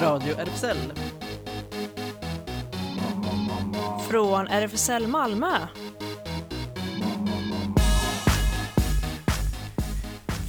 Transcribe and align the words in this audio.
Radio 0.00 0.34
RFSL. 0.36 0.76
Från 4.10 4.46
RFSL 4.46 5.06
Malmö. 5.06 5.46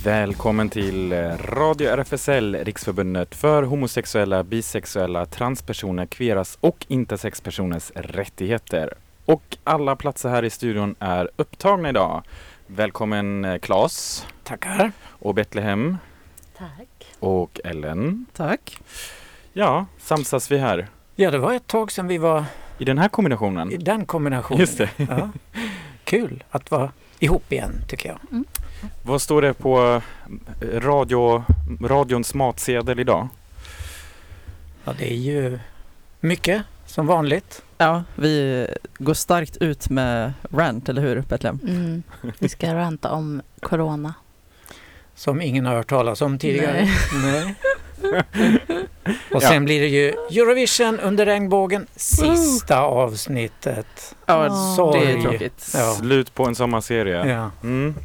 Välkommen 0.04 0.70
till 0.70 1.12
eh, 1.12 1.38
Radio 1.38 1.90
RFSL, 1.90 2.56
Riksförbundet 2.56 3.36
för 3.36 3.64
homosexuella, 3.64 4.44
bisexuella, 4.44 5.26
transpersoner, 5.26 6.06
kveras 6.06 6.58
och 6.62 6.86
intersexpersoners 6.90 7.92
rättigheter. 7.96 8.94
Och 9.26 9.58
alla 9.64 9.96
platser 9.96 10.30
här 10.30 10.44
i 10.44 10.50
studion 10.50 10.96
är 11.00 11.30
upptagna 11.36 11.90
idag. 11.90 12.24
Välkommen 12.68 13.46
eh, 13.46 13.58
Claes 13.58 14.28
Tackar. 14.44 14.92
och 15.06 15.36
Betlehem 15.36 15.98
Tack. 16.58 17.06
och 17.20 17.60
Ellen. 17.64 18.26
Tack. 18.34 18.78
Ja, 19.54 19.86
samsas 20.00 20.52
vi 20.52 20.58
här 20.58 20.88
Ja, 21.16 21.32
det 21.32 21.38
var 21.38 21.54
ett 21.54 21.68
tag 21.68 21.92
sedan 21.92 22.08
vi 22.08 22.18
var 22.18 22.46
i 22.78 22.86
den 22.86 22.98
här 22.98 23.06
i 23.06 23.10
kombinationen. 23.10 23.74
den 23.80 24.06
kombinationen. 24.06 24.60
Just 24.60 24.78
det. 24.78 24.90
Ja. 24.98 25.30
Kul 26.04 26.44
att 26.50 26.72
vara 26.72 26.92
ihop 27.20 27.52
igen, 27.52 27.82
tycker 27.88 28.10
jag. 28.10 28.44
Vad 29.04 29.22
står 29.22 29.42
det 29.42 29.54
på 29.54 30.02
eh, 30.62 30.80
radio, 30.80 31.44
radions 31.82 32.34
matsedel 32.34 33.00
idag? 33.00 33.28
Ja, 34.86 34.94
det 34.98 35.12
är 35.12 35.16
ju 35.18 35.60
mycket, 36.20 36.62
som 36.86 37.08
vanligt. 37.08 37.62
Ja, 37.78 38.04
vi 38.16 38.68
går 38.98 39.14
starkt 39.14 39.58
ut 39.58 39.90
med 39.90 40.34
rant, 40.52 40.90
eller 40.90 41.02
hur 41.02 41.22
Betlehem? 41.22 41.60
Mm. 41.68 42.04
Vi 42.40 42.50
ska 42.50 42.76
ranta 42.76 43.12
om 43.12 43.42
corona. 43.60 44.14
Som 45.16 45.42
ingen 45.42 45.66
har 45.66 45.76
hört 45.76 45.90
talas 45.90 46.22
om 46.22 46.40
tidigare. 46.40 46.88
Nej. 47.24 47.56
Och 49.32 49.44
Ja. 49.44 49.50
sen 49.50 49.66
blir 49.66 49.82
det 49.82 49.88
ju 49.88 50.08
Eurovision 50.42 51.00
under 51.00 51.26
regnbågen, 51.26 51.88
sista 51.96 52.80
avsnittet. 52.82 54.16
Ja, 54.26 54.50
Sorg. 54.76 55.00
det 55.06 55.12
är 55.12 55.22
tråkigt. 55.22 55.72
Ja. 55.74 55.94
Slut 55.94 56.34
på 56.36 56.46
en 56.46 56.56
sommarserie. 56.56 57.26
Ja. 57.28 57.52
Mm. 57.64 57.96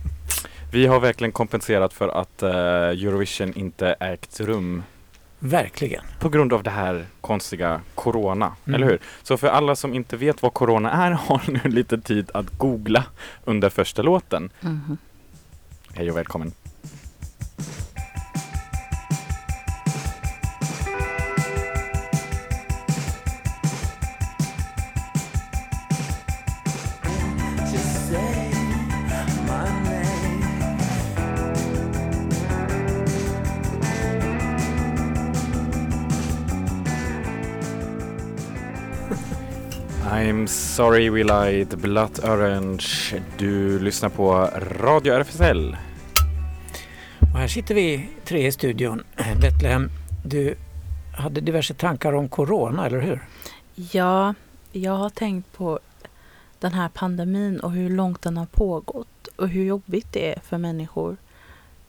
Vi 0.72 0.86
har 0.86 1.00
verkligen 1.00 1.32
kompenserat 1.32 1.92
för 1.92 2.08
att 2.08 2.42
eh, 2.42 2.50
Eurovision 2.50 3.52
inte 3.54 3.88
ägt 4.00 4.40
rum 4.40 4.82
Verkligen. 5.38 6.04
på 6.18 6.28
grund 6.28 6.52
av 6.52 6.62
det 6.62 6.70
här 6.70 7.06
konstiga 7.20 7.80
Corona, 7.94 8.52
Mm. 8.64 8.74
eller 8.82 8.86
hur? 8.92 8.98
Så 9.22 9.36
för 9.36 9.46
alla 9.48 9.76
som 9.76 9.94
inte 9.94 10.16
vet 10.16 10.42
vad 10.42 10.54
Corona 10.54 10.92
är 10.92 11.10
har 11.26 11.42
nu 11.50 11.70
lite 11.70 11.98
tid 11.98 12.30
att 12.34 12.50
googla 12.58 13.04
under 13.44 13.68
första 13.70 14.02
låten. 14.02 14.50
Mhm. 14.60 14.98
Hej 15.94 16.10
och 16.10 16.16
välkommen! 16.16 16.52
I'm 40.28 40.46
sorry 40.46 41.10
we 41.10 41.24
lied, 41.24 41.78
Blood 41.78 42.24
Orange. 42.24 43.22
Du 43.38 43.78
lyssnar 43.78 44.08
på 44.08 44.50
Radio 44.80 45.14
RFSL. 45.14 45.76
Och 47.20 47.38
här 47.38 47.48
sitter 47.48 47.74
vi 47.74 48.08
tre 48.24 48.46
i 48.46 48.52
studion. 48.52 49.04
Betlehem, 49.40 49.90
du 50.24 50.54
hade 51.16 51.40
diverse 51.40 51.74
tankar 51.74 52.12
om 52.12 52.28
Corona, 52.28 52.86
eller 52.86 53.00
hur? 53.00 53.26
Ja, 53.74 54.34
jag 54.72 54.92
har 54.92 55.10
tänkt 55.10 55.52
på 55.52 55.78
den 56.58 56.72
här 56.72 56.88
pandemin 56.88 57.60
och 57.60 57.72
hur 57.72 57.90
långt 57.90 58.22
den 58.22 58.36
har 58.36 58.46
pågått 58.46 59.26
och 59.36 59.48
hur 59.48 59.64
jobbigt 59.64 60.12
det 60.12 60.34
är 60.34 60.40
för 60.40 60.58
människor. 60.58 61.16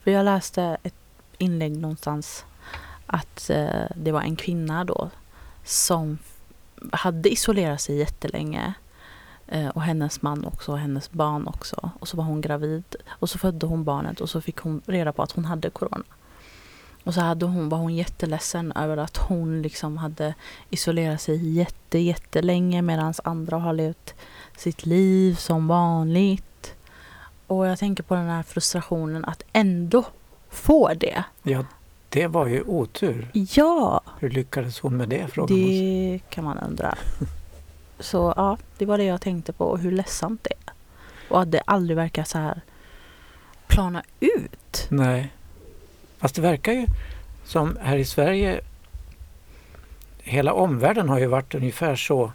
För 0.03 0.11
jag 0.11 0.25
läste 0.25 0.77
ett 0.83 0.95
inlägg 1.37 1.77
någonstans 1.77 2.45
att 3.05 3.49
eh, 3.49 3.85
det 3.95 4.11
var 4.11 4.21
en 4.21 4.35
kvinna 4.35 4.83
då 4.83 5.09
som 5.63 6.17
hade 6.91 7.29
isolerat 7.29 7.81
sig 7.81 7.97
jättelänge 7.97 8.73
eh, 9.47 9.67
och 9.67 9.81
hennes 9.81 10.21
man 10.21 10.45
också 10.45 10.71
och 10.71 10.79
hennes 10.79 11.11
barn 11.11 11.47
också. 11.47 11.91
Och 11.99 12.07
så 12.07 12.17
var 12.17 12.23
hon 12.23 12.41
gravid 12.41 12.95
och 13.09 13.29
så 13.29 13.37
födde 13.37 13.65
hon 13.65 13.83
barnet 13.83 14.21
och 14.21 14.29
så 14.29 14.41
fick 14.41 14.57
hon 14.57 14.81
reda 14.85 15.13
på 15.13 15.23
att 15.23 15.31
hon 15.31 15.45
hade 15.45 15.69
corona. 15.69 16.03
Och 17.03 17.13
så 17.13 17.21
hade 17.21 17.45
hon, 17.45 17.69
var 17.69 17.77
hon 17.77 17.95
jätteledsen 17.95 18.71
över 18.71 18.97
att 18.97 19.17
hon 19.17 19.61
liksom 19.61 19.97
hade 19.97 20.33
isolerat 20.69 21.21
sig 21.21 21.53
jätte, 21.53 21.99
jättelänge 21.99 22.81
medan 22.81 23.13
andra 23.23 23.57
har 23.57 23.73
levt 23.73 24.13
sitt 24.57 24.85
liv 24.85 25.35
som 25.35 25.67
vanligt. 25.67 26.75
Och 27.47 27.67
jag 27.67 27.79
tänker 27.79 28.03
på 28.03 28.15
den 28.15 28.27
här 28.27 28.43
frustrationen 28.43 29.25
att 29.25 29.43
ändå 29.53 30.05
få 30.49 30.93
det. 30.93 31.23
Ja, 31.43 31.65
det 32.09 32.27
var 32.27 32.47
ju 32.47 32.61
otur. 32.63 33.27
Ja, 33.33 34.01
Hur 34.19 34.29
lyckades 34.29 34.79
hon 34.79 34.97
med 34.97 35.09
det, 35.09 35.27
sig. 35.33 35.45
det 35.47 36.19
kan 36.29 36.43
man 36.43 36.57
undra. 36.57 36.97
Så 37.99 38.33
ja, 38.37 38.57
det 38.77 38.85
var 38.85 38.97
det 38.97 39.03
jag 39.03 39.21
tänkte 39.21 39.53
på 39.53 39.65
och 39.65 39.79
hur 39.79 39.91
ledsamt 39.91 40.43
det 40.43 40.53
är. 40.65 40.73
Och 41.33 41.41
att 41.41 41.51
det 41.51 41.61
aldrig 41.65 41.97
verkar 41.97 42.23
så 42.23 42.37
här 42.37 42.61
plana 43.67 44.03
ut. 44.19 44.87
Nej. 44.89 45.33
Fast 46.17 46.35
det 46.35 46.41
verkar 46.41 46.71
ju 46.73 46.85
som 47.45 47.77
här 47.81 47.97
i 47.97 48.05
Sverige, 48.05 48.61
hela 50.17 50.53
omvärlden 50.53 51.09
har 51.09 51.19
ju 51.19 51.25
varit 51.25 51.55
ungefär 51.55 51.95
så 51.95 52.31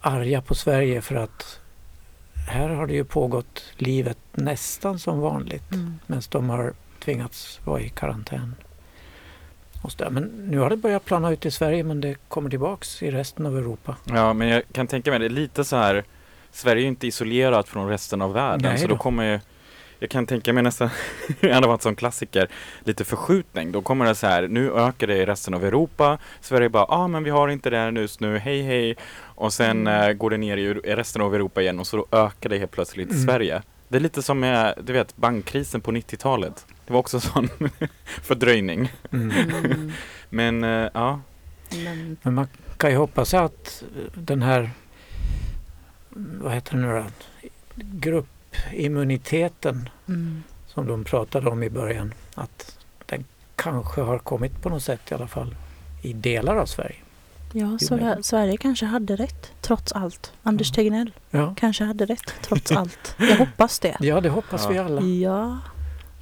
arga 0.00 0.42
på 0.42 0.54
Sverige 0.54 1.00
för 1.02 1.14
att 1.14 1.60
här 2.48 2.68
har 2.68 2.86
det 2.86 2.92
ju 2.94 3.04
pågått 3.04 3.62
livet 3.76 4.18
nästan 4.32 4.98
som 4.98 5.20
vanligt 5.20 5.72
Mm. 5.72 5.98
medan 6.06 6.22
de 6.30 6.50
har 6.50 6.72
tvingats 7.06 7.60
vara 7.64 7.80
i 7.80 7.88
karantän. 7.88 8.54
Och 9.82 9.92
så 9.92 9.98
där. 9.98 10.10
Men 10.10 10.22
nu 10.22 10.58
har 10.58 10.70
det 10.70 10.76
börjat 10.76 11.04
plana 11.04 11.30
ut 11.30 11.46
i 11.46 11.50
Sverige 11.50 11.84
men 11.84 12.00
det 12.00 12.14
kommer 12.28 12.50
tillbaks 12.50 13.02
i 13.02 13.10
resten 13.10 13.46
av 13.46 13.58
Europa. 13.58 13.96
Ja, 14.04 14.32
men 14.32 14.48
jag 14.48 14.62
kan 14.72 14.86
tänka 14.86 15.10
mig 15.10 15.18
det 15.18 15.24
är 15.26 15.30
lite 15.30 15.64
så 15.64 15.76
här. 15.76 16.04
Sverige 16.52 16.82
är 16.84 16.86
inte 16.88 17.06
isolerat 17.06 17.68
från 17.68 17.88
resten 17.88 18.22
av 18.22 18.32
världen, 18.32 18.70
Nej 18.70 18.78
så 18.78 18.86
då 18.86 18.94
då. 18.94 19.00
kommer 19.00 19.32
ju 19.32 19.40
jag 19.98 20.10
kan 20.10 20.26
tänka 20.26 20.52
mig 20.52 20.62
nästan, 20.62 20.90
det 21.40 21.52
hade 21.52 21.66
varit 21.66 21.82
som 21.82 21.96
klassiker, 21.96 22.48
lite 22.84 23.04
förskjutning. 23.04 23.72
Då 23.72 23.82
kommer 23.82 24.04
det 24.04 24.14
så 24.14 24.26
här, 24.26 24.48
nu 24.48 24.72
ökar 24.72 25.06
det 25.06 25.16
i 25.16 25.26
resten 25.26 25.54
av 25.54 25.64
Europa. 25.64 26.18
Sverige 26.40 26.68
bara, 26.68 26.86
ja 26.88 26.94
ah, 26.96 27.08
men 27.08 27.24
vi 27.24 27.30
har 27.30 27.48
inte 27.48 27.70
det 27.70 27.76
här 27.78 27.92
just 27.92 28.20
nu, 28.20 28.38
hej 28.38 28.62
hej. 28.62 28.96
Och 29.22 29.52
sen 29.52 29.86
eh, 29.86 30.12
går 30.12 30.30
det 30.30 30.36
ner 30.36 30.56
i 30.56 30.62
i 30.62 30.94
resten 30.94 31.22
av 31.22 31.34
Europa 31.34 31.62
igen 31.62 31.80
och 31.80 31.86
så 31.86 31.96
då 31.96 32.06
ökar 32.18 32.50
det 32.50 32.58
helt 32.58 32.70
plötsligt 32.70 33.08
i 33.08 33.14
Mm. 33.14 33.26
Sverige. 33.26 33.62
Det 33.88 33.96
är 33.96 34.00
lite 34.00 34.22
som 34.22 34.40
med, 34.40 34.74
du 34.82 34.92
vet, 34.92 35.16
bankkrisen 35.16 35.80
på 35.80 35.92
90-talet. 35.92 36.66
Det 36.86 36.92
var 36.92 37.00
också 37.00 37.20
sån 37.20 37.48
fördröjning. 38.22 38.92
Mm. 39.12 39.92
Men 40.30 40.64
eh, 40.64 40.88
ja, 40.94 41.20
Men 41.84 42.16
Men 42.22 42.34
man 42.34 42.46
kan 42.76 42.90
ju 42.90 42.96
hoppas 42.96 43.34
att 43.34 43.82
den 44.14 44.42
här, 44.42 44.70
vad 46.10 46.52
heter 46.52 46.76
det 46.76 46.82
nu 46.82 46.92
då, 46.92 47.04
gruppimmuniteten 47.74 49.88
mm. 50.08 50.42
som 50.66 50.86
de 50.86 51.04
pratade 51.04 51.50
om 51.50 51.62
i 51.62 51.70
början, 51.70 52.14
att 52.34 52.78
den 53.06 53.24
kanske 53.56 54.00
har 54.00 54.18
kommit 54.18 54.62
på 54.62 54.68
något 54.68 54.82
sätt 54.82 55.00
i 55.10 55.14
alla 55.14 55.28
fall 55.28 55.54
i 56.02 56.12
delar 56.12 56.56
av 56.56 56.66
Sverige. 56.66 56.96
Ja, 57.52 57.78
men- 57.90 58.22
Sverige 58.22 58.56
kanske 58.56 58.86
hade 58.86 59.16
rätt, 59.16 59.52
trots 59.60 59.92
allt. 59.92 60.32
Anders 60.42 60.68
Ja. 60.70 60.74
Tegnell 60.74 61.12
Ja, 61.30 61.54
kanske 61.58 61.84
hade 61.84 62.06
rätt, 62.06 62.34
trots 62.42 62.72
allt. 62.72 63.14
Jag 63.18 63.36
hoppas 63.36 63.78
det. 63.78 63.96
ja 64.00 64.20
det 64.20 64.28
hoppas 64.28 64.62
Ja. 64.64 64.68
vi 64.70 64.78
alla. 64.78 65.00
Ja. 65.00 65.58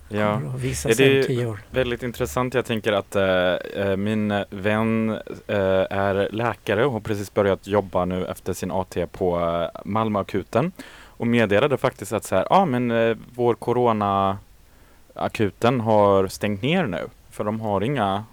Ja. 0.09 0.35
Kommer 0.35 0.55
att 0.55 0.61
visa 0.61 0.89
Är 0.89 0.93
sig 0.95 1.15
det- 1.15 1.25
tio 1.25 1.47
år. 1.47 1.59
Väldigt 1.71 2.03
intressant. 2.03 2.55
Jag 2.55 2.65
tänker 2.65 2.93
att 2.93 3.17
eh, 3.17 3.97
min 3.97 4.45
vän 4.51 5.11
eh, 5.47 5.57
är 5.91 6.29
läkare 6.33 6.85
och 6.87 6.93
har 6.93 7.01
precis 7.01 7.35
börjat 7.35 7.67
jobba 7.67 8.05
nu 8.05 8.27
efter 8.27 8.53
sin 8.53 8.71
AT 8.71 8.97
på 9.13 9.41
eh, 9.41 9.69
Malmöakuten 9.85 10.73
och 11.17 11.27
meddelade 11.27 11.77
faktiskt 11.77 12.13
att 12.13 12.25
så 12.25 12.37
här, 12.37 12.47
ah, 12.51 12.65
men 12.65 12.91
eh, 12.91 13.17
vår 13.35 13.55
coronaakuten 13.55 15.81
har 15.81 16.27
stängt 16.29 16.63
ner 16.63 16.87
nu 16.87 17.09
för 17.31 17.45
de 17.45 17.61
har 17.61 17.81
inga 17.81 18.25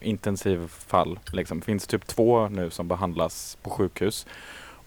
intensivfall. 0.00 1.18
Liksom. 1.32 1.60
Det 1.60 1.66
finns 1.66 1.86
typ 1.86 2.06
två 2.06 2.48
nu 2.48 2.70
som 2.70 2.88
behandlas 2.88 3.58
på 3.62 3.70
sjukhus. 3.70 4.26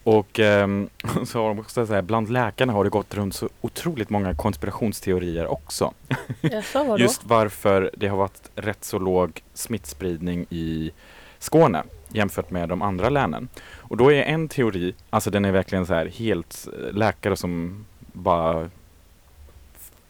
Och 0.04 0.40
ehm, 0.40 0.88
så 1.24 1.42
har 1.42 1.48
de 1.48 1.58
också 1.58 1.86
så 1.86 1.94
här, 1.94 2.02
bland 2.02 2.30
läkarna 2.30 2.72
har 2.72 2.84
det 2.84 2.90
gått 2.90 3.14
runt 3.14 3.34
så 3.34 3.48
otroligt 3.60 4.10
många 4.10 4.34
konspirationsteorier 4.34 5.46
också. 5.46 5.92
Jaså? 6.40 6.96
Just 6.98 7.24
varför 7.24 7.90
det 7.96 8.08
har 8.08 8.16
varit 8.16 8.50
rätt 8.54 8.84
så 8.84 8.98
låg 8.98 9.42
smittspridning 9.54 10.46
i 10.50 10.90
Skåne. 11.38 11.82
jämfört 12.08 12.50
med 12.50 12.68
de 12.68 12.82
andra 12.82 13.08
länen. 13.08 13.48
Och 13.76 13.96
då 13.96 14.12
är 14.12 14.22
en 14.22 14.48
teori, 14.48 14.94
alltså 15.10 15.30
den 15.30 15.44
är 15.44 15.52
verkligen 15.52 15.86
så 15.86 15.94
här 15.94 16.06
helt 16.06 16.68
eh, 16.72 16.92
läkare 16.92 17.36
som 17.36 17.84
bara 18.12 18.70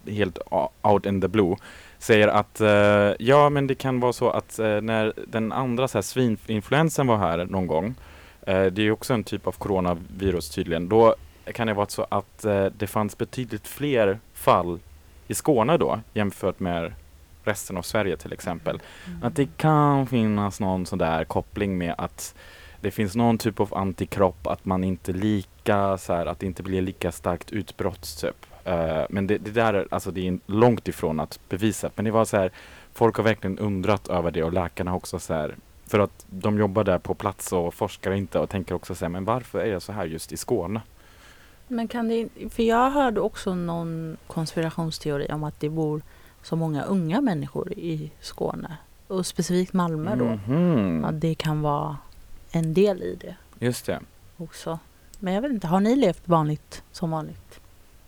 helt 0.07 0.39
out 0.83 1.07
in 1.07 1.21
the 1.21 1.29
blue 1.29 1.57
säger 1.99 2.29
att 2.29 2.61
eh, 2.61 3.13
ja 3.19 3.51
men 3.51 3.67
det 3.67 3.75
kan 3.75 4.01
vara 4.01 4.13
så 4.13 4.31
att 4.31 4.59
eh, 4.59 4.81
när 4.81 5.13
den 5.27 5.53
andra 5.53 5.89
så 5.89 5.99
här 5.99 6.03
svininfluensan 6.03 7.07
var 7.07 7.17
här 7.17 7.45
någon 7.45 7.67
gång 7.67 7.95
det 8.47 8.79
är 8.79 8.91
också 8.91 9.15
en 9.15 9.25
typ 9.25 9.47
av 9.47 9.53
coronavirus 9.53 10.51
tydligen. 10.51 10.89
Då 10.89 11.15
kan 11.53 11.67
det 11.67 11.75
vara 11.75 11.87
så 11.87 12.07
att 12.09 12.45
eh, 12.45 12.67
det 12.67 12.87
fanns 12.87 13.19
betydligt 13.19 13.67
fler 13.67 14.19
fall 14.35 14.79
i 15.29 15.35
Skåne 15.35 15.77
då 15.77 16.01
jämfört 16.15 16.61
med 16.61 16.93
resten 17.45 17.77
av 17.77 17.83
Sverige 17.83 18.17
till 18.17 18.33
exempel. 18.33 18.81
Att 19.23 19.37
det 19.37 19.57
kan 19.57 20.07
finnas 20.07 20.61
någon 20.61 20.87
sån 20.87 20.99
där 20.99 21.25
koppling 21.25 21.79
med 21.79 21.95
att 21.99 22.35
det 22.81 22.91
finns 22.91 23.17
någon 23.17 23.39
typ 23.39 23.61
av 23.61 23.75
antikropp, 23.75 24.47
att 24.47 24.65
man 24.65 24.85
inte 24.85 25.13
lika 25.13 25.99
så 25.99 26.13
här, 26.13 26.27
att 26.27 26.39
det 26.39 26.47
inte 26.47 26.63
blir 26.63 26.83
lika 26.83 27.13
starkt 27.13 27.51
utbrott 27.51 28.19
typ. 28.21 28.47
Eh, 28.65 29.03
men 29.09 29.27
det, 29.27 29.39
det 29.39 29.51
där 29.51 29.75
är, 29.75 29.89
alltså 29.91 30.11
det 30.11 30.29
är 30.29 30.39
långt 30.47 30.89
ifrån 30.89 31.21
att 31.21 31.41
bevisa. 31.49 31.91
Men 31.95 32.05
det 32.05 32.11
var 32.11 32.25
så 32.25 32.37
här, 32.37 32.51
folk 32.93 33.17
har 33.17 33.25
verkligen 33.25 33.59
undrat 33.59 34.09
över 34.09 34.31
det 34.31 34.43
och 34.43 34.53
läkarna 34.53 34.91
har 34.91 34.97
också 34.97 35.19
så 35.19 35.35
här, 35.35 35.55
för 35.87 35.99
att 35.99 36.25
de 36.31 36.59
jobbar 36.59 36.85
där 36.85 36.99
på 36.99 37.15
plats 37.15 37.53
och 37.53 37.75
forskar 37.75 38.13
inte 38.13 38.39
och 38.39 38.51
tänker 38.51 38.75
också 38.75 38.95
så 38.95 39.05
här, 39.05 39.11
men 39.11 39.25
varför 39.25 39.59
är 39.59 39.73
det 39.73 39.81
så 39.81 39.93
här 39.93 40.05
just 40.05 40.33
i 40.33 40.37
Skåne? 40.37 40.81
Men 41.69 41.89
kan 41.89 42.09
det, 42.09 42.29
för 42.51 42.63
jag 42.63 42.91
hörde 42.91 43.21
också 43.21 43.55
någon 43.55 44.17
konspirationsteori 44.27 45.27
om 45.33 45.45
att 45.45 45.61
det 45.61 45.69
bor 45.69 46.03
så 46.43 46.57
många 46.57 46.83
unga 46.85 47.21
människor 47.21 47.73
i 47.73 48.11
Skåne. 48.21 48.77
Och 49.09 49.27
specifikt 49.27 49.73
Malmö 49.73 50.17
då. 50.17 50.25
Mhm. 50.25 51.05
Att 51.05 51.21
det 51.21 51.35
kan 51.35 51.63
vara 51.63 51.97
en 52.51 52.75
del 52.75 53.03
i 53.03 53.17
det 53.21 53.37
Just 53.59 53.87
det. 53.87 54.01
också. 54.37 54.79
Men 55.19 55.35
jag 55.35 55.43
vet 55.43 55.53
inte, 55.53 55.67
har 55.67 55.81
ni 55.81 55.97
levt 55.97 56.29
vanligt 56.29 56.83
som 56.93 57.11
vanligt? 57.11 57.61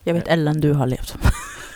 Jag 0.05 0.15
vet 0.15 0.25
Nej. 0.27 0.33
Ellen, 0.35 0.61
du 0.61 0.73
har 0.73 0.87
levt 0.87 1.09
som 1.09 1.21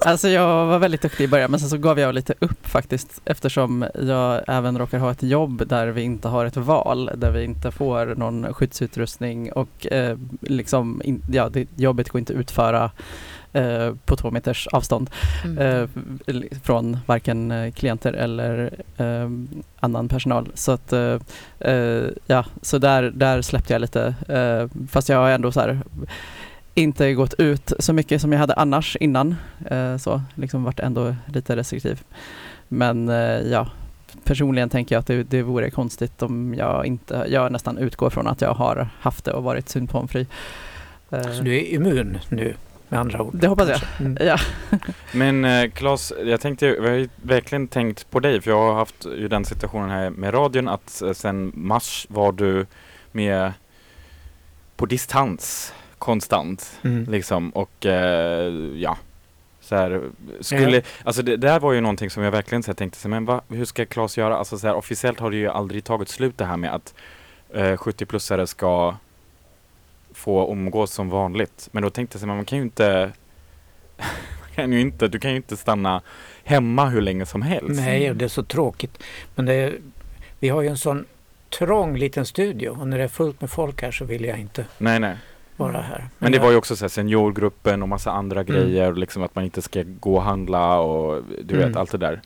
Alltså 0.00 0.28
jag 0.28 0.66
var 0.66 0.78
väldigt 0.78 1.02
duktig 1.02 1.24
i 1.24 1.28
början 1.28 1.50
men 1.50 1.60
sen 1.60 1.68
så 1.68 1.78
gav 1.78 1.98
jag 2.00 2.14
lite 2.14 2.34
upp 2.38 2.66
faktiskt 2.66 3.20
eftersom 3.24 3.84
jag 4.02 4.42
även 4.48 4.78
råkar 4.78 4.98
ha 4.98 5.10
ett 5.10 5.22
jobb 5.22 5.68
där 5.68 5.86
vi 5.86 6.02
inte 6.02 6.28
har 6.28 6.44
ett 6.44 6.56
val, 6.56 7.10
där 7.16 7.30
vi 7.30 7.44
inte 7.44 7.70
får 7.70 8.06
någon 8.06 8.54
skyddsutrustning 8.54 9.52
och 9.52 9.92
eh, 9.92 10.18
liksom, 10.40 11.02
in, 11.04 11.22
ja, 11.30 11.48
det, 11.48 11.68
jobbet 11.76 12.08
går 12.08 12.18
inte 12.18 12.32
att 12.32 12.38
utföra 12.38 12.90
eh, 13.52 13.94
på 14.04 14.16
två 14.16 14.30
meters 14.30 14.66
avstånd 14.66 15.10
Mm. 15.44 15.58
eh, 15.58 15.88
från 16.62 16.98
varken 17.06 17.50
eh, 17.50 17.72
klienter 17.72 18.12
eller 18.12 18.70
eh, 18.96 19.30
annan 19.80 20.08
personal. 20.08 20.48
Så 20.54 20.72
att 20.72 20.92
eh, 20.92 21.18
ja, 22.26 22.44
så 22.62 22.78
där, 22.78 23.02
där 23.02 23.42
släppte 23.42 23.72
jag 23.72 23.80
lite. 23.80 24.14
Fast 24.90 25.08
jag 25.08 25.18
har 25.18 25.30
ändå 25.30 25.52
så 25.52 25.60
här 25.60 25.80
inte 26.74 27.12
gått 27.14 27.34
ut 27.34 27.72
så 27.78 27.92
mycket 27.92 28.20
som 28.20 28.32
jag 28.32 28.38
hade 28.38 28.54
annars 28.54 28.96
innan. 28.96 29.36
Eh, 29.70 29.96
så 29.96 30.22
liksom 30.34 30.64
varit 30.64 30.80
ändå 30.80 31.16
lite 31.26 31.56
restriktiv. 31.56 32.02
Men 32.68 33.08
eh, 33.08 33.40
ja, 33.40 33.68
personligen 34.24 34.68
tänker 34.68 34.94
jag 34.94 35.00
att 35.00 35.06
det, 35.06 35.22
det 35.22 35.42
vore 35.42 35.70
konstigt 35.70 36.22
om 36.22 36.54
jag 36.54 36.86
inte, 36.86 37.26
jag 37.28 37.52
nästan 37.52 37.78
utgår 37.78 38.10
från 38.10 38.26
att 38.26 38.40
jag 38.40 38.54
har 38.54 38.88
haft 39.00 39.24
det 39.24 39.32
och 39.32 39.42
varit 39.42 39.68
symptomfri. 39.68 40.26
Eh, 41.10 41.32
Så 41.32 41.42
du 41.42 41.56
är 41.56 41.74
immun 41.74 42.18
nu 42.28 42.54
med 42.88 43.00
andra 43.00 43.22
ord? 43.22 43.34
Det 43.34 43.46
hoppas 43.46 43.68
jag. 43.68 43.80
Mm. 44.00 44.18
Ja. 44.20 44.36
Men 45.12 45.44
eh, 45.44 45.70
Claes, 45.70 46.12
jag 46.24 46.40
tänkte, 46.40 46.66
jag 46.66 46.82
har 46.82 46.90
ju 46.90 47.08
verkligen 47.22 47.68
tänkt 47.68 48.10
på 48.10 48.20
dig 48.20 48.40
för 48.40 48.50
jag 48.50 48.58
har 48.58 48.74
haft 48.74 49.06
ju 49.16 49.28
den 49.28 49.44
situationen 49.44 49.90
här 49.90 50.10
med 50.10 50.34
radion 50.34 50.68
att 50.68 51.02
eh, 51.02 51.12
sen 51.12 51.52
mars 51.54 52.06
var 52.08 52.32
du 52.32 52.66
med 53.12 53.52
på 54.76 54.86
distans 54.86 55.72
konstant 56.04 56.78
Mm. 56.84 57.04
liksom 57.10 57.50
och 57.50 57.86
eh, 57.86 58.52
ja 58.76 58.96
så 59.60 59.76
här, 59.76 60.02
skulle, 60.40 60.76
Ja. 60.76 60.82
alltså 61.04 61.22
det 61.22 61.36
där 61.36 61.60
var 61.60 61.72
ju 61.72 61.80
någonting 61.80 62.10
som 62.10 62.22
jag 62.22 62.30
verkligen 62.30 62.62
så 62.62 62.70
här, 62.70 62.74
tänkte 62.74 62.98
så 62.98 63.08
men 63.08 63.24
va, 63.24 63.40
hur 63.48 63.64
ska 63.64 63.86
Claes 63.86 64.18
göra? 64.18 64.36
Alltså 64.36 64.58
så 64.58 64.66
här, 64.66 64.74
officiellt 64.74 65.20
har 65.20 65.30
det 65.30 65.36
ju 65.36 65.48
aldrig 65.48 65.84
tagit 65.84 66.08
slut 66.08 66.38
det 66.38 66.44
här 66.44 66.56
med 66.56 66.74
att 66.74 66.94
eh, 67.54 67.62
70-plussare 67.76 68.46
ska 68.46 68.96
få 70.14 70.52
umgås 70.52 70.90
som 70.92 71.08
vanligt. 71.10 71.68
Men 71.72 71.82
då 71.82 71.90
tänkte 71.90 72.14
jag 72.16 72.20
så 72.20 72.26
här, 72.26 72.28
men 72.28 72.36
man 72.36 72.44
kan 72.44 72.58
ju 72.58 72.64
inte 72.64 73.12
man 74.40 74.48
kan 74.54 74.72
ju 74.72 74.80
inte, 74.80 75.08
du 75.08 75.18
kan 75.18 75.30
ju 75.30 75.36
inte 75.36 75.56
stanna 75.56 76.02
hemma 76.44 76.86
hur 76.88 77.00
länge 77.00 77.26
som 77.26 77.42
helst. 77.42 77.80
Nej, 77.80 78.14
det 78.14 78.24
är 78.24 78.28
så 78.28 78.42
tråkigt. 78.42 79.02
Men 79.34 79.46
det 79.46 79.54
är, 79.54 79.74
vi 80.40 80.48
har 80.48 80.62
ju 80.62 80.68
en 80.68 80.78
sån 80.78 81.04
trång 81.58 81.96
liten 81.96 82.26
studio 82.26 82.68
och 82.68 82.88
när 82.88 82.98
det 82.98 83.04
är 83.04 83.08
fullt 83.08 83.40
med 83.40 83.50
folk 83.50 83.82
här 83.82 83.90
så 83.90 84.04
vill 84.04 84.24
jag 84.24 84.38
inte 84.38 84.66
nej, 84.78 85.00
nej. 85.00 85.16
Vara 85.56 85.80
här. 85.80 86.08
Men 86.18 86.32
det 86.32 86.36
jag- 86.38 86.44
var 86.44 86.50
ju 86.50 86.56
också 86.56 86.76
så 86.76 86.84
här 86.84 86.88
seniorgruppen 86.88 87.82
och 87.82 87.88
massa 87.88 88.10
andra 88.10 88.40
Mm. 88.40 88.52
grejer, 88.54 88.92
liksom 88.94 89.22
att 89.22 89.34
man 89.34 89.44
inte 89.44 89.62
ska 89.62 89.82
gå 89.86 90.14
och 90.16 90.22
handla 90.22 90.78
och 90.78 91.22
du 91.44 91.56
vet 91.56 91.66
Mm. 91.66 91.76
allt 91.80 91.90
det 91.92 91.98
där. 91.98 92.20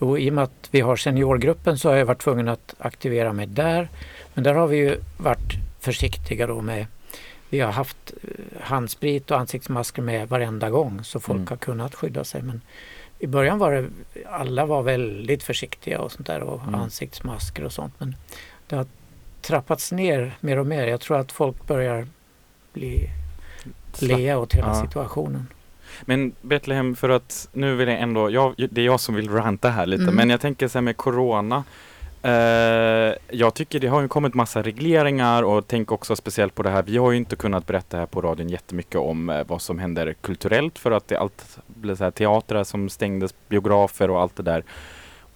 Jo, 0.00 0.18
i 0.18 0.30
och 0.30 0.34
med 0.34 0.44
att 0.44 0.68
vi 0.70 0.80
har 0.80 0.96
seniorgruppen 0.96 1.78
så 1.78 1.88
har 1.88 1.96
jag 1.96 2.06
varit 2.06 2.20
tvungen 2.22 2.48
att 2.48 2.74
aktivera 2.78 3.32
mig 3.32 3.46
där. 3.46 3.88
Men 4.34 4.44
där 4.44 4.54
har 4.54 4.66
vi 4.66 4.76
ju 4.76 4.96
varit 5.16 5.52
försiktiga 5.80 6.46
då 6.46 6.60
med 6.60 6.86
vi 7.50 7.60
har 7.60 7.72
haft 7.72 8.12
eh, 8.22 8.28
handsprit 8.62 9.30
och 9.30 9.38
ansiktsmasker 9.38 10.02
med 10.02 10.28
varenda 10.28 10.70
gång 10.70 11.04
så 11.04 11.20
folk 11.20 11.36
Mm. 11.36 11.46
har 11.48 11.56
kunnat 11.56 11.94
skydda 11.94 12.24
sig. 12.24 12.42
Men 12.42 12.60
i 13.18 13.26
början 13.26 13.58
var 13.58 13.72
det, 13.72 13.84
alla 14.30 14.66
var 14.66 14.82
väldigt 14.82 15.42
försiktiga 15.42 16.00
och 16.00 16.12
sånt 16.12 16.26
där 16.26 16.40
och 16.40 16.62
Mm. 16.62 16.74
ansiktsmasker 16.74 17.64
och 17.64 17.72
sånt. 17.72 17.94
Men 17.98 18.16
det 18.66 18.76
har 18.76 18.86
trappats 19.42 19.92
ner 19.92 20.32
mer 20.40 20.58
och 20.58 20.66
mer. 20.66 20.86
Jag 20.86 21.00
tror 21.00 21.18
att 21.18 21.32
folk 21.32 21.66
börjar 21.66 22.06
bli 22.78 23.10
lea 24.00 24.38
åt 24.38 24.54
hela 24.54 24.66
Ja. 24.68 24.74
situationen. 24.82 25.46
Men 26.02 26.32
Betlehem, 26.40 26.96
för 26.96 27.08
att 27.08 27.48
nu 27.52 27.74
vill 27.76 27.88
jag 27.88 28.00
ändå, 28.00 28.30
jag, 28.30 28.54
det 28.70 28.80
är 28.80 28.84
jag 28.84 29.00
som 29.00 29.14
vill 29.14 29.30
ranta 29.30 29.68
här 29.70 29.86
lite, 29.86 30.02
Mm. 30.02 30.14
men 30.14 30.30
jag 30.30 30.40
tänker 30.40 30.68
så 30.68 30.78
här 30.78 30.82
med 30.82 30.96
Corona. 30.96 31.64
Eh, 32.22 33.14
jag 33.30 33.54
tycker 33.54 33.80
det 33.80 33.86
har 33.88 34.00
ju 34.00 34.08
kommit 34.08 34.34
massa 34.34 34.62
regleringar 34.62 35.42
och 35.42 35.66
tänk 35.66 35.92
också 35.92 36.16
speciellt 36.16 36.54
på 36.54 36.62
det 36.62 36.70
här, 36.70 36.82
vi 36.82 36.96
har 36.96 37.10
ju 37.10 37.16
inte 37.16 37.36
kunnat 37.36 37.66
berätta 37.66 37.96
här 37.96 38.06
på 38.06 38.20
radion 38.20 38.48
jättemycket 38.48 38.96
om 38.96 39.30
eh, 39.30 39.44
vad 39.46 39.62
som 39.62 39.78
händer 39.78 40.12
kulturellt 40.20 40.78
för 40.78 40.90
att 40.90 41.08
det 41.08 41.16
allt 41.16 41.58
blir 41.66 41.94
så 41.94 42.04
här 42.04 42.10
teatrar 42.10 42.64
som 42.64 42.88
stängdes, 42.88 43.34
biografer 43.48 44.10
och 44.10 44.20
allt 44.20 44.36
det 44.36 44.42
där. 44.42 44.62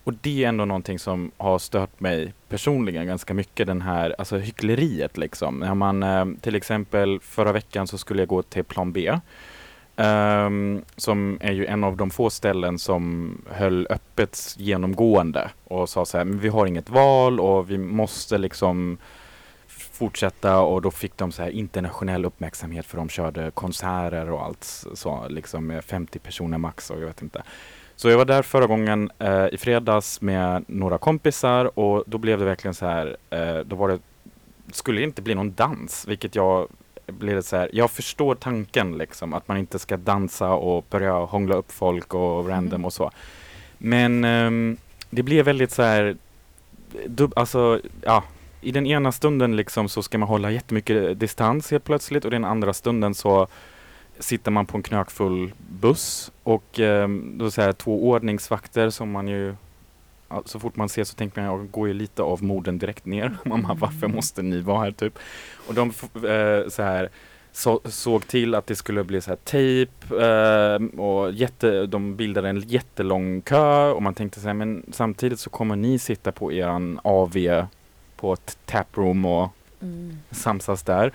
Och 0.04 0.14
det 0.20 0.44
är 0.44 0.48
ändå 0.48 0.64
någonting 0.64 0.98
som 0.98 1.30
har 1.36 1.58
stört 1.58 2.00
mig 2.00 2.32
personligen 2.48 3.06
ganska 3.06 3.34
mycket, 3.34 3.66
den 3.66 3.82
här, 3.82 4.14
alltså 4.18 4.38
hyckleriet 4.38 5.16
liksom. 5.16 5.58
När 5.58 5.74
man, 5.74 6.02
eh, 6.02 6.24
till 6.40 6.54
exempel 6.54 7.20
förra 7.20 7.52
veckan 7.52 7.86
så 7.86 7.98
skulle 7.98 8.22
jag 8.22 8.28
gå 8.28 8.42
till 8.42 8.64
plan 8.64 8.92
B. 8.92 9.18
Ehm, 9.96 10.84
som 10.96 11.38
är 11.40 11.52
ju 11.52 11.66
en 11.66 11.84
av 11.84 11.96
de 11.96 12.10
få 12.10 12.30
ställen 12.30 12.78
som 12.78 13.36
höll 13.50 13.86
öppet 13.90 14.54
genomgående 14.58 15.50
och 15.64 15.88
sa 15.88 16.04
så 16.04 16.18
här, 16.18 16.24
men 16.24 16.38
vi 16.38 16.48
har 16.48 16.66
inget 16.66 16.90
val 16.90 17.40
och 17.40 17.70
vi 17.70 17.78
måste 17.78 18.38
liksom 18.38 18.98
fortsätta 19.92 20.60
och 20.60 20.82
då 20.82 20.90
fick 20.90 21.16
de 21.16 21.32
så 21.32 21.42
här 21.42 21.50
internationell 21.50 22.24
uppmärksamhet 22.24 22.86
för 22.86 22.96
de 22.96 23.08
körde 23.08 23.50
konserter 23.50 24.30
och 24.30 24.44
allt 24.44 24.64
så 24.94 25.28
liksom 25.28 25.66
med 25.66 25.84
50 25.84 26.18
personer 26.18 26.58
max 26.58 26.90
och 26.90 27.00
jag 27.00 27.06
vet 27.06 27.22
inte. 27.22 27.42
Så 28.02 28.10
jag 28.10 28.18
var 28.18 28.24
där 28.24 28.42
förra 28.42 28.66
gången 28.66 29.10
eh, 29.18 29.46
i 29.52 29.58
fredags 29.58 30.20
med 30.20 30.64
några 30.66 30.98
kompisar 30.98 31.78
och 31.78 32.04
då 32.06 32.18
blev 32.18 32.38
det 32.38 32.44
verkligen 32.44 32.74
så 32.74 32.86
här, 32.86 33.16
eh, 33.30 33.58
då 33.58 33.76
var 33.76 33.88
det, 33.88 33.98
skulle 34.72 35.00
det 35.00 35.04
inte 35.04 35.22
bli 35.22 35.34
någon 35.34 35.54
dans, 35.54 36.08
vilket 36.08 36.34
jag 36.34 36.68
blev 37.06 37.42
så 37.42 37.56
här, 37.56 37.70
jag 37.72 37.90
förstår 37.90 38.34
tanken 38.34 38.98
liksom 38.98 39.34
att 39.34 39.48
man 39.48 39.56
inte 39.56 39.78
ska 39.78 39.96
dansa 39.96 40.50
och 40.50 40.84
börja 40.90 41.12
hångla 41.12 41.54
upp 41.54 41.72
folk 41.72 42.14
och 42.14 42.48
random 42.48 42.74
Mm. 42.74 42.84
och 42.84 42.92
så. 42.92 43.10
Men 43.78 44.24
ehm, 44.24 44.76
det 45.10 45.22
blev 45.22 45.44
väldigt 45.44 45.70
så 45.70 45.82
här, 45.82 46.16
dub, 47.06 47.32
alltså 47.36 47.80
ja, 48.02 48.24
i 48.60 48.70
den 48.70 48.86
ena 48.86 49.12
stunden 49.12 49.56
liksom 49.56 49.88
så 49.88 50.02
ska 50.02 50.18
man 50.18 50.28
hålla 50.28 50.50
jättemycket 50.50 51.20
distans 51.20 51.70
helt 51.70 51.84
plötsligt 51.84 52.24
och 52.24 52.30
den 52.30 52.44
andra 52.44 52.72
stunden 52.72 53.14
så 53.14 53.48
sitter 54.22 54.50
man 54.50 54.66
på 54.66 54.76
en 54.76 54.82
knökfull 54.82 55.52
buss 55.80 56.32
och 56.42 56.80
ehm, 56.80 57.34
då 57.38 57.50
så 57.50 57.62
här, 57.62 57.72
två 57.72 58.08
ordningsvakter 58.08 58.90
som 58.90 59.10
man 59.10 59.28
ju 59.28 59.54
så 60.44 60.60
fort 60.60 60.76
man 60.76 60.88
ser 60.88 61.04
så 61.04 61.14
tänker 61.14 61.40
man 61.42 61.50
jag 61.50 61.70
går 61.70 61.88
ju 61.88 61.94
lite 61.94 62.22
av 62.22 62.42
moden 62.44 62.78
direkt 62.78 63.06
ner. 63.06 63.36
Bara, 63.44 63.74
varför 63.74 64.08
måste 64.08 64.42
ni 64.42 64.60
vara 64.60 64.78
här 64.84 64.90
typ? 64.90 65.18
Och 65.68 65.74
de 65.74 65.88
eh, 66.14 66.68
så 66.68 66.82
här 66.82 67.08
så, 67.52 67.80
såg 67.84 68.26
till 68.26 68.54
att 68.54 68.66
det 68.66 68.76
skulle 68.76 69.04
bli 69.04 69.20
så 69.20 69.30
här 69.30 69.36
tejp 69.36 69.92
eh, 70.14 71.00
och 71.00 71.32
jätte, 71.32 71.86
de 71.86 72.16
bildade 72.16 72.48
en 72.48 72.60
jättelång 72.60 73.40
kö 73.40 73.90
och 73.90 74.02
man 74.02 74.14
tänkte 74.14 74.40
så 74.40 74.46
här, 74.46 74.54
men 74.54 74.82
samtidigt 74.92 75.40
så 75.40 75.50
kommer 75.50 75.76
ni 75.76 75.98
sitta 75.98 76.32
på 76.32 76.52
eran 76.52 77.00
AV 77.04 77.36
på 78.16 78.32
ett 78.32 78.58
taproom 78.66 79.24
och 79.24 79.48
Mm. 79.82 80.18
samsas 80.30 80.82
där. 80.82 81.12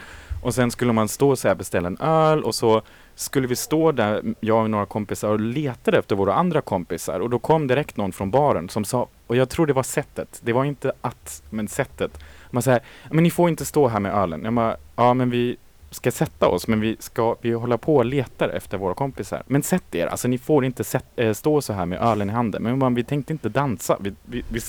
Och 0.48 0.54
sen 0.54 0.72
skulle 0.72 0.94
man 0.94 1.08
stå 1.08 1.30
och 1.30 1.40
så 1.40 1.48
här 1.48 1.56
beställa 1.56 1.88
en 1.88 1.98
öl 1.98 2.44
och 2.44 2.56
så 2.56 2.82
skulle 3.16 3.48
vi 3.48 3.56
stå 3.56 3.92
där, 3.92 4.22
jag 4.40 4.64
och 4.64 4.70
några 4.70 4.86
kompisar 4.86 5.30
och 5.30 5.40
letade 5.40 5.98
efter 5.98 6.16
våra 6.16 6.34
andra 6.34 6.62
kompisar 6.62 7.20
och 7.20 7.30
då 7.30 7.40
kom 7.40 7.68
direkt 7.68 7.98
någon 7.98 8.12
från 8.12 8.32
baren 8.32 8.70
som 8.70 8.86
sa 8.86 9.08
och 9.28 9.36
jag 9.36 9.50
tror 9.50 9.68
det 9.68 9.74
var 9.74 9.84
sättet. 9.84 10.42
Det 10.44 10.54
var 10.54 10.66
inte 10.66 10.92
att, 11.02 11.44
men 11.50 11.68
sättet. 11.68 12.20
Man 12.52 12.64
säger, 12.64 12.82
men 13.12 13.24
ni 13.24 13.32
får 13.32 13.50
inte 13.50 13.66
stå 13.66 13.88
här 13.88 14.00
med 14.00 14.14
ölen. 14.14 14.44
Jag 14.44 14.54
bara, 14.54 14.78
ja 14.96 15.14
men 15.14 15.30
vi 15.30 15.58
ska 15.92 16.12
sätta 16.12 16.48
oss, 16.48 16.68
men 16.68 16.80
vi 16.80 16.98
ska, 17.00 17.36
vi 17.42 17.52
håller 17.52 17.78
på 17.78 17.96
och 17.96 18.06
letar 18.06 18.50
efter 18.50 18.78
våra 18.78 18.94
kompisar. 18.94 19.44
Men 19.48 19.64
sätt 19.64 19.96
er, 19.96 20.08
alltså 20.08 20.28
ni 20.28 20.38
får 20.38 20.66
inte 20.66 20.84
sätt, 20.84 21.06
äh, 21.16 21.34
stå 21.34 21.62
så 21.62 21.74
här 21.74 21.86
med 21.86 22.00
ölen 22.02 22.30
i 22.30 22.34
handen. 22.34 22.64
Men 22.64 22.78
man, 22.78 22.96
vi 22.96 23.04
tänkte 23.04 23.34
inte 23.34 23.50
dansa. 23.50 23.98
Vi, 24.00 24.14
vi, 24.26 24.44
vi, 24.50 24.60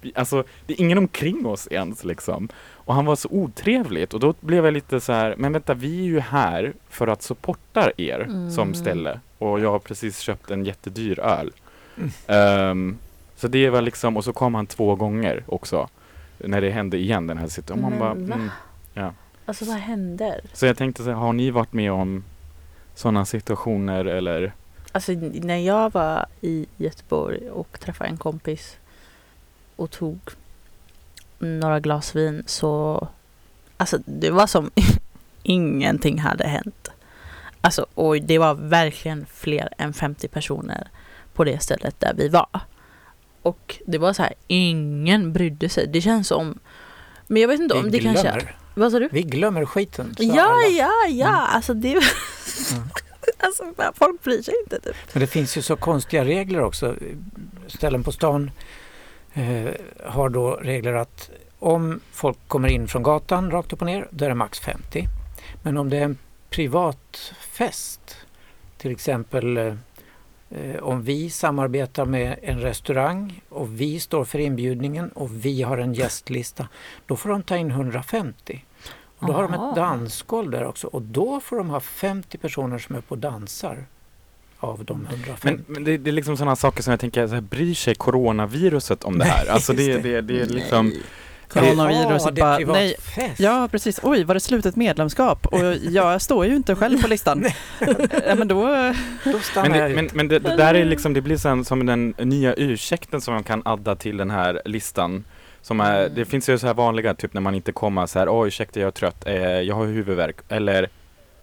vi, 0.00 0.12
alltså, 0.14 0.44
det 0.66 0.72
är 0.72 0.80
ingen 0.80 0.98
omkring 0.98 1.46
oss 1.46 1.68
ens 1.70 2.04
liksom. 2.04 2.48
Och 2.72 2.94
han 2.94 3.04
var 3.04 3.16
så 3.16 3.28
otrevligt 3.30 4.14
och 4.14 4.20
då 4.20 4.34
blev 4.40 4.64
jag 4.64 4.74
lite 4.74 5.00
så 5.00 5.12
här, 5.12 5.34
men 5.38 5.52
vänta 5.52 5.74
vi 5.74 5.98
är 6.00 6.04
ju 6.04 6.20
här 6.20 6.72
för 6.88 7.06
att 7.06 7.22
supporta 7.22 7.90
er 7.96 8.20
Mm. 8.20 8.50
som 8.50 8.74
ställe 8.74 9.20
och 9.38 9.60
jag 9.60 9.70
har 9.70 9.78
precis 9.78 10.18
köpt 10.18 10.50
en 10.50 10.64
jättedyr 10.64 11.20
öl. 11.20 11.52
Ehm, 12.26 12.98
så 13.36 13.48
det 13.48 13.70
var 13.70 13.82
liksom, 13.82 14.16
och 14.16 14.24
så 14.24 14.32
kom 14.32 14.54
han 14.54 14.66
två 14.66 14.94
gånger 14.94 15.44
också 15.46 15.88
när 16.38 16.60
det 16.60 16.70
hände 16.70 16.96
igen 16.98 17.26
den 17.26 17.38
här 17.38 17.48
situationen. 17.48 17.98
Man 17.98 17.98
bara, 17.98 18.36
mm. 18.36 18.50
Alltså 19.46 19.64
vad 19.64 19.76
händer? 19.76 20.40
Så 20.52 20.66
jag 20.66 20.76
tänkte 20.76 21.02
så 21.02 21.08
här, 21.10 21.16
har 21.16 21.32
ni 21.32 21.50
varit 21.50 21.72
med 21.72 21.92
om 21.92 22.24
sådana 22.94 23.24
situationer 23.24 24.04
eller? 24.04 24.52
Alltså 24.92 25.12
när 25.32 25.56
jag 25.56 25.92
var 25.92 26.26
i 26.40 26.66
Göteborg 26.76 27.50
och 27.50 27.80
träffade 27.80 28.10
en 28.10 28.16
kompis 28.16 28.76
och 29.78 29.90
tog 29.90 30.18
några 31.38 31.80
glas 31.80 32.16
vin 32.16 32.42
så 32.46 33.08
alltså 33.76 33.98
det 34.04 34.30
var 34.30 34.46
som 34.46 34.70
ingenting 35.42 36.18
hade 36.18 36.48
hänt. 36.48 36.88
Alltså 37.60 37.86
och 37.94 38.22
det 38.22 38.38
var 38.38 38.54
verkligen 38.54 39.26
fler 39.34 39.68
än 39.78 39.92
50 39.92 40.28
personer 40.28 40.88
på 41.34 41.44
det 41.44 41.62
stället 41.62 42.00
där 42.00 42.14
vi 42.16 42.28
var. 42.28 42.60
Och 43.42 43.76
det 43.86 43.98
var 43.98 44.12
så 44.12 44.22
här, 44.22 44.34
ingen 44.46 45.32
brydde 45.32 45.68
sig. 45.68 45.86
Det 45.86 46.00
känns 46.00 46.28
som 46.28 46.58
men 47.26 47.42
jag 47.42 47.48
vet 47.48 47.60
inte 47.60 47.74
om 47.74 47.84
Vi 47.84 47.90
det 47.90 47.98
kanske... 47.98 48.22
glömmer, 48.22 48.56
Vad 48.74 48.92
sa 48.92 48.98
du? 48.98 49.08
vi 49.12 49.22
glömmer 49.22 49.64
skiten. 49.64 50.14
Ja, 50.18 50.42
alla. 50.42 50.66
ja, 50.78 50.90
ja, 51.08 51.28
Mm. 51.28 51.54
alltså 51.54 51.74
det... 51.74 51.88
Mm. 51.92 52.02
alltså 53.38 53.64
folk 53.94 54.22
bryr 54.22 54.42
sig 54.42 54.54
inte 54.64 54.80
typ. 54.80 54.96
Men 55.12 55.20
det 55.20 55.26
finns 55.26 55.56
ju 55.56 55.62
så 55.62 55.76
konstiga 55.76 56.24
regler 56.24 56.60
också. 56.62 56.96
Ställen 57.66 58.02
på 58.04 58.12
stan 58.12 58.50
eh, 59.38 59.74
har 60.04 60.28
då 60.28 60.50
regler 60.50 60.94
att 60.94 61.30
om 61.58 62.00
folk 62.12 62.38
kommer 62.48 62.68
in 62.68 62.88
från 62.88 63.02
gatan 63.02 63.50
rakt 63.50 63.72
upp 63.72 63.80
och 63.80 63.86
ner, 63.86 64.08
då 64.10 64.24
är 64.24 64.28
det 64.28 64.34
max 64.34 64.60
50. 64.60 65.04
Men 65.62 65.76
om 65.76 65.90
det 65.90 65.96
är 65.96 66.04
en 66.04 66.18
privat 66.50 67.32
fest, 67.40 68.16
till 68.76 68.90
exempel 68.90 69.56
eh, 69.56 70.76
om 70.80 71.02
vi 71.02 71.30
samarbetar 71.30 72.04
med 72.04 72.38
en 72.42 72.60
restaurang 72.60 73.40
och 73.48 73.80
vi 73.80 74.00
står 74.00 74.24
för 74.24 74.38
inbjudningen 74.38 75.08
och 75.08 75.44
vi 75.44 75.62
har 75.62 75.78
en 75.78 75.94
gästlista, 75.94 76.68
då 77.06 77.16
får 77.16 77.30
de 77.30 77.42
ta 77.42 77.56
in 77.56 77.70
150. 77.70 78.64
Och 79.18 79.26
då 79.26 79.32
har 79.32 79.42
de 79.42 79.54
Aha. 79.54 79.70
ett 79.70 79.76
dansgolv 79.76 80.50
där 80.50 80.64
också 80.64 80.86
och 80.86 81.02
då 81.02 81.40
får 81.40 81.56
de 81.56 81.70
ha 81.70 81.80
50 81.80 82.38
personer 82.38 82.78
som 82.78 82.96
är 82.96 83.00
på 83.00 83.12
och 83.12 83.18
dansar 83.18 83.86
av 84.60 84.84
de 84.84 85.06
150. 85.10 85.40
Men, 85.42 85.64
men 85.66 85.84
det, 85.84 85.96
det 85.98 86.10
är 86.10 86.12
liksom 86.12 86.36
sådana 86.36 86.56
saker 86.56 86.82
som 86.82 86.90
jag 86.90 87.00
tänker, 87.00 87.26
så 87.26 87.34
här, 87.34 87.40
bryr 87.40 87.74
sig 87.74 87.94
coronaviruset 87.94 89.04
om 89.04 89.18
det 89.18 89.24
här? 89.24 89.44
Nej, 89.44 89.52
Alltså 89.54 89.72
det, 89.72 89.98
det, 89.98 90.20
det 90.20 90.40
är 90.40 90.46
liksom, 90.46 90.92
Coronaviruset 91.48 92.34
det 92.34 92.40
är 92.40 92.66
bara, 92.66 92.76
nej, 92.76 92.96
fest. 92.98 93.40
Ja, 93.40 93.68
precis. 93.70 94.00
Oj, 94.02 94.24
var 94.24 94.34
det 94.34 94.40
slutet 94.40 94.76
medlemskap? 94.76 95.46
Och 95.46 95.60
jag 95.90 96.22
står 96.22 96.46
ju 96.46 96.56
inte 96.56 96.74
själv 96.74 97.02
på 97.02 97.08
listan. 97.08 97.44
ja, 98.26 98.34
men 98.34 98.48
då... 98.48 98.94
Då 99.24 99.38
stannar 99.38 99.68
men, 99.68 99.78
jag 99.78 99.90
det, 99.90 99.92
ut. 99.92 99.96
men, 99.96 100.10
men 100.12 100.28
det, 100.28 100.38
det 100.38 100.56
där 100.56 100.74
är 100.74 100.84
liksom, 100.84 101.12
det 101.14 101.20
blir 101.20 101.36
sen 101.36 101.64
som 101.64 101.86
den 101.86 102.14
nya 102.18 102.54
ursäkten 102.54 103.20
som 103.20 103.34
man 103.34 103.44
kan 103.44 103.62
adda 103.64 103.96
till 103.96 104.16
den 104.16 104.30
här 104.30 104.62
listan. 104.64 105.24
Som 105.62 105.80
är, 105.80 106.00
Mm. 106.00 106.14
det 106.14 106.24
finns 106.24 106.48
ju 106.48 106.58
så 106.58 106.66
här 106.66 106.74
vanliga, 106.74 107.14
typ 107.14 107.34
när 107.34 107.40
man 107.40 107.54
inte 107.54 107.72
kommer 107.72 108.06
så 108.06 108.18
här, 108.18 108.40
oj 108.40 108.48
ursäkta 108.48 108.80
jag 108.80 108.86
är 108.86 108.90
trött, 108.90 109.26
eh, 109.26 109.34
jag 109.36 109.74
har 109.74 109.86
huvudvärk, 109.86 110.36
eller 110.48 110.88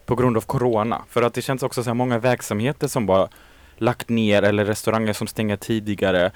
på 0.06 0.16
grund 0.16 0.38
av 0.38 0.42
corona. 0.42 1.02
För 1.10 1.22
att 1.22 1.34
det 1.34 1.42
känns 1.42 1.64
också 1.64 1.84
så 1.84 1.90
här 1.90 1.96
många 1.96 2.20
verksamheter 2.20 2.88
som 2.88 3.06
bara 3.06 3.28
lagt 3.78 4.10
ner 4.10 4.44
eller 4.44 4.66
restauranger 4.66 5.14
som 5.14 5.28
stänger 5.28 5.56
tidigare. 5.56 6.32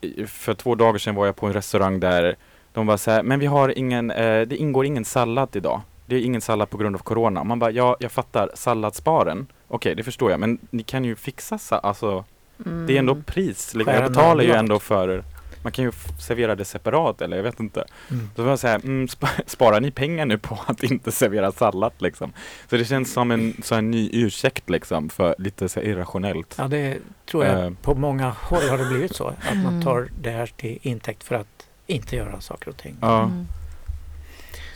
I- 0.00 0.26
för 0.26 0.54
två 0.54 0.74
dagar 0.74 0.98
sedan 0.98 1.14
var 1.14 1.26
jag 1.26 1.36
på 1.36 1.46
en 1.46 1.52
restaurang 1.52 2.00
där 2.00 2.36
de 2.72 2.86
var 2.86 2.96
så 2.96 3.10
här, 3.10 3.22
men 3.22 3.38
vi 3.40 3.46
har 3.46 3.78
ingen, 3.78 4.10
eh, 4.10 4.40
det 4.42 4.56
ingår 4.56 4.86
ingen 4.86 5.04
sallad 5.04 5.56
idag. 5.56 5.80
Det 6.06 6.16
är 6.16 6.20
ingen 6.20 6.40
sallad 6.40 6.70
på 6.70 6.76
grund 6.76 6.96
av 6.96 7.00
corona. 7.00 7.44
Man 7.44 7.58
bara, 7.58 7.70
ja 7.70 7.96
jag 8.00 8.12
fattar, 8.12 8.50
salladsbaren, 8.54 9.46
okej 9.68 9.94
det 9.94 10.02
förstår 10.02 10.30
jag, 10.30 10.40
men 10.40 10.58
ni 10.70 10.82
kan 10.82 11.04
ju 11.04 11.16
fixa, 11.16 11.58
alltså 11.78 12.24
Mm. 12.66 12.86
det 12.86 12.94
är 12.94 12.98
ändå 12.98 13.14
pris. 13.26 13.74
Liksom. 13.74 13.94
Jag 13.94 14.08
betalar 14.12 14.44
ju 14.44 14.50
ändå 14.52 14.78
för, 14.78 15.24
man 15.62 15.72
kan 15.72 15.84
ju 15.84 15.92
servera 16.20 16.54
det 16.54 16.64
separat 16.64 17.20
eller 17.20 17.36
jag 17.36 17.44
vet 17.44 17.60
inte. 17.60 17.84
Mm. 18.10 18.30
Då 18.34 18.42
var 18.42 18.50
jag 18.50 18.58
så 18.58 18.66
här, 18.68 18.76
mm, 18.84 19.08
sp 19.14 19.22
sparar 19.46 19.80
ni 19.80 19.90
pengar 19.90 20.26
nu 20.26 20.38
på 20.38 20.58
att 20.66 20.82
inte 20.82 21.12
servera 21.12 21.52
sallad 21.52 21.92
liksom? 21.98 22.32
Så 22.70 22.76
det 22.76 22.84
känns 22.84 23.12
som 23.12 23.30
en, 23.30 23.54
så 23.62 23.74
en 23.74 23.90
ny 23.90 24.10
ursäkt 24.12 24.70
liksom 24.70 25.08
för 25.08 25.34
lite 25.38 25.68
så 25.68 25.80
irrationellt. 25.80 26.54
Ja, 26.58 26.68
det 26.68 26.98
tror 27.30 27.44
jag 27.44 27.64
Eh. 27.66 27.70
på 27.82 27.94
många 27.94 28.30
håll 28.40 28.68
har 28.70 28.78
det 28.78 28.84
blivit 28.84 29.16
så. 29.16 29.26
Att 29.28 29.56
man 29.56 29.66
Mm. 29.66 29.82
tar 29.82 30.08
det 30.22 30.30
här 30.30 30.46
till 30.56 30.78
intäkt 30.82 31.24
för 31.24 31.34
att 31.34 31.66
inte 31.86 32.16
göra 32.16 32.40
saker 32.40 32.68
och 32.70 32.76
ting. 32.76 32.96
Ja, 33.00 33.22
Mm. 33.22 33.46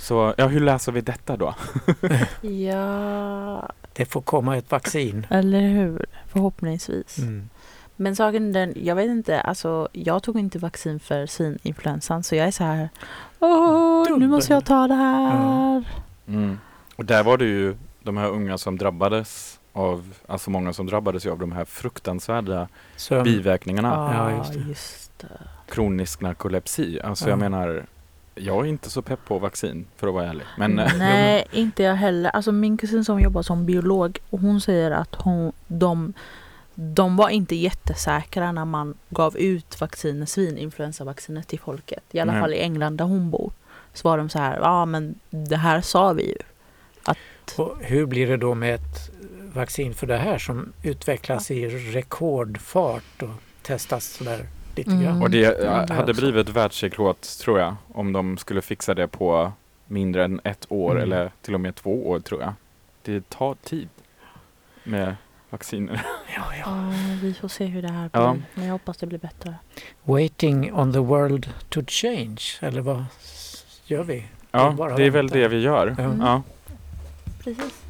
så 0.01 0.35
ja, 0.37 0.47
hur 0.47 0.61
läser 0.61 0.93
vi 0.93 1.01
detta 1.01 1.37
då? 1.37 1.55
Ja, 2.49 3.69
Det 3.93 4.05
får 4.05 4.21
komma 4.23 4.57
ett 4.57 4.71
vaccin. 4.71 5.27
eller 5.31 5.61
hur? 5.61 6.07
Förhoppningsvis. 6.29 7.19
Mm. 7.19 7.49
Men 8.01 8.17
saken 8.17 8.49
är 8.49 8.53
den, 8.61 8.75
jag 8.85 8.95
vet 8.95 9.09
inte, 9.09 9.41
alltså 9.41 9.89
jag 9.93 10.23
tog 10.23 10.39
inte 10.39 10.59
vaccin 10.59 11.01
för 11.01 11.27
svininfluensan 11.27 12.23
så 12.23 12.35
jag 12.35 12.47
är 12.47 12.51
så 12.51 12.65
här. 12.65 12.89
Åh, 13.39 14.19
nu 14.19 14.27
måste 14.29 14.53
jag 14.53 14.65
ta 14.65 14.87
det 14.89 14.95
här. 14.95 15.85
Mm. 16.29 16.59
Och 16.97 17.05
där 17.05 17.23
var 17.23 17.37
det 17.39 17.45
ju 17.45 17.77
de 18.03 18.17
här 18.17 18.29
unga 18.29 18.59
som 18.59 18.79
drabbades 18.79 19.59
av, 19.73 20.15
alltså 20.27 20.51
många 20.51 20.73
som 20.73 20.87
drabbades 20.87 21.27
ju 21.27 21.31
av 21.31 21.39
de 21.39 21.53
här 21.53 21.65
fruktansvärda 21.65 22.69
Sömn. 22.97 23.25
biverkningarna. 23.25 23.89
Ja, 23.89 24.31
Ja, 24.31 24.39
just 24.39 24.53
det. 24.53 24.59
just 24.69 25.19
det. 25.19 25.29
Kronisk 25.69 26.21
narkolepsi. 26.21 27.01
Alltså 27.05 27.25
Ja. 27.25 27.31
jag 27.31 27.39
menar, 27.39 27.85
jag 28.35 28.65
är 28.65 28.69
inte 28.69 28.91
så 28.91 29.03
pepp 29.03 29.25
på 29.25 29.39
vaccin 29.39 29.87
för 29.97 30.09
att 30.09 30.15
vara 30.15 30.27
ärlig. 30.27 30.45
Men 30.59 30.79
eh, 30.79 30.93
Nej, 30.99 31.45
inte 31.53 31.83
jag 31.83 31.95
heller. 31.95 32.31
Alltså 32.31 32.53
min 32.53 32.77
kusin 32.77 33.05
som 33.05 33.21
jobbar 33.21 33.43
som 33.43 33.67
biolog 33.67 34.19
och 34.31 34.41
hon 34.41 34.61
säger 34.61 34.91
att 34.91 35.15
hon, 35.15 35.53
de, 35.67 36.13
de 36.81 37.17
var 37.17 37.29
inte 37.29 37.55
jättesäkra 37.57 38.53
när 38.53 38.65
man 38.65 38.95
gav 39.11 39.37
ut 39.37 39.81
vaccinet, 39.81 40.29
svininfluensavaccinet 40.29 41.49
till 41.49 41.59
folket. 41.61 42.05
I 42.11 42.21
alla 42.21 42.33
Nej. 42.33 42.41
fall 42.41 42.55
i 42.55 42.61
England 42.61 42.97
där 42.97 43.05
hon 43.05 43.31
bor. 43.31 43.53
Så 43.93 44.09
var 44.09 44.19
de 44.19 44.29
så 44.29 44.39
här, 44.39 44.59
ja 44.59 44.85
men 44.85 45.15
det 45.31 45.57
här 45.57 45.81
sa 45.81 46.13
vi 46.13 46.27
ju. 46.27 46.37
Och 47.57 47.77
hur 47.81 48.07
blir 48.07 48.27
det 48.27 48.37
då 48.37 48.55
med 48.55 48.75
ett 48.75 49.11
vaccin 49.55 49.95
för 49.95 50.07
det 50.07 50.17
här 50.17 50.39
som 50.39 50.73
utvecklas 50.83 51.51
i 51.51 51.69
rekordfart 51.69 53.23
och 53.23 53.43
testas 53.63 54.05
sådär 54.05 54.47
lite 54.77 54.91
Mm. 54.91 55.03
grann? 55.05 55.23
Och 55.23 55.31
det 55.31 55.65
eh, 55.65 55.91
hade 55.91 56.15
blivit 56.15 56.49
världsrekord 56.49 57.21
tror 57.21 57.59
jag 57.61 57.77
om 57.93 58.13
de 58.13 58.37
skulle 58.39 58.63
fixa 58.63 58.95
det 58.95 59.09
på 59.09 59.53
mindre 59.87 60.25
än 60.25 60.41
ett 60.45 60.67
år 60.69 60.91
Mm. 60.91 61.03
eller 61.03 61.33
till 61.43 61.55
och 61.55 61.61
med 61.61 61.75
två 61.75 62.09
år 62.09 62.21
tror 62.21 62.41
jag. 62.41 62.53
Det 63.03 63.29
tar 63.31 63.55
tid 63.55 63.89
med 64.85 65.17
vacciner. 65.51 66.03
Ja, 66.37 66.43
ja. 66.57 66.65
Ja, 66.67 66.93
vi 67.23 67.35
får 67.35 67.49
se 67.49 67.65
hur 67.65 67.83
det 67.83 67.93
här 67.93 68.09
blir. 68.09 68.23
Ja. 68.23 68.37
Men 68.55 68.65
jag 68.65 68.73
hoppas 68.73 68.97
det 68.97 69.07
blir 69.07 69.19
bättre. 69.19 69.55
Waiting 70.03 70.73
on 70.73 70.93
the 70.93 70.99
world 70.99 71.51
to 71.69 71.81
change, 71.87 72.41
eller 72.61 72.81
vad 72.81 73.05
gör 73.87 74.03
vi? 74.05 74.25
Ja, 74.51 74.95
det 74.97 75.05
är 75.05 75.11
väl 75.11 75.29
det 75.29 75.49
vi 75.49 75.59
gör. 75.61 75.95
Ja. 75.99 76.05
Mm. 76.05 76.21
Ja. 76.21 76.43
Precis. 77.45 77.83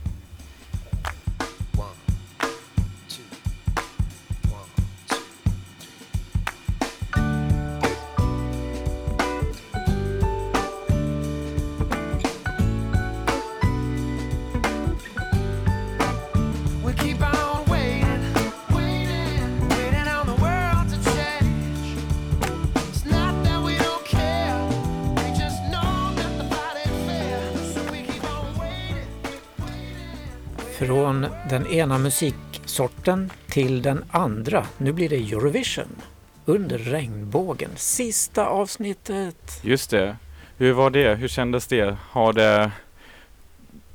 Den 31.59 31.67
ena 31.73 31.99
musiksorten 31.99 33.31
till 33.49 33.83
den 33.83 34.05
andra. 34.11 34.67
Nu 34.79 34.93
blir 34.93 35.09
det 35.09 35.17
Eurovision. 35.17 36.03
Under 36.45 36.79
regnbågen. 36.79 37.71
Sista 37.77 38.47
avsnittet. 38.47 39.61
Just 39.63 39.91
det. 39.91 40.17
Hur 40.57 40.73
var 40.73 40.91
det? 40.91 41.15
Hur 41.15 41.29
kändes 41.29 41.67
det? 41.67 41.97
Har 42.11 42.33
det... 42.33 42.71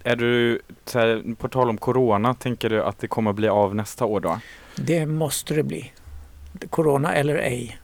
Är 0.04 0.16
du, 0.16 0.62
här, 0.94 1.36
på 1.36 1.48
tal 1.50 1.70
om 1.70 1.78
Corona, 1.78 2.34
tänker 2.34 2.70
du 2.70 2.84
att 2.84 3.00
det 3.00 3.08
kommer 3.08 3.34
bli 3.34 3.48
av 3.48 3.76
nästa 3.76 4.06
år 4.06 4.20
då? 4.20 4.40
Det 4.76 5.06
måste 5.06 5.54
det 5.54 5.64
bli. 5.64 5.92
Corona 6.70 7.14
eller 7.14 7.36
ej. 7.36 7.78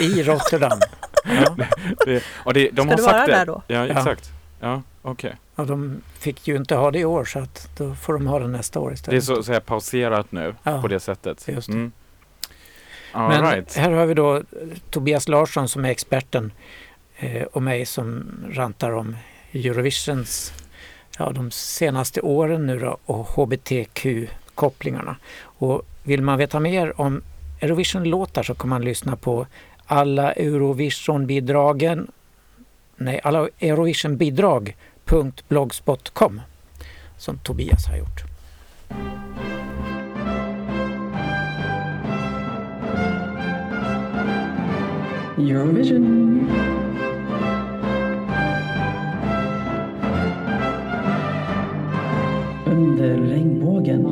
I 0.00 0.22
Rotterdam. 0.22 0.78
Ja, 1.24 1.56
Det, 2.06 2.22
och 2.44 2.54
det, 2.54 2.70
de 2.70 2.82
Ska 2.82 2.90
har 2.90 2.96
du 2.96 3.02
sagt 3.02 3.12
vara 3.14 3.26
det. 3.26 3.32
där 3.32 3.46
då? 3.46 3.62
Ja, 3.66 3.86
Ja. 3.86 3.98
exakt. 3.98 4.30
Ja, 4.32 4.41
okej. 5.02 5.36
och 5.54 5.66
de 5.66 6.02
fick 6.18 6.48
ju 6.48 6.56
inte 6.56 6.74
ha 6.74 6.90
det 6.90 6.98
i 6.98 7.04
år 7.04 7.24
så 7.24 7.38
att 7.38 7.68
då 7.78 7.94
får 7.94 8.12
de 8.12 8.26
ha 8.26 8.38
det 8.38 8.48
nästa 8.48 8.80
år 8.80 8.88
Det 8.88 8.92
är 8.92 8.94
istället. 8.94 9.24
så 9.24 9.38
att 9.38 9.46
säga 9.46 9.60
pauserat 9.60 10.32
nu 10.32 10.54
Ja, 10.62 10.80
på 10.82 10.88
det 10.88 11.00
sättet. 11.00 11.48
just 11.48 11.66
det. 11.68 11.72
Mm. 11.74 11.92
Men 13.14 13.42
right. 13.42 13.76
här 13.76 13.90
har 13.90 14.06
vi 14.06 14.14
då 14.14 14.36
eh, 14.36 14.42
Tobias 14.90 15.28
Larsson 15.28 15.68
som 15.68 15.84
är 15.84 15.88
experten 15.90 16.52
eh, 17.16 17.42
och 17.42 17.62
mig 17.62 17.86
som 17.86 18.24
rantar 18.50 18.90
om 18.90 19.16
Eurovisions, 19.52 20.52
ja 21.18 21.30
de 21.30 21.50
senaste 21.50 22.20
åren 22.20 22.66
nu 22.66 22.78
då 22.78 22.98
och 23.04 23.26
HBTQ-kopplingarna. 23.26 25.16
Och 25.42 25.82
vill 26.02 26.22
man 26.22 26.38
veta 26.38 26.60
mer 26.60 27.00
om 27.00 27.22
Eurovision-låtar 27.60 28.42
så 28.42 28.54
kan 28.54 28.68
man 28.68 28.82
lyssna 28.84 29.16
på 29.16 29.46
alla 29.86 30.32
Eurovision-bidragen, 30.32 32.10
nej 33.04 33.20
alla 33.24 33.48
Eurovision-bidrag.blogspot.com 33.60 36.40
som 37.18 37.38
Tobias 37.38 37.86
har 37.86 37.96
gjort. 37.96 38.22
Eurovision. 45.38 46.50
Under 52.66 53.18
regnbågen. 53.18 54.02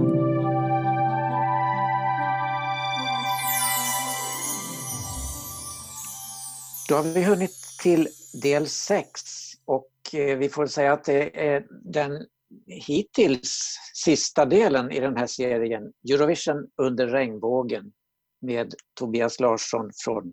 Då 6.88 6.97
har 6.97 7.02
vi 7.02 7.25
hunnit 7.25 7.76
till 7.82 8.09
del 8.32 8.66
6 8.66 9.20
och 9.64 9.90
eh, 10.14 10.38
vi 10.38 10.49
får 10.49 10.66
säga 10.66 10.92
att 10.92 11.04
det 11.04 11.49
är 11.49 11.66
den 11.70 12.26
hittills 12.66 13.78
sista 13.94 14.46
delen 14.46 14.90
i 14.90 15.00
den 15.00 15.16
här 15.16 15.26
serien 15.26 15.92
Eurovision 16.10 16.70
under 16.76 17.06
regnbågen 17.06 17.92
med 18.40 18.75
Tobias 18.99 19.40
Larsson 19.40 19.90
från 20.04 20.32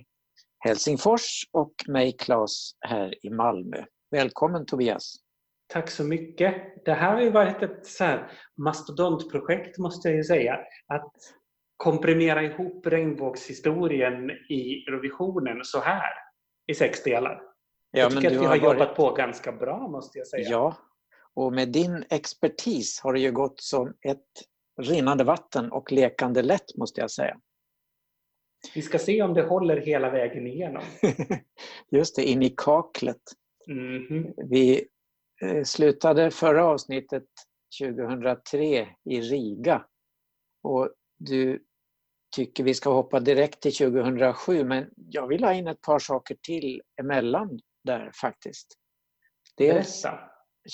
Helsingfors 0.59 1.43
och 1.51 1.73
mig 1.87 2.15
Claes 2.19 2.71
här 2.79 3.25
i 3.25 3.29
Malmö. 3.29 3.83
Välkommen 4.11 4.65
Tobias! 4.65 5.15
Tack 5.67 5.89
så 5.89 6.03
mycket. 6.03 6.55
Det 6.85 6.93
här 6.93 7.13
har 7.13 7.21
ju 7.21 7.29
varit 7.29 7.63
ett 7.63 7.85
så 7.85 8.03
här 8.03 8.31
mastodontprojekt 8.57 9.77
måste 9.77 10.07
jag 10.07 10.17
ju 10.17 10.23
säga. 10.23 10.59
Att 10.87 11.13
komprimera 11.77 12.43
ihop 12.43 12.87
regnbågshistorien 12.87 14.31
i 14.49 14.85
Eurovisionen 14.87 15.63
så 15.63 15.79
här 15.79 16.13
i 16.67 16.75
sex 16.75 17.03
delar 17.03 17.46
jag 17.97 18.11
tycker 18.11 18.27
att 18.27 18.41
vi 18.41 18.45
har, 18.45 18.55
jobbat 18.55 18.95
på 18.95 19.13
ganska 19.13 19.51
bra 19.51 19.87
måste 19.87 20.17
jag 20.17 20.27
säga. 20.27 20.49
Ja, 20.49 20.77
och 21.33 21.53
med 21.53 21.69
din 21.69 22.05
expertis 22.09 22.99
har 23.03 23.13
det 23.13 23.19
ju 23.19 23.31
gått 23.31 23.61
som 23.61 23.93
ett 24.01 24.25
rinnande 24.81 25.23
vatten 25.23 25.71
och 25.71 25.91
lekande 25.91 26.41
lätt 26.41 26.77
måste 26.77 27.01
jag 27.01 27.11
säga. 27.11 27.37
Vi 28.75 28.81
ska 28.81 28.99
se 28.99 29.21
om 29.21 29.33
det 29.33 29.43
håller 29.43 29.77
hela 29.77 30.09
vägen 30.09 30.47
igenom. 30.47 30.83
Just 31.91 32.15
det, 32.15 32.23
in 32.23 32.43
i 32.43 32.53
kaklet. 32.57 33.21
Mhm. 33.67 34.33
Vi 34.49 34.87
eh, 35.41 35.63
slutade 35.63 36.31
förra 36.31 36.65
avsnittet 36.65 37.25
2003 37.81 38.87
i 39.05 39.21
Riga. 39.21 39.85
Och 40.63 40.89
du 41.17 41.63
tycker 42.35 42.63
vi 42.63 42.73
ska 42.73 42.89
hoppa 42.89 43.19
direkt 43.19 43.61
till 43.61 43.73
2007 43.73 44.63
men 44.63 44.89
jag 44.95 45.27
vill 45.27 45.43
ha 45.43 45.53
in 45.53 45.67
ett 45.67 45.81
par 45.81 45.99
saker 45.99 46.37
till 46.41 46.81
emellan 47.01 47.59
där 47.87 48.11
faktiskt. 48.21 48.67
Dels 49.57 50.03
Berätta. 50.03 50.19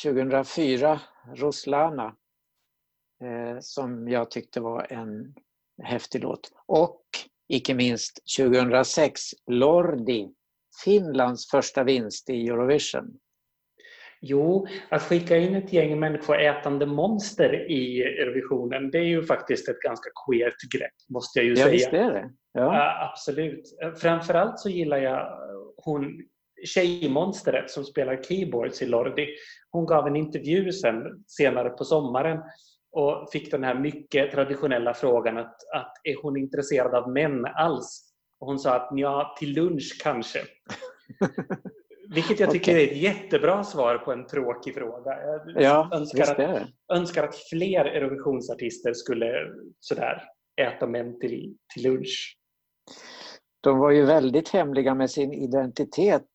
2004, 0.03 1.01
Roslana, 1.35 2.15
eh, 3.23 3.57
som 3.59 4.07
jag 4.07 4.31
tyckte 4.31 4.59
var 4.59 4.87
en 4.93 5.35
häftig 5.83 6.23
låt. 6.23 6.51
Och 6.65 7.01
icke 7.47 7.73
minst 7.73 8.19
2006, 8.37 9.21
Lordi, 9.47 10.29
Finlands 10.83 11.51
första 11.51 11.83
vinst 11.83 12.29
i 12.29 12.47
Eurovision. 12.47 13.19
Jo, 14.21 14.67
att 14.89 15.01
skicka 15.01 15.37
in 15.37 15.55
ett 15.55 15.73
gäng 15.73 15.99
människoätande 15.99 16.85
monster 16.85 17.71
i 17.71 18.03
Eurovisionen, 18.03 18.91
det 18.91 18.97
är 18.97 19.03
ju 19.03 19.23
faktiskt 19.23 19.69
ett 19.69 19.79
ganska 19.79 20.09
queert 20.25 20.71
grepp, 20.77 20.93
måste 21.09 21.39
jag 21.39 21.45
ju 21.45 21.51
Ja, 21.51 21.57
säga. 21.57 21.71
visst 21.71 21.93
är 21.93 22.11
det. 22.13 22.31
Ja. 22.51 22.61
Ja, 22.75 23.09
absolut. 23.11 23.63
Framförallt 24.01 24.59
så 24.59 24.69
gillar 24.69 24.97
jag 24.97 25.39
hon 25.77 26.21
tjejmonstret 26.65 27.71
som 27.71 27.83
spelar 27.83 28.23
keyboards 28.23 28.81
i 28.81 28.85
Lordi. 28.85 29.27
Hon 29.71 29.85
gav 29.85 30.07
en 30.07 30.15
intervju 30.15 30.71
sen, 30.71 31.23
senare 31.27 31.69
på 31.69 31.85
sommaren 31.85 32.39
och 32.91 33.29
fick 33.31 33.51
den 33.51 33.63
här 33.63 33.75
mycket 33.75 34.31
traditionella 34.31 34.93
frågan 34.93 35.37
att, 35.37 35.55
att 35.75 35.93
är 36.03 36.21
hon 36.21 36.37
intresserad 36.37 36.95
av 36.95 37.11
män 37.11 37.45
alls? 37.45 38.13
Och 38.39 38.47
hon 38.47 38.59
sa 38.59 38.75
att 38.75 38.89
ja, 38.91 39.35
till 39.39 39.53
lunch 39.53 39.99
kanske. 40.03 40.39
Vilket 42.13 42.39
jag 42.39 42.51
tycker 42.51 42.71
Okej. 42.71 42.83
är 42.83 42.91
ett 42.91 42.97
jättebra 42.97 43.63
svar 43.63 43.97
på 43.97 44.11
en 44.11 44.27
tråkig 44.27 44.73
fråga. 44.75 45.11
Jag 45.21 45.61
Ja, 45.61 45.89
önskar, 45.93 46.43
att, 46.43 46.67
önskar 46.93 47.23
att 47.23 47.35
fler 47.35 47.85
Eurovisionsartister 47.85 48.93
skulle 48.93 49.33
sådär 49.79 50.23
äta 50.61 50.87
män 50.87 51.19
till, 51.19 51.57
till 51.73 51.83
lunch. 51.83 52.37
De 53.63 53.79
var 53.79 53.91
ju 53.91 54.05
väldigt 54.05 54.49
hemliga 54.49 54.95
med 54.95 55.11
sin 55.11 55.33
identitet 55.33 56.27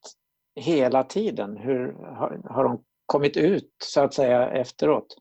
hela 0.60 1.04
tiden. 1.04 1.56
Hur 1.56 1.92
har, 1.92 2.40
har 2.44 2.64
de 2.64 2.84
kommit 3.06 3.36
ut 3.36 3.74
så 3.84 4.00
att 4.00 4.14
säga 4.14 4.50
efteråt? 4.50 5.16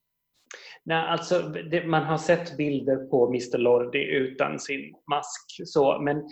Nej, 0.86 1.08
alltså, 1.08 1.40
det, 1.40 1.88
man 1.88 2.04
har 2.04 2.18
sett 2.18 2.58
bilder 2.58 2.96
på 2.96 3.28
Mr 3.28 3.58
Lordi 3.58 4.04
utan 4.04 4.60
sin 4.60 4.94
mask. 5.12 5.62
Så, 5.66 6.00
men 6.02 6.24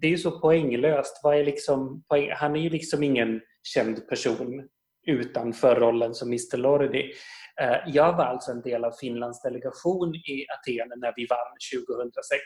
det 0.00 0.06
är 0.06 0.10
ju 0.10 0.18
så 0.18 0.40
poänglöst. 0.40 1.20
Vad 1.22 1.36
är 1.36 1.44
liksom, 1.44 2.02
poäng, 2.08 2.30
han 2.36 2.56
är 2.56 2.60
ju 2.60 2.70
liksom 2.70 3.02
ingen 3.02 3.40
känd 3.62 4.08
person 4.08 4.68
utanför 5.06 5.80
rollen 5.80 6.14
som 6.14 6.28
Mr 6.28 6.56
Lordi. 6.56 7.12
Eh, 7.60 7.76
Jag 7.86 8.16
var 8.16 8.24
alltså 8.24 8.50
en 8.50 8.62
del 8.62 8.84
av 8.84 8.92
Finlands 8.92 9.42
delegation 9.42 10.14
i 10.14 10.46
Aten 10.58 10.88
när 11.00 11.12
vi 11.16 11.26
vann 11.26 11.82
2006. 11.86 12.40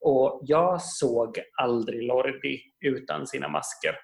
Och 0.00 0.40
jag 0.44 0.82
såg 0.82 1.38
aldrig 1.60 2.02
Lordi 2.02 2.60
utan 2.80 3.26
sina 3.26 3.48
masker. 3.48 3.96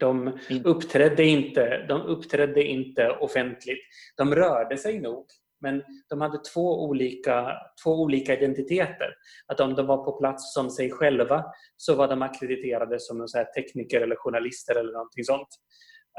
De 0.00 0.38
In- 0.50 0.64
uppträdde 0.64 1.24
inte, 1.24 1.86
de 1.88 2.02
uppträdde 2.02 2.62
inte 2.64 3.10
offentligt. 3.10 3.78
De 4.16 4.34
rörde 4.34 4.76
sig 4.78 5.00
nog, 5.00 5.26
men 5.60 5.82
de 6.08 6.20
hade 6.20 6.38
två 6.38 6.84
olika, 6.84 7.52
två 7.84 7.90
olika 8.02 8.36
identiteter. 8.38 9.14
Att 9.46 9.60
om 9.60 9.74
de 9.74 9.86
var 9.86 10.04
på 10.04 10.12
plats 10.18 10.54
som 10.54 10.70
sig 10.70 10.90
själva 10.90 11.44
så 11.76 11.94
var 11.94 12.08
de 12.08 12.22
akkrediterade 12.22 13.00
som 13.00 13.28
så 13.28 13.44
tekniker 13.56 14.00
eller 14.00 14.16
journalister 14.16 14.74
eller 14.74 14.92
någonting 14.92 15.24
sånt. 15.24 15.48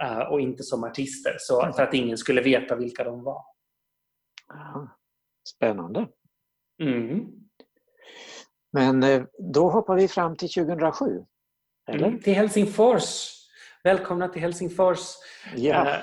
Eh, 0.04 0.19
och 0.19 0.41
inte 0.41 0.63
som 0.63 0.84
artister, 0.84 1.36
så 1.39 1.73
för 1.73 1.84
att 1.84 1.93
ingen 1.93 2.17
skulle 2.17 2.41
veta 2.41 2.75
vilka 2.75 3.04
de 3.04 3.23
var. 3.23 3.41
Ja, 4.47 4.88
Spännande. 5.56 6.08
Mm. 6.82 7.25
Men 8.71 9.04
eh, 9.04 9.23
då 9.54 9.69
hoppar 9.69 9.95
vi 9.95 10.08
fram 10.08 10.36
till 10.38 10.49
2007. 10.49 11.25
Eller? 11.91 12.08
Mm. 12.08 12.19
Till 12.19 12.34
Helsingfors! 12.34 13.36
Välkomna 13.84 14.28
till 14.28 14.41
Helsingfors! 14.41 14.99
Ja. 15.56 15.89
Eh, 15.89 16.02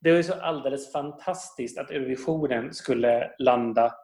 Det 0.00 0.10
var 0.10 0.16
ju 0.16 0.22
så 0.22 0.34
alldeles 0.34 0.92
fantastiskt 0.92 1.78
att 1.78 1.90
Eurovisionen 1.90 2.74
skulle 2.74 3.34
landa 3.38 3.94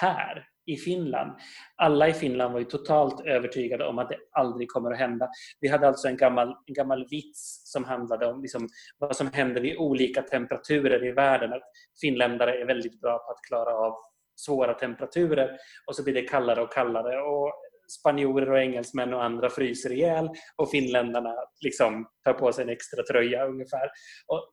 här 0.00 0.48
i 0.66 0.76
Finland. 0.76 1.32
Alla 1.76 2.08
i 2.08 2.12
Finland 2.12 2.52
var 2.52 2.60
ju 2.60 2.66
totalt 2.66 3.26
övertygade 3.26 3.84
om 3.86 3.98
att 3.98 4.08
det 4.08 4.16
aldrig 4.30 4.68
kommer 4.68 4.90
att 4.90 4.98
hända. 4.98 5.28
Vi 5.60 5.68
hade 5.68 5.88
alltså 5.88 6.08
en 6.08 6.16
gammal, 6.16 6.48
en 6.66 6.74
gammal 6.74 7.06
vits 7.10 7.72
som 7.72 7.84
handlade 7.84 8.26
om 8.26 8.42
liksom 8.42 8.68
vad 8.98 9.16
som 9.16 9.32
händer 9.32 9.60
vid 9.60 9.76
olika 9.76 10.22
temperaturer 10.22 11.06
i 11.06 11.12
världen. 11.12 11.52
Att 11.52 11.62
finländare 12.00 12.60
är 12.60 12.66
väldigt 12.66 13.00
bra 13.00 13.18
på 13.18 13.32
att 13.32 13.42
klara 13.48 13.74
av 13.74 13.94
svåra 14.36 14.74
temperaturer 14.74 15.56
och 15.86 15.96
så 15.96 16.04
blir 16.04 16.14
det 16.14 16.22
kallare 16.22 16.62
och 16.62 16.72
kallare. 16.72 17.22
Och 17.22 17.52
spanjorer 18.00 18.50
och 18.50 18.58
engelsmän 18.58 19.14
och 19.14 19.24
andra 19.24 19.50
fryser 19.50 19.92
ihjäl 19.92 20.30
och 20.56 20.70
finländarna 20.70 21.34
liksom 21.60 22.06
tar 22.24 22.32
på 22.32 22.52
sig 22.52 22.62
en 22.62 22.70
extra 22.70 23.02
tröja 23.02 23.46
ungefär. 23.46 23.90
Och 24.26 24.52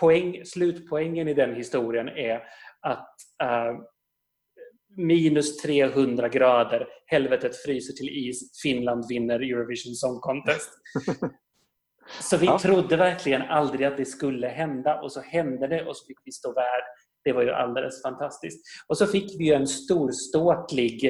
poäng, 0.00 0.44
slutpoängen 0.44 1.28
i 1.28 1.34
den 1.34 1.54
historien 1.54 2.08
är 2.08 2.42
att 2.80 3.14
uh, 3.42 3.80
minus 4.96 5.56
300 5.56 6.28
grader, 6.28 6.86
helvetet 7.06 7.56
fryser 7.56 7.92
till 7.92 8.08
is, 8.28 8.60
Finland 8.62 9.04
vinner 9.08 9.40
Eurovision 9.40 9.94
Song 9.94 10.20
Contest. 10.20 10.70
Så 12.20 12.36
vi 12.36 12.46
Ja. 12.46 12.58
trodde 12.58 12.96
verkligen 12.96 13.42
aldrig 13.42 13.86
att 13.86 13.96
det 13.96 14.04
skulle 14.04 14.48
hända 14.48 15.00
och 15.00 15.12
så 15.12 15.20
hände 15.20 15.66
det 15.68 15.84
och 15.86 15.96
så 15.96 16.06
fick 16.06 16.18
vi 16.24 16.32
stå 16.32 16.52
värd. 16.52 16.82
Det 17.24 17.32
var 17.32 17.42
ju 17.42 17.50
alldeles 17.50 18.02
fantastiskt. 18.02 18.66
Och 18.88 18.98
så 18.98 19.06
fick 19.06 19.40
vi 19.40 19.52
en 19.52 19.66
storståtlig 19.66 21.04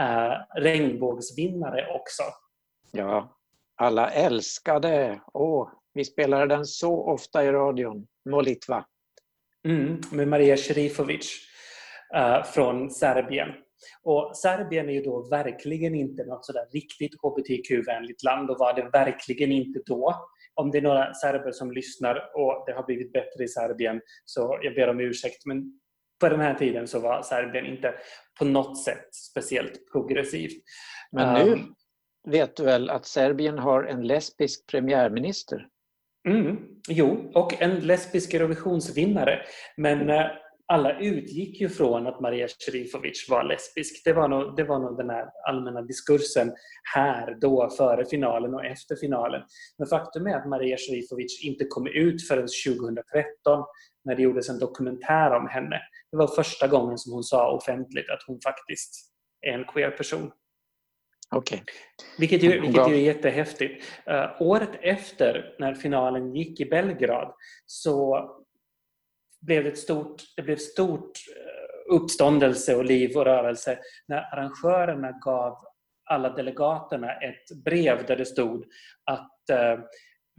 eh, 0.00 0.60
regnbågsvinnare 0.62 1.86
också. 1.94 2.22
Ja, 2.92 3.36
alla 3.76 4.10
älskade. 4.10 5.20
Åh, 5.34 5.68
vi 5.94 6.04
spelade 6.04 6.46
den 6.46 6.66
så 6.66 7.04
ofta 7.12 7.44
i 7.44 7.52
radion. 7.52 8.06
Molitva. 8.30 8.84
Mm, 9.68 10.00
med 10.12 10.28
Maria 10.28 10.56
Šerifović 10.56 11.24
eh, 11.24 11.49
från 12.54 12.90
Serbien. 12.90 13.48
Och 14.02 14.36
Serbien 14.36 14.88
är 14.88 14.92
ju 14.92 15.02
då 15.02 15.28
verkligen 15.30 15.94
inte 15.94 16.24
något 16.24 16.46
sådär 16.46 16.66
riktigt 16.72 17.14
hbtq-vänligt 17.22 18.22
land 18.22 18.50
och 18.50 18.58
var 18.58 18.74
det 18.74 18.90
verkligen 18.92 19.52
inte 19.52 19.80
då. 19.86 20.28
Om 20.54 20.70
det 20.70 20.78
är 20.78 20.82
några 20.82 21.14
serber 21.14 21.52
som 21.52 21.72
lyssnar 21.72 22.16
och 22.34 22.64
det 22.66 22.72
har 22.72 22.82
blivit 22.82 23.12
bättre 23.12 23.44
i 23.44 23.48
Serbien 23.48 24.00
så 24.24 24.58
jag 24.62 24.74
ber 24.74 24.88
om 24.88 25.00
ursäkt. 25.00 25.46
Men 25.46 25.80
på 26.20 26.28
den 26.28 26.40
här 26.40 26.54
tiden 26.54 26.88
så 26.88 27.00
var 27.00 27.22
Serbien 27.22 27.66
inte 27.66 27.94
på 28.38 28.44
något 28.44 28.84
sätt 28.84 29.14
speciellt 29.14 29.92
progressivt. 29.92 30.62
Men 31.12 31.46
nu 31.46 31.52
Um, 31.52 31.74
vet 32.28 32.56
du 32.56 32.64
väl 32.64 32.90
att 32.90 33.06
Serbien 33.06 33.58
har 33.58 33.84
en 33.84 34.06
lesbisk 34.06 34.66
premiärminister? 34.66 35.66
Mm, 36.28 36.56
jo, 36.88 37.30
och 37.34 37.62
en 37.62 37.80
lesbisk 37.80 38.34
Eurovisionsvinnare. 38.34 39.42
Men 39.76 40.10
eh, 40.10 40.26
alla 40.70 40.98
utgick 41.00 41.60
ju 41.60 41.68
från 41.68 42.06
att 42.06 42.20
Maria 42.20 42.46
Šerifović 42.46 43.30
var 43.30 43.44
lesbisk. 43.44 44.04
Det 44.04 44.12
var, 44.12 44.28
nog, 44.28 44.56
det 44.56 44.64
var 44.64 44.78
nog 44.78 44.96
den 44.96 45.10
här 45.10 45.26
allmänna 45.48 45.82
diskursen 45.82 46.52
här, 46.94 47.38
då, 47.40 47.70
före 47.70 48.04
finalen 48.04 48.54
och 48.54 48.64
efter 48.64 48.96
finalen. 48.96 49.42
Men 49.78 49.88
faktum 49.88 50.26
är 50.26 50.36
att 50.36 50.48
Maria 50.48 50.76
Šerifović 50.76 51.42
inte 51.42 51.64
kom 51.64 51.86
ut 51.86 52.28
förrän 52.28 52.48
2013 52.66 53.64
när 54.04 54.14
det 54.16 54.22
gjordes 54.22 54.48
en 54.48 54.58
dokumentär 54.58 55.30
om 55.30 55.48
henne. 55.48 55.80
Det 56.10 56.16
var 56.16 56.26
första 56.26 56.68
gången 56.68 56.98
som 56.98 57.12
hon 57.12 57.24
sa 57.24 57.52
offentligt 57.52 58.10
att 58.10 58.22
hon 58.26 58.40
faktiskt 58.44 59.12
är 59.40 59.52
en 59.52 59.64
queer 59.64 59.90
person. 59.90 60.30
Okej. 61.34 61.62
Vilket 62.18 62.42
ju, 62.42 62.60
vilket 62.60 62.88
ju 62.90 62.94
är 62.94 63.00
jättehäftigt. 63.00 63.84
Uh, 64.10 64.42
året 64.42 64.70
efter, 64.82 65.54
när 65.58 65.74
finalen 65.74 66.34
gick 66.34 66.60
i 66.60 66.64
Belgrad, 66.64 67.34
så 67.66 68.28
blev 69.40 69.64
det 69.64 69.70
ett 69.70 69.78
stort, 69.78 70.22
det 70.36 70.42
blev 70.42 70.56
stort 70.56 71.10
eh, 71.36 71.94
uppståndelse 71.94 72.76
och 72.76 72.84
liv 72.84 73.16
och 73.16 73.24
rörelse 73.24 73.78
när 74.08 74.34
arrangörerna 74.34 75.12
gav 75.12 75.56
alla 76.04 76.30
delegaterna 76.36 77.12
ett 77.12 77.64
brev 77.64 78.06
där 78.06 78.16
det 78.16 78.24
stod 78.24 78.64
att 79.04 79.50
eh, 79.50 79.78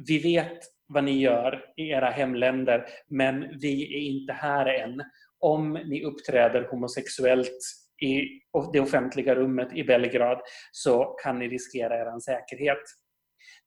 vi 0.08 0.20
vet 0.20 0.60
vad 0.88 1.04
ni 1.04 1.20
gör 1.20 1.66
i 1.78 1.90
era 1.90 2.10
hemländer, 2.10 2.86
men 3.08 3.60
vi 3.60 3.96
är 3.96 4.00
inte 4.00 4.34
här 4.34 4.66
än. 4.66 5.02
Om 5.40 5.74
ni 5.74 6.04
uppträder 6.04 6.68
homosexuellt 6.72 7.60
i 8.02 8.42
det 8.74 8.80
offentliga 8.80 9.36
rummet 9.36 9.74
i 9.74 9.84
Belgrad 9.84 10.42
så 10.72 11.04
kan 11.04 11.40
ni 11.40 11.48
riskera 11.48 11.96
er 11.96 12.20
säkerhet. 12.20 12.84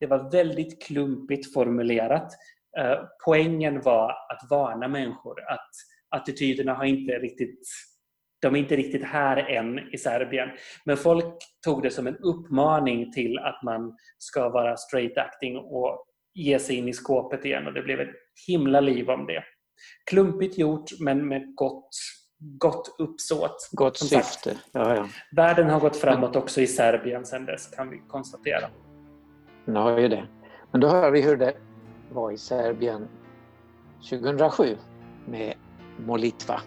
Det 0.00 0.06
var 0.06 0.30
väldigt 0.30 0.82
klumpigt 0.82 1.52
formulerat. 1.52 2.32
Eh, 2.78 2.98
Poängen 3.24 3.80
var 3.80 4.10
att 4.10 4.50
varna 4.50 4.88
människor 4.88 5.40
att 5.48 5.70
attityderna 6.16 6.74
har 6.74 6.84
inte 6.84 7.12
riktigt 7.12 7.60
de 8.42 8.54
är 8.54 8.58
inte 8.58 8.76
riktigt 8.76 9.04
här 9.04 9.36
än 9.36 9.78
i 9.94 9.98
Serbien. 9.98 10.48
Men 10.84 10.96
folk 10.96 11.34
tog 11.64 11.82
det 11.82 11.90
som 11.90 12.06
en 12.06 12.16
uppmaning 12.16 13.12
till 13.12 13.38
att 13.38 13.62
man 13.62 13.96
ska 14.18 14.48
vara 14.48 14.76
straight 14.76 15.18
acting 15.18 15.56
och 15.56 16.04
ge 16.34 16.58
sig 16.58 16.76
in 16.76 16.88
i 16.88 16.92
skåpet 16.92 17.44
igen. 17.44 17.66
Och 17.66 17.72
det 17.72 17.82
blev 17.82 18.00
ett 18.00 18.14
himla 18.46 18.80
liv 18.80 19.10
om 19.10 19.26
det. 19.26 19.44
Klumpigt 20.10 20.58
gjort, 20.58 20.90
men 21.00 21.28
med 21.28 21.54
gott, 21.54 21.88
gott 22.58 22.96
uppsåt. 22.98 23.68
Gott 23.72 23.96
Som 23.96 24.08
sagt. 24.08 24.26
syfte. 24.26 24.56
Ja, 24.72 24.96
ja. 24.96 25.08
Världen 25.36 25.70
har 25.70 25.80
gått 25.80 25.96
framåt 25.96 26.36
också 26.36 26.60
i 26.60 26.66
Serbien 26.66 27.24
sedan 27.24 27.46
dess, 27.46 27.70
kan 27.70 27.90
vi 27.90 27.98
konstatera. 28.08 28.66
Den 29.66 29.76
har 29.76 29.98
ju 29.98 30.08
det. 30.08 30.26
Men 30.72 30.80
då 30.80 30.88
hör 30.88 31.10
vi 31.10 31.22
hur 31.22 31.36
det 31.36 31.54
var 32.14 32.30
i 32.30 32.38
Serbien 32.38 33.08
2007 34.02 34.76
med 35.26 35.54
Molitva. 36.06 36.60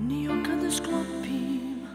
Ni 0.00 0.28
sklopim 0.70 1.86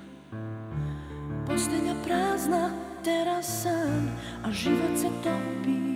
Postelja 1.48 1.96
prazna, 2.06 2.70
terasan 3.04 4.10
A 4.44 4.52
život 4.52 4.98
se 4.98 5.08
topi. 5.24 5.94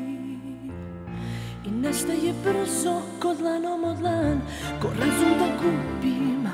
I 1.66 1.72
nestaje 1.72 2.34
brzo 2.44 3.02
ko 3.20 3.34
dlanom 3.34 3.84
od 3.84 3.98
dlan 3.98 4.42
Ko 4.82 4.88
razum 4.88 5.34
da 5.40 5.48
gubim. 5.62 6.48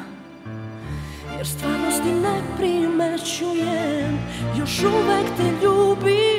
Jer 1.38 1.48
stvarnosti 1.48 2.12
ne 2.12 2.42
primećujem 2.58 4.20
Još 4.60 4.84
uvek 4.84 5.28
te 5.38 5.66
ljubim. 5.66 6.33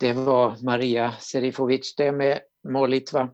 Det 0.00 0.12
var 0.12 0.56
Maria 0.64 1.12
Serifovic 1.12 1.94
det 1.96 2.12
med 2.12 2.40
Molitva. 2.68 3.28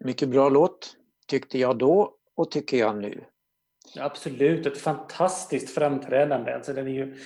Mycket 0.00 0.28
bra 0.28 0.48
låt, 0.48 0.96
tyckte 1.26 1.58
jag 1.58 1.78
då 1.78 2.14
och 2.36 2.50
tycker 2.50 2.76
jag 2.76 2.96
nu. 2.96 3.24
Absolut, 3.98 4.66
ett 4.66 4.78
fantastiskt 4.78 5.74
framträdande. 5.74 6.54
Alltså 6.54 6.72
den 6.72 6.86
är 6.86 6.92
ju 6.92 7.16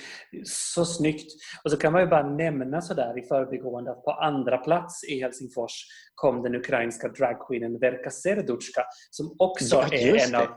så 0.45 0.85
snyggt. 0.85 1.31
Och 1.63 1.71
så 1.71 1.77
kan 1.77 1.93
man 1.93 2.01
ju 2.01 2.07
bara 2.07 2.29
nämna 2.29 2.81
sådär 2.81 3.19
i 3.19 3.27
förbigående 3.27 3.91
att 3.91 4.03
på 4.03 4.11
andra 4.11 4.57
plats 4.57 5.03
i 5.03 5.19
Helsingfors 5.19 5.85
kom 6.15 6.43
den 6.43 6.55
ukrainska 6.55 7.07
dragqueenen 7.07 7.79
Verka 7.79 8.09
Serduchka 8.09 8.85
som 9.11 9.35
också 9.39 9.75
Ja, 9.75 9.87
är 9.91 10.25
en 10.25 10.31
det. 10.31 10.39
av 10.39 10.47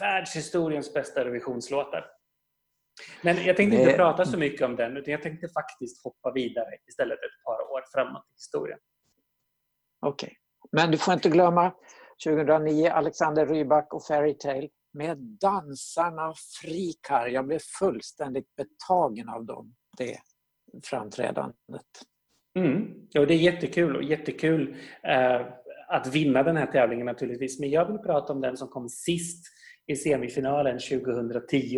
världshistoriens 0.00 0.94
bästa 0.94 1.20
Eurovisionslåtar. 1.20 2.15
Men 3.22 3.44
jag 3.44 3.56
tänkte 3.56 3.78
inte 3.78 3.92
prata 3.92 4.24
så 4.24 4.38
mycket 4.38 4.62
om 4.62 4.76
den 4.76 4.96
utan 4.96 5.12
jag 5.12 5.22
tänkte 5.22 5.48
faktiskt 5.48 6.04
hoppa 6.04 6.32
vidare 6.32 6.70
istället 6.88 7.18
ett 7.18 7.44
par 7.44 7.72
år 7.72 7.82
framåt 7.92 8.24
i 8.30 8.34
historien. 8.34 8.78
Okej. 10.00 10.36
Men 10.72 10.90
du 10.90 10.98
får 10.98 11.14
inte 11.14 11.28
glömma 11.28 11.72
2009 12.24 12.88
Alexander 12.88 13.46
Rybak 13.46 13.94
och 13.94 14.06
Fairytale 14.06 14.68
med 14.92 15.18
dansarna 15.18 16.34
Frikar. 16.60 17.26
Jag 17.26 17.46
blev 17.46 17.58
fullständigt 17.78 18.56
betagen 18.56 19.28
av 19.28 19.44
dem, 19.44 19.74
det 19.98 20.18
framträdandet. 20.84 21.56
Mm. 22.58 23.06
Ja, 23.10 23.26
det 23.26 23.34
är 23.34 23.38
jättekul 23.38 23.96
och 23.96 24.02
jättekul 24.02 24.76
eh, 25.02 25.46
att 25.88 26.06
vinna 26.06 26.42
den 26.42 26.56
här 26.56 26.66
tävlingen 26.66 27.06
naturligtvis. 27.06 27.60
Men 27.60 27.70
jag 27.70 27.86
vill 27.86 27.98
prata 27.98 28.32
om 28.32 28.40
den 28.40 28.56
som 28.56 28.68
kom 28.68 28.88
sist 28.88 29.44
i 29.86 29.96
semifinalen 29.96 30.78
2010. 30.78 31.76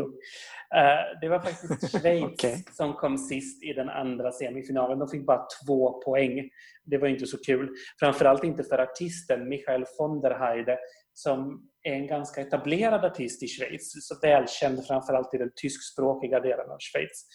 Eh, 0.75 1.21
det 1.21 1.29
var 1.29 1.41
faktiskt 1.41 1.91
Schweiz 2.01 2.25
Okej. 2.25 2.65
som 2.73 2.95
kom 2.95 3.19
sist 3.19 3.65
i 3.65 3.73
den 3.73 3.89
andra 3.89 4.33
semifinalen. 4.33 4.99
De 4.99 5.09
fick 5.09 5.27
bara 5.27 5.47
två 5.67 6.03
poäng. 6.03 6.51
Det 6.85 6.99
var 6.99 7.09
inte 7.09 7.27
så 7.27 7.39
kul. 7.39 7.69
Framförallt 8.01 8.45
inte 8.45 8.65
för 8.65 8.79
artisten 8.79 9.49
Michael 9.49 9.85
von 9.99 10.21
der 10.21 10.39
Heide 10.39 10.79
som 11.13 11.69
är 11.83 11.93
en 11.93 12.07
ganska 12.07 12.41
etablerad 12.41 13.05
artist 13.05 13.43
i 13.43 13.47
Schweiz. 13.47 13.93
Så 14.09 14.19
välkänd 14.23 14.87
framförallt 14.87 15.35
i 15.35 15.39
den 15.39 15.51
tyskspråkiga 15.57 16.41
delen 16.41 16.71
av 16.71 16.79
Schweiz. 16.79 17.27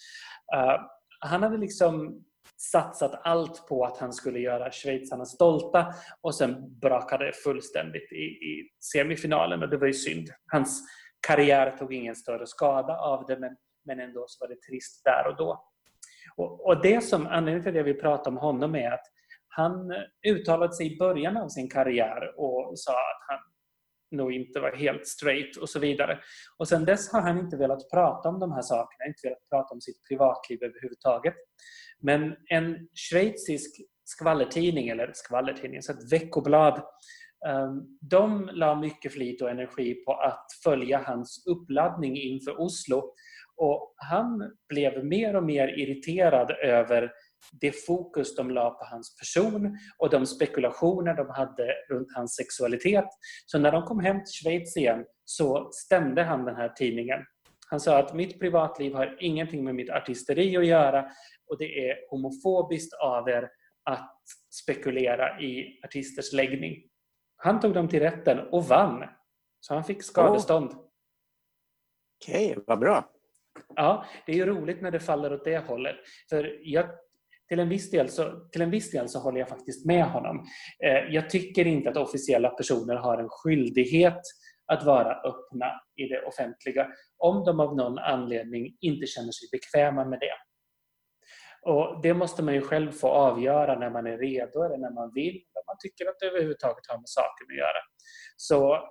Eh, 0.56 0.80
han 1.20 1.42
hade 1.42 1.58
liksom 1.58 2.24
satsat 2.56 3.20
allt 3.24 3.66
på 3.68 3.84
att 3.84 3.98
han 3.98 4.12
skulle 4.12 4.38
göra 4.38 4.72
schweizarna 4.72 5.24
stolta 5.24 5.94
och 6.20 6.34
sen 6.34 6.78
brakade 6.80 7.26
det 7.26 7.32
fullständigt 7.32 8.12
i, 8.12 8.24
i 8.24 8.70
semifinalen 8.92 9.62
och 9.62 9.68
det 9.68 9.76
var 9.76 9.86
ju 9.86 9.92
synd. 9.92 10.28
Hans 10.52 10.82
karriär 11.26 11.76
tog 11.78 11.94
ingen 11.94 12.16
större 12.16 12.46
skada 12.46 12.96
av 12.98 13.26
det 13.26 13.38
men, 13.38 13.56
men 13.84 14.00
ändå 14.00 14.24
så 14.28 14.44
var 14.44 14.48
det 14.48 14.60
trist 14.60 15.04
där 15.04 15.26
och 15.28 15.36
då. 15.36 15.64
Och, 16.36 16.66
och 16.66 16.82
det 16.82 17.04
som 17.04 17.26
anledningen 17.26 17.62
till 17.62 17.70
att 17.70 17.76
jag 17.76 17.84
vill 17.84 18.00
prata 18.00 18.30
om 18.30 18.36
honom 18.36 18.74
är 18.74 18.90
att 18.90 19.06
han 19.48 19.92
uttalade 20.26 20.72
sig 20.72 20.94
i 20.94 20.98
början 20.98 21.36
av 21.36 21.48
sin 21.48 21.70
karriär 21.70 22.40
och 22.40 22.78
sa 22.78 22.92
att 22.92 23.24
han 23.28 23.38
nog 24.16 24.32
inte 24.32 24.60
var 24.60 24.72
helt 24.76 25.06
straight 25.06 25.56
och 25.56 25.68
så 25.68 25.78
vidare. 25.78 26.18
Och 26.58 26.68
sen 26.68 26.84
dess 26.84 27.12
har 27.12 27.20
han 27.20 27.38
inte 27.38 27.56
velat 27.56 27.90
prata 27.90 28.28
om 28.28 28.40
de 28.40 28.52
här 28.52 28.62
sakerna, 28.62 29.06
inte 29.06 29.20
velat 29.28 29.48
prata 29.50 29.74
om 29.74 29.80
sitt 29.80 30.08
privatliv 30.08 30.62
överhuvudtaget. 30.62 31.34
Men 32.04 32.36
en 32.50 32.88
schweizisk 32.94 33.80
skvallertidning, 34.04 34.88
eller 34.88 35.10
skvallertidning, 35.14 35.82
så 35.82 35.92
ett 35.92 36.12
veckoblad, 36.12 36.82
ehm, 37.48 37.82
de 38.00 38.50
la 38.52 38.74
mycket 38.74 39.12
flit 39.12 39.42
och 39.42 39.50
energi 39.50 39.94
på 39.94 40.12
att 40.12 40.46
följa 40.64 40.98
hans 40.98 41.46
uppladdning 41.46 42.16
inför 42.16 42.60
Oslo. 42.60 43.14
Och 43.56 43.94
han 43.96 44.52
blev 44.68 45.04
mer 45.04 45.36
och 45.36 45.44
mer 45.44 45.68
irriterad 45.68 46.50
över 46.50 47.12
det 47.60 47.72
fokus 47.86 48.36
de 48.36 48.50
la 48.50 48.70
på 48.70 48.84
hans 48.84 49.16
person 49.16 49.78
och 49.98 50.10
de 50.10 50.26
spekulationer 50.26 51.14
de 51.14 51.28
hade 51.30 51.74
runt 51.90 52.08
hans 52.14 52.34
sexualitet. 52.34 53.08
Så 53.46 53.58
när 53.58 53.72
de 53.72 53.82
kom 53.82 54.00
hem 54.00 54.16
till 54.16 54.32
Schweiz 54.32 54.76
igen 54.76 55.04
så 55.24 55.68
stämde 55.72 56.22
han 56.22 56.44
den 56.44 56.56
här 56.56 56.68
tidningen. 56.68 57.18
Han 57.74 57.80
sa 57.80 57.98
att 57.98 58.14
mitt 58.14 58.40
privatliv 58.40 58.94
har 58.94 59.16
ingenting 59.20 59.64
med 59.64 59.74
mitt 59.74 59.90
artisteri 59.90 60.56
att 60.56 60.66
göra 60.66 61.10
och 61.46 61.58
det 61.58 61.88
är 61.90 62.10
homofobiskt 62.10 62.92
av 62.92 63.28
er 63.28 63.50
att 63.84 64.16
spekulera 64.50 65.40
i 65.40 65.80
artisters 65.84 66.32
läggning. 66.32 66.82
Han 67.36 67.60
tog 67.60 67.74
dem 67.74 67.88
till 67.88 68.00
rätten 68.00 68.38
och 68.38 68.64
vann. 68.64 69.04
Så 69.60 69.74
han 69.74 69.84
fick 69.84 70.02
skadestånd. 70.02 70.70
Okej, 72.22 72.58
vad 72.66 72.78
bra. 72.78 73.10
Ja, 73.76 74.04
det 74.26 74.32
är 74.32 74.36
ju 74.36 74.46
roligt 74.46 74.82
när 74.82 74.90
det 74.90 75.00
faller 75.00 75.32
åt 75.32 75.44
det 75.44 75.58
hållet. 75.58 75.96
För 76.30 76.58
jag, 76.62 76.86
till, 77.48 77.58
en 77.58 77.68
viss 77.68 77.90
del 77.90 78.08
så, 78.08 78.48
till 78.52 78.62
en 78.62 78.70
viss 78.70 78.90
del 78.90 79.08
så 79.08 79.18
håller 79.18 79.38
jag 79.38 79.48
faktiskt 79.48 79.86
med 79.86 80.04
honom. 80.04 80.46
Eh, 80.84 81.14
jag 81.14 81.30
tycker 81.30 81.66
inte 81.66 81.90
att 81.90 81.96
officiella 81.96 82.50
personer 82.50 82.96
har 82.96 83.18
en 83.18 83.28
skyldighet 83.28 84.20
att 84.66 84.84
vara 84.84 85.14
öppna 85.14 85.80
i 85.96 86.08
det 86.08 86.22
offentliga 86.22 86.88
om 87.18 87.44
de 87.44 87.60
av 87.60 87.76
någon 87.76 87.98
anledning 87.98 88.76
inte 88.80 89.06
känner 89.06 89.32
sig 89.32 89.48
bekväma 89.52 90.04
med 90.04 90.20
det. 90.20 90.34
Och 91.70 92.02
Det 92.02 92.14
måste 92.14 92.42
man 92.42 92.54
ju 92.54 92.60
själv 92.60 92.92
få 92.92 93.08
avgöra 93.08 93.78
när 93.78 93.90
man 93.90 94.06
är 94.06 94.18
redo 94.18 94.62
eller 94.62 94.78
när 94.78 94.90
man 94.90 95.12
vill, 95.14 95.44
om 95.54 95.62
man 95.66 95.76
tycker 95.78 96.06
att 96.06 96.18
det 96.20 96.26
överhuvudtaget 96.26 96.86
har 96.88 96.96
med 96.96 97.08
saken 97.08 97.46
att 97.50 97.58
göra. 97.58 97.80
Så 98.36 98.88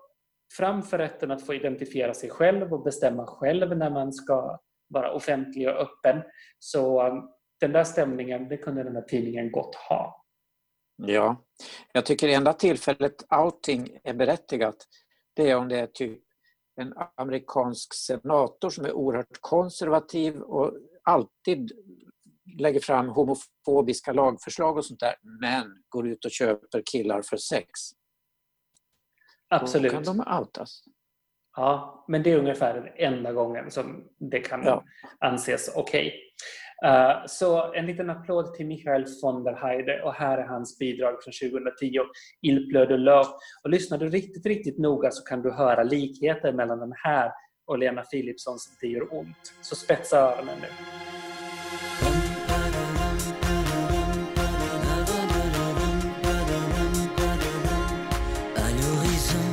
framför 0.57 0.97
rätten 0.97 1.31
att 1.31 1.45
få 1.45 1.53
identifiera 1.53 2.13
sig 2.13 2.29
själv 2.29 2.73
och 2.73 2.83
bestämma 2.83 3.25
själv 3.25 3.77
när 3.77 3.89
man 3.89 4.13
ska 4.13 4.59
vara 4.87 5.11
offentlig 5.13 5.69
och 5.69 5.75
öppen. 5.75 6.23
Så 6.59 7.11
den 7.59 7.71
där 7.71 7.83
stämningen, 7.83 8.49
det 8.49 8.57
kunde 8.57 8.83
den 8.83 8.95
här 8.95 9.01
tidningen 9.01 9.51
gott 9.51 9.75
ha. 9.75 10.25
Ja, 10.95 11.43
jag 11.93 12.05
tycker 12.05 12.27
det 12.27 12.33
enda 12.33 12.53
tillfället 12.53 13.33
outing 13.43 13.97
är 14.03 14.13
berättigat 14.13 14.75
det 15.33 15.49
är 15.49 15.55
om 15.55 15.67
det 15.69 15.79
är 15.79 15.87
typ 15.87 16.23
en 16.75 16.93
amerikansk 17.15 17.93
senator 17.93 18.69
som 18.69 18.85
är 18.85 18.91
oerhört 18.91 19.37
konservativ 19.39 20.41
och 20.41 20.73
alltid 21.03 21.71
lägger 22.59 22.79
fram 22.79 23.09
homofobiska 23.09 24.13
lagförslag 24.13 24.77
och 24.77 24.85
sånt 24.85 24.99
där 24.99 25.15
men 25.41 25.83
går 25.89 26.07
ut 26.07 26.25
och 26.25 26.31
köper 26.31 26.83
killar 26.91 27.21
för 27.21 27.37
sex. 27.37 27.69
Absolut. 29.47 29.91
Då 29.91 30.03
kan 30.03 30.17
de 30.17 30.37
outas. 30.39 30.83
Ja, 31.55 32.05
men 32.07 32.23
det 32.23 32.31
är 32.31 32.37
ungefär 32.37 32.73
den 32.73 33.13
enda 33.13 33.33
gången 33.33 33.71
som 33.71 34.07
det 34.17 34.39
kan 34.39 34.63
Ja. 34.63 34.83
anses 35.19 35.71
okej. 35.75 36.13
Eh, 36.83 37.25
så 37.27 37.73
en 37.73 37.85
liten 37.85 38.09
applåd 38.09 38.53
till 38.53 38.65
Michael 38.65 39.05
von 39.21 39.43
der 39.43 39.53
Heide 39.53 40.01
och 40.01 40.13
här 40.13 40.37
är 40.37 40.43
hans 40.47 40.77
bidrag 40.77 41.23
från 41.23 41.49
2010, 41.51 41.99
Il 42.41 42.69
Pleu 42.69 42.85
de 42.85 42.97
love. 42.97 43.29
Och 43.63 43.69
lyssnar 43.69 43.97
du 43.97 44.09
riktigt, 44.09 44.45
riktigt 44.45 44.77
noga 44.77 45.11
så 45.11 45.23
kan 45.23 45.41
du 45.41 45.51
höra 45.51 45.83
likheter 45.83 46.53
mellan 46.53 46.79
den 46.79 46.93
här 47.03 47.31
och 47.67 47.77
Lena 47.77 48.01
Philipssons 48.01 48.77
Det 48.81 48.87
gör 48.87 49.13
ont. 49.13 49.53
Så 49.61 49.75
spetsa 49.75 50.17
öronen 50.17 50.57
nu. 50.61 50.67
À 58.55 58.69
l'horizon, 58.77 59.49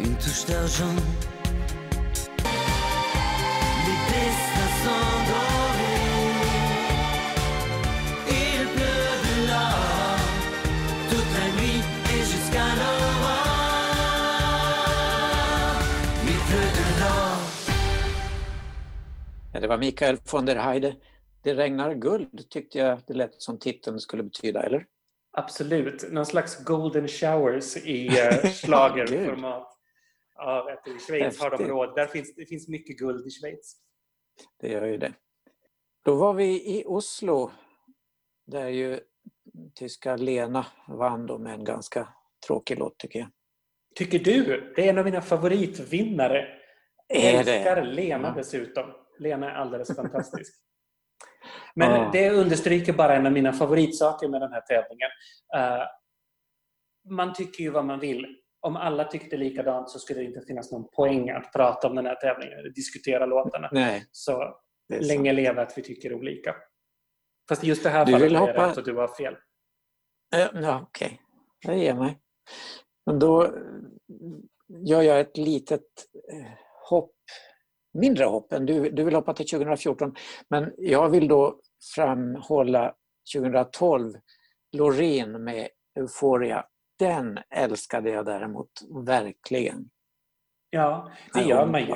une 0.00 0.16
touche 0.16 0.46
d'argent. 0.46 1.23
Ja, 19.54 19.60
det 19.60 19.68
var 19.68 19.78
Mikael 19.78 20.16
von 20.32 20.46
der 20.46 20.56
Heide. 20.56 20.96
Det 21.42 21.54
regnar 21.54 21.94
guld 21.94 22.50
tyckte 22.50 22.78
jag 22.78 22.98
det 23.06 23.14
lät 23.14 23.42
som 23.42 23.58
titeln 23.58 24.00
skulle 24.00 24.22
betyda, 24.22 24.62
eller? 24.62 24.86
Absolut. 25.32 26.12
Någon 26.12 26.26
slags 26.26 26.64
golden 26.64 27.08
showers 27.08 27.76
i 27.76 28.08
uh, 28.44 28.50
schlagerformat. 28.50 29.68
Ja, 30.34 30.64
vet 30.64 30.84
du, 30.84 30.96
I 30.96 30.98
Schweiz 31.00 31.40
har 31.40 31.50
de 31.50 31.56
Häftigt. 31.56 31.68
råd. 31.70 31.94
Där 31.94 32.06
finns, 32.06 32.34
det 32.34 32.46
finns 32.46 32.68
mycket 32.68 32.98
guld 32.98 33.26
i 33.26 33.30
Schweiz. 33.30 33.76
Det 34.60 34.68
gör 34.68 34.84
ju 34.86 34.96
det. 34.96 35.12
Då 36.04 36.14
var 36.14 36.34
vi 36.34 36.78
i 36.78 36.84
Oslo 36.86 37.50
där 38.46 38.68
ju 38.68 39.00
tyska 39.74 40.16
Lena 40.16 40.66
vann 40.88 41.26
då 41.26 41.38
med 41.38 41.54
en 41.54 41.64
ganska 41.64 42.08
tråkig 42.46 42.78
låt 42.78 42.98
tycker 42.98 43.18
jag. 43.18 43.28
Tycker 43.94 44.18
du? 44.18 44.72
Det 44.76 44.84
är 44.86 44.90
en 44.90 44.98
av 44.98 45.04
mina 45.04 45.20
favoritvinnare. 45.20 46.46
Är 47.08 47.44
det? 47.44 47.54
älskar 47.54 47.82
Lena 47.84 48.28
Ja. 48.28 48.34
dessutom. 48.36 49.03
Lena 49.18 49.50
är 49.50 49.54
alldeles 49.54 49.96
fantastisk. 49.96 50.54
Men 51.74 51.90
Ja. 51.90 52.10
det 52.12 52.30
understryker 52.30 52.92
bara 52.92 53.14
en 53.16 53.26
av 53.26 53.32
mina 53.32 53.52
favoritsaker 53.52 54.28
med 54.28 54.40
den 54.40 54.52
här 54.52 54.60
tävlingen. 54.60 55.10
Eh, 55.56 55.82
man 57.10 57.32
tycker 57.34 57.64
ju 57.64 57.70
vad 57.70 57.84
man 57.84 58.00
vill. 58.00 58.36
Om 58.60 58.76
alla 58.76 59.04
tyckte 59.04 59.36
likadant 59.36 59.90
så 59.90 59.98
skulle 59.98 60.20
det 60.20 60.24
inte 60.26 60.40
finnas 60.46 60.72
någon 60.72 60.88
poäng 60.90 61.30
att 61.30 61.52
prata 61.52 61.88
om 61.88 61.94
den 61.96 62.06
här 62.06 62.14
tävlingen 62.14 62.58
eller 62.58 62.70
diskutera 62.70 63.26
låtarna. 63.26 63.68
Nej, 63.72 64.06
Så 64.10 64.54
det 64.88 64.94
är 64.96 65.00
länge 65.00 65.30
sant. 65.30 65.36
leve 65.36 65.62
att 65.62 65.78
vi 65.78 65.82
tycker 65.82 66.14
olika. 66.14 66.56
Fast 67.48 67.64
just 67.64 67.82
det 67.82 67.90
här 67.90 68.04
Du 68.06 68.12
fallet 68.12 68.26
vill 68.26 68.36
hoppa- 68.36 68.68
rätt 68.70 68.76
och 68.76 68.84
du 68.84 68.94
har 68.96 69.08
fel. 69.08 69.36
Ja, 70.30 70.48
Ja, 70.54 70.80
okej. 70.82 71.20
Jag 71.66 71.78
ger 71.78 71.94
mig. 71.94 72.18
Men 73.06 73.18
då 73.18 73.44
eh, 73.44 73.50
gör 74.86 75.02
jag 75.02 75.20
ett 75.20 75.36
litet 75.36 75.80
eh, 76.32 76.50
hopp, 76.90 77.14
mindre 77.94 78.24
hopp 78.24 78.52
än 78.52 78.66
du. 78.66 78.90
Du 78.90 79.04
vill 79.04 79.14
hoppa 79.14 79.34
till 79.34 79.46
2014. 79.48 80.14
Men 80.50 80.72
jag 80.78 81.08
vill 81.08 81.28
då 81.28 81.60
framhålla 81.94 82.94
2012, 83.34 84.12
Loreen 84.72 85.44
med 85.44 85.68
Euphoria. 85.98 86.64
Den 86.98 87.38
älskade 87.50 88.10
jag 88.10 88.24
däremot 88.24 88.70
verkligen. 89.06 89.90
Ja, 90.70 91.10
det 91.34 91.42
gör 91.42 91.66
man 91.66 91.80
ju. 91.80 91.94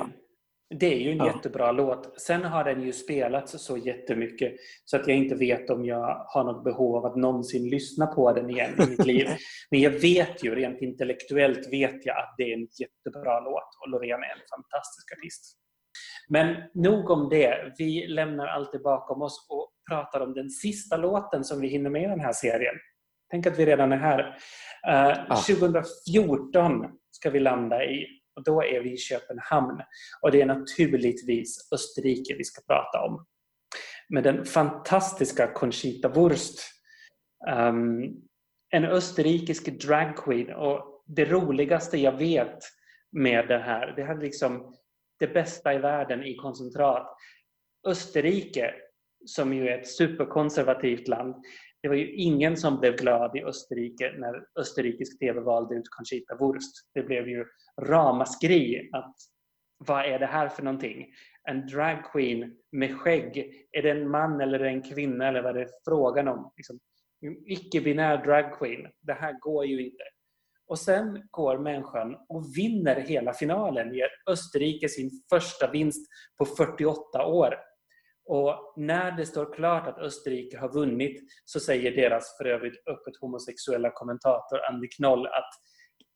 Det 0.75 0.95
är 0.95 0.99
ju 0.99 1.11
en 1.11 1.17
Ja. 1.17 1.27
jättebra 1.27 1.73
låt. 1.73 2.21
Sen 2.21 2.45
har 2.45 2.65
den 2.65 2.83
ju 2.83 2.93
spelats 2.93 3.65
så 3.65 3.77
jättemycket 3.77 4.53
så 4.85 4.97
att 4.97 5.09
jag 5.09 5.17
inte 5.17 5.35
vet 5.35 5.71
om 5.71 5.85
jag 5.85 6.25
har 6.29 6.45
något 6.45 6.65
behov 6.65 6.97
av 6.97 7.07
att 7.07 7.17
någonsin 7.17 7.71
lyssna 7.71 8.07
på 8.07 8.33
den 8.33 8.51
igen 8.51 8.71
i 8.79 8.91
mitt 8.91 9.07
liv. 9.07 9.27
Men 9.71 9.81
jag 9.81 9.91
vet 9.91 10.45
ju, 10.45 10.55
rent 10.55 10.83
intellektuellt 10.83 11.73
vet 11.73 12.07
jag 12.07 12.17
att 12.19 12.35
det 12.37 12.43
är 12.43 12.55
en 12.55 12.69
jättebra 12.81 13.41
låt 13.41 13.69
och 13.81 13.89
Loreen 13.89 14.23
är 14.23 14.33
en 14.33 14.47
fantastisk 14.51 15.13
artist. 15.19 15.59
Men 16.29 16.57
nog 16.75 17.11
om 17.11 17.29
det. 17.29 17.75
Vi 17.79 18.07
lämnar 18.07 18.47
allt 18.47 18.73
det 18.73 18.79
bakom 18.79 19.23
oss 19.23 19.47
och 19.51 19.73
pratar 19.91 20.21
om 20.21 20.35
den 20.35 20.51
sista 20.51 20.97
låten 20.97 21.45
som 21.45 21.61
vi 21.61 21.69
hinner 21.69 21.91
med 21.91 22.03
i 22.03 22.07
den 22.07 22.21
här 22.21 22.33
serien. 22.33 22.75
Tänk 23.31 23.47
att 23.47 23.59
vi 23.59 23.67
redan 23.67 23.93
är 23.93 23.97
här. 23.97 24.39
Eh, 24.89 25.19
Ah. 25.29 25.37
2014 25.37 26.87
ska 27.11 27.31
vi 27.31 27.41
landa 27.41 27.85
i 27.85 28.07
och 28.37 28.45
då 28.45 28.63
är 28.63 28.81
vi 28.81 28.93
i 28.93 28.97
Köpenhamn. 28.97 29.81
Och 30.23 30.31
det 30.31 30.41
är 30.41 30.47
naturligtvis 30.47 31.73
Österrike 31.73 32.35
vi 32.39 32.45
ska 32.45 32.63
prata 32.67 33.01
om. 33.05 33.27
Med 34.09 34.25
den 34.25 34.45
fantastiska 34.45 35.53
Conchita 35.53 36.09
Wurst. 36.09 36.61
Um, 37.51 38.03
en 38.71 38.85
österrikisk 38.85 39.81
dragqueen. 39.81 40.55
Och 40.55 41.05
det 41.07 41.25
roligaste 41.25 41.99
jag 41.99 42.13
vet 42.13 42.59
med 43.13 43.49
det 43.49 43.59
här, 43.59 43.93
det 43.97 44.05
här 44.05 44.17
är 44.17 44.21
liksom 44.21 44.75
det 45.19 45.27
bästa 45.27 45.75
i 45.75 45.79
världen 45.79 46.23
i 46.23 46.37
koncentrat. 46.37 47.17
Österrike, 47.87 48.75
som 49.27 49.53
ju 49.55 49.69
är 49.69 49.79
ett 49.79 49.89
superkonservativt 49.89 51.09
land, 51.09 51.35
det 51.83 51.89
var 51.89 51.95
ju 51.95 52.15
ingen 52.15 52.57
som 52.57 52.81
blev 52.81 52.97
glad 52.97 53.37
i 53.37 53.45
Österrike 53.45 54.15
när 54.19 54.45
österrikisk 54.61 55.19
TV 55.19 55.41
valde 55.41 55.75
ut 55.75 55.89
Conchita 55.91 56.37
Wurst. 56.37 56.73
Det 56.95 57.03
blev 57.03 57.29
ju 57.29 57.45
ramaskri 57.81 58.91
att 58.93 59.15
vad 59.79 60.05
är 60.05 60.19
det 60.19 60.27
här 60.27 60.49
för 60.49 60.63
någonting? 60.63 61.07
En 61.49 61.67
dragqueen 61.67 62.57
med 62.73 62.99
skägg, 62.99 63.67
är 63.73 63.83
det 63.83 63.91
en 63.91 64.11
man 64.11 64.41
eller 64.41 64.61
en 64.61 64.83
kvinna 64.83 65.29
eller 65.29 65.43
vad 65.43 65.57
är 65.57 65.61
det 65.61 65.71
frågan 65.85 66.29
om? 66.29 66.53
Liksom, 66.57 66.79
Icke-binär 67.47 68.25
dragqueen, 68.25 68.89
det 69.01 69.13
här 69.13 69.39
går 69.41 69.67
ju 69.67 69.85
inte. 69.85 70.05
Och 70.69 70.79
sen 70.79 71.23
går 71.31 71.59
människan 71.59 72.17
och 72.29 72.57
vinner 72.57 72.97
hela 73.01 73.33
finalen, 73.33 73.95
ger 73.95 74.09
Österrike 74.31 74.89
sin 74.89 75.11
första 75.31 75.71
vinst 75.71 76.11
på 76.39 76.45
48 76.45 77.27
år. 77.27 77.55
Och 78.25 78.75
när 78.77 79.13
det 79.13 79.27
står 79.27 79.55
klart 79.55 79.87
att 79.87 79.99
Österrike 79.99 80.59
har 80.59 80.73
vunnit 80.73 81.21
så 81.45 81.61
säger 81.61 81.97
deras 81.97 82.37
för 82.37 82.45
övrigt 82.45 82.87
öppet 82.87 83.17
homosexuella 83.21 83.91
kommentator 83.91 84.61
Andy 84.71 84.89
Knoll 84.89 85.27
att 85.27 85.51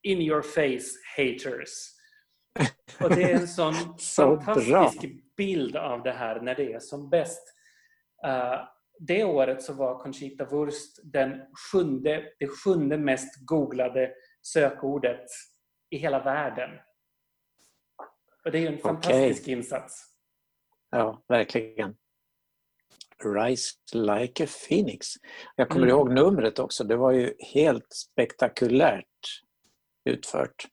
In 0.03 0.19
your 0.19 0.43
face 0.43 0.91
haters. 1.17 1.71
Och 3.01 3.11
det 3.17 3.23
är 3.23 3.35
en 3.35 3.49
sån 3.49 3.75
Så 3.99 4.41
fantastisk 4.41 5.01
bra. 5.01 5.21
bild 5.37 5.77
av 5.77 6.03
det 6.03 6.13
här 6.13 6.41
när 6.41 6.55
det 6.55 6.73
är 6.73 6.79
som 6.81 7.11
bäst. 7.11 7.43
Eh, 8.27 8.61
det 8.99 9.25
året 9.25 9.63
så 9.63 9.73
var 9.73 9.99
Conchita 9.99 10.45
Wurst 10.45 11.01
den 11.13 11.41
sjunde, 11.73 12.25
det 12.39 12.49
sjunde 12.49 12.99
mest 12.99 13.47
googlade 13.47 14.11
sökordet 14.43 15.27
i 15.91 15.97
hela 15.97 16.23
världen. 16.25 16.71
Och 18.45 18.51
det 18.53 18.59
är 18.59 18.73
en 18.73 18.79
fantastisk 18.79 19.49
insats. 19.49 20.05
Ja, 20.91 21.23
verkligen. 21.29 21.97
Rise 23.25 23.75
like 23.93 24.45
a 24.45 24.47
phoenix. 24.69 25.07
Jag 25.57 25.69
kommer 25.69 25.87
Mm. 25.87 25.97
ihåg 25.97 26.13
numret 26.13 26.59
också. 26.59 26.85
Det 26.85 26.97
var 26.97 27.13
ju 27.13 27.35
helt 27.39 27.93
spektakulärt 27.93 29.07
utfört. 30.05 30.67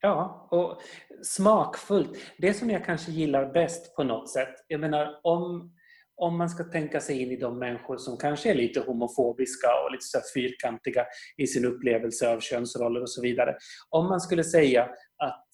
Ja, 0.00 0.48
och 0.50 0.82
smakfullt. 1.24 2.18
Det 2.38 2.54
som 2.54 2.70
jag 2.70 2.84
kanske 2.84 3.10
gillar 3.12 3.52
bäst 3.52 3.96
på 3.96 4.04
något 4.04 4.30
sätt, 4.30 4.54
jag 4.66 4.80
menar 4.80 5.20
om, 5.22 5.76
om 6.20 6.38
man 6.38 6.50
ska 6.50 6.64
tänka 6.64 7.00
sig 7.00 7.22
in 7.22 7.30
i 7.30 7.36
de 7.36 7.58
människor 7.58 7.96
som 7.96 8.16
kanske 8.16 8.50
är 8.50 8.54
lite 8.54 8.80
homofobiska 8.80 9.68
och 9.84 9.92
lite 9.92 10.04
så 10.04 10.18
här 10.18 10.24
fyrkantiga 10.34 11.06
i 11.36 11.46
sin 11.46 11.64
upplevelse 11.64 12.28
av 12.28 12.40
könsroller 12.40 13.02
och 13.02 13.10
så 13.10 13.22
vidare. 13.22 13.56
Om 13.88 14.08
man 14.08 14.20
skulle 14.20 14.44
säga 14.44 14.82
att 15.24 15.46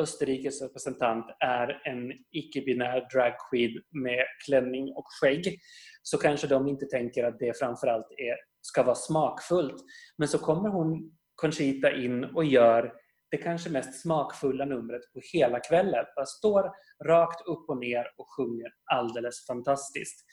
Österrikes 0.00 0.62
representant 0.62 1.26
är 1.40 1.80
en 1.84 2.12
icke-binär 2.32 3.08
dragqueen 3.14 3.82
med 4.02 4.24
klänning 4.46 4.92
och 4.94 5.04
skägg 5.20 5.58
så 6.02 6.18
kanske 6.18 6.46
de 6.46 6.68
inte 6.68 6.86
tänker 6.86 7.24
att 7.24 7.38
det 7.38 7.58
framförallt 7.58 8.10
är, 8.10 8.36
ska 8.60 8.82
vara 8.82 8.94
smakfullt. 8.94 9.84
Men 10.18 10.28
så 10.28 10.38
kommer 10.38 10.68
hon, 10.68 11.12
Conchita, 11.34 11.92
in 11.92 12.24
och 12.24 12.44
gör 12.44 12.92
det 13.30 13.36
kanske 13.36 13.70
mest 13.70 14.00
smakfulla 14.00 14.64
numret 14.64 15.02
på 15.14 15.20
hela 15.32 15.60
kvällen. 15.60 16.04
Bara 16.16 16.26
står 16.26 16.70
rakt 17.04 17.46
upp 17.46 17.68
och 17.68 17.78
ner 17.78 18.04
och 18.16 18.26
sjunger 18.36 18.72
alldeles 18.92 19.46
fantastiskt. 19.46 20.24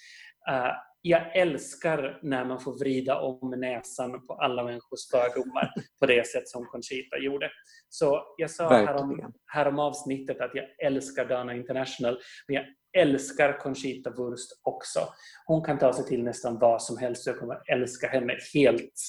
Eh, 0.50 0.72
jag 1.08 1.36
älskar 1.36 2.20
när 2.22 2.46
man 2.46 2.60
får 2.60 2.80
vrida 2.80 3.20
om 3.20 3.52
näsan 3.58 4.28
på 4.28 4.34
alla 4.34 4.64
människors 4.64 5.10
fördomar 5.12 5.74
på 6.00 6.06
det 6.06 6.28
sätt 6.28 6.48
som 6.48 6.66
Conchita 6.66 7.18
gjorde. 7.18 7.52
Så 7.90 8.24
jag 8.38 8.52
sa 8.52 8.70
härom, 8.70 9.34
härom 9.46 9.80
avsnittet 9.80 10.42
att 10.42 10.52
jag 10.54 10.66
älskar 10.86 11.26
Dana 11.26 11.56
International, 11.56 12.20
men 12.48 12.56
jag 12.56 12.66
älskar 12.98 13.60
Conchita 13.60 14.10
Wurst 14.10 14.60
också. 14.64 15.00
Hon 15.46 15.64
kan 15.64 15.78
ta 15.78 15.94
sig 15.94 16.06
till 16.06 16.24
nästan 16.24 16.60
vad 16.60 16.82
som 16.82 16.98
helst. 16.98 17.28
Jag 17.28 17.40
kommer 17.40 17.72
älska 17.72 18.08
henne 18.08 18.38
helt 18.54 19.02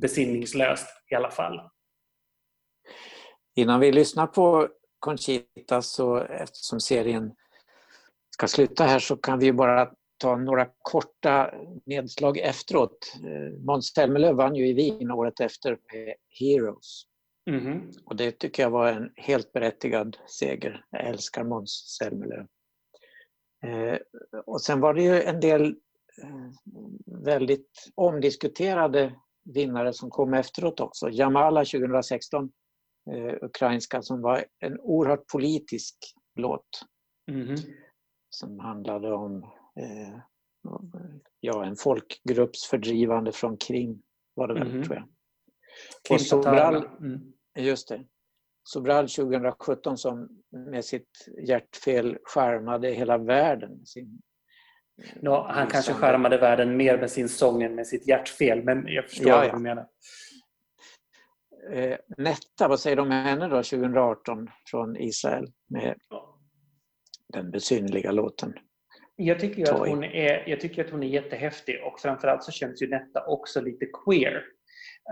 besinningslöst 0.00 0.86
i 1.10 1.14
alla 1.14 1.30
fall. 1.30 1.60
Innan 3.56 3.80
vi 3.80 3.92
lyssnar 3.92 4.26
på 4.26 4.68
Conchita 4.98 5.82
så 5.82 6.16
eftersom 6.16 6.80
serien 6.80 7.32
ska 8.30 8.48
sluta 8.48 8.84
här 8.84 8.98
så 8.98 9.16
kan 9.16 9.38
vi 9.38 9.46
ju 9.46 9.52
bara 9.52 9.90
ta 10.18 10.36
några 10.36 10.68
korta 10.82 11.54
nedslag 11.86 12.38
efteråt. 12.38 13.12
Eh, 13.14 13.64
Måns 13.64 13.86
Zelmerlöw 13.94 14.36
vann 14.36 14.54
ju 14.54 14.68
i 14.68 14.72
Wien 14.72 15.10
året 15.10 15.40
efter 15.40 15.70
med 15.70 16.14
Heroes. 16.40 17.02
Mhm. 17.50 17.90
Och 18.04 18.16
det 18.16 18.38
tycker 18.38 18.62
jag 18.62 18.70
var 18.70 18.92
en 18.92 19.12
helt 19.16 19.52
berättigad 19.52 20.16
seger. 20.26 20.84
Jag 20.90 21.06
älskar 21.06 21.44
Måns 21.44 21.96
Zelmerlöw. 21.98 22.46
Eh, 23.64 23.98
och 24.46 24.60
sen 24.62 24.80
var 24.80 24.94
det 24.94 25.02
ju 25.02 25.22
en 25.22 25.40
del 25.40 25.64
eh, 26.22 26.50
väldigt 27.24 27.90
omdiskuterade 27.94 29.14
vinnare 29.44 29.92
som 29.92 30.10
kom 30.10 30.34
efteråt 30.34 30.80
också. 30.80 31.10
Jamala 31.10 31.64
2016, 31.64 32.44
eh, 32.44 32.50
ukrainska, 33.42 34.02
som 34.02 34.20
var 34.22 34.44
en 34.58 34.80
oerhört 34.80 35.26
politisk 35.32 35.96
låt 36.34 36.68
Mhm. 37.30 37.56
som 38.30 38.58
handlade 38.58 39.12
om 39.12 39.42
eh, 39.80 40.18
ja, 41.40 41.64
en 41.64 41.76
folkgrupps 41.76 42.66
fördrivande 42.66 43.32
från 43.32 43.56
Krim. 43.56 44.02
Var 44.34 44.48
det 44.48 44.54
väl, 44.54 44.68
Mhm. 44.68 44.82
tror 44.84 44.96
jag. 44.96 45.08
Och 46.10 46.20
Sobral. 46.20 46.74
Mm. 47.00 47.32
Just 47.58 47.88
det. 47.88 48.04
Sobral 48.64 49.08
2017 49.08 49.96
som 49.98 50.28
med 50.50 50.84
sitt 50.84 51.28
hjärtfel 51.48 52.18
skärmade 52.24 52.88
hela 52.90 53.18
världen. 53.18 53.86
Sin, 53.86 54.22
Nå, 55.20 55.42
han 55.48 55.66
kanske 55.68 55.92
skärmade 55.92 56.38
världen 56.38 56.76
mer 56.76 56.98
med 56.98 57.10
sin 57.10 57.28
sång 57.28 57.62
än 57.62 57.74
med 57.74 57.86
sitt 57.86 58.08
hjärtfel, 58.08 58.64
men 58.64 58.86
jag 58.88 59.04
förstår 59.04 59.28
Ja, 59.28 59.36
vad 59.38 59.54
du 59.54 59.58
menar. 59.58 59.88
Eh, 61.70 61.96
Netta, 62.16 62.68
vad 62.68 62.80
säger 62.80 62.96
de 62.96 63.02
om 63.02 63.10
henne 63.10 63.48
då 63.48 63.62
2018 63.62 64.50
från 64.70 64.96
Israel 64.96 65.46
med 65.68 65.94
den 67.32 67.50
besynnerliga 67.50 68.12
låten? 68.12 68.54
Jag 69.16 69.40
tycker, 69.40 69.58
ju 69.58 69.62
att 69.62 69.88
hon 69.88 70.04
är, 70.04 70.48
jag 70.48 70.60
tycker 70.60 70.84
att 70.84 70.90
hon 70.90 71.02
är 71.02 71.06
jättehäftig 71.06 71.76
och 71.84 72.00
framförallt 72.00 72.44
så 72.44 72.52
känns 72.52 72.82
ju 72.82 72.88
Netta 72.88 73.26
också 73.26 73.60
lite 73.60 73.86
queer. 74.04 74.44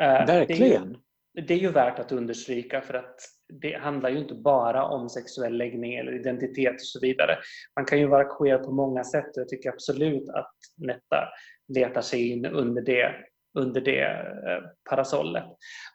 Eh, 0.00 0.26
Verkligen. 0.26 0.92
Det 1.32 1.40
är, 1.40 1.42
ju, 1.42 1.46
det 1.46 1.54
är 1.54 1.58
ju 1.58 1.70
värt 1.70 1.98
att 1.98 2.12
understryka 2.12 2.80
för 2.80 2.94
att 2.94 3.16
det 3.60 3.78
handlar 3.78 4.10
ju 4.10 4.18
inte 4.18 4.34
bara 4.34 4.84
om 4.84 5.08
sexuell 5.08 5.56
läggning 5.56 5.94
eller 5.94 6.20
identitet 6.20 6.74
och 6.74 6.80
så 6.80 7.00
vidare. 7.00 7.36
Man 7.76 7.84
kan 7.84 7.98
ju 7.98 8.06
vara 8.06 8.36
queer 8.38 8.58
på 8.58 8.72
många 8.72 9.04
sätt 9.04 9.36
och 9.36 9.40
jag 9.40 9.48
tycker 9.48 9.68
absolut 9.68 10.28
att 10.28 10.56
Netta 10.76 11.28
letar 11.68 12.00
sig 12.00 12.30
in 12.30 12.46
under 12.46 12.82
det, 12.82 13.14
under 13.58 13.80
det 13.80 14.04
eh, 14.04 14.62
parasollet. 14.90 15.44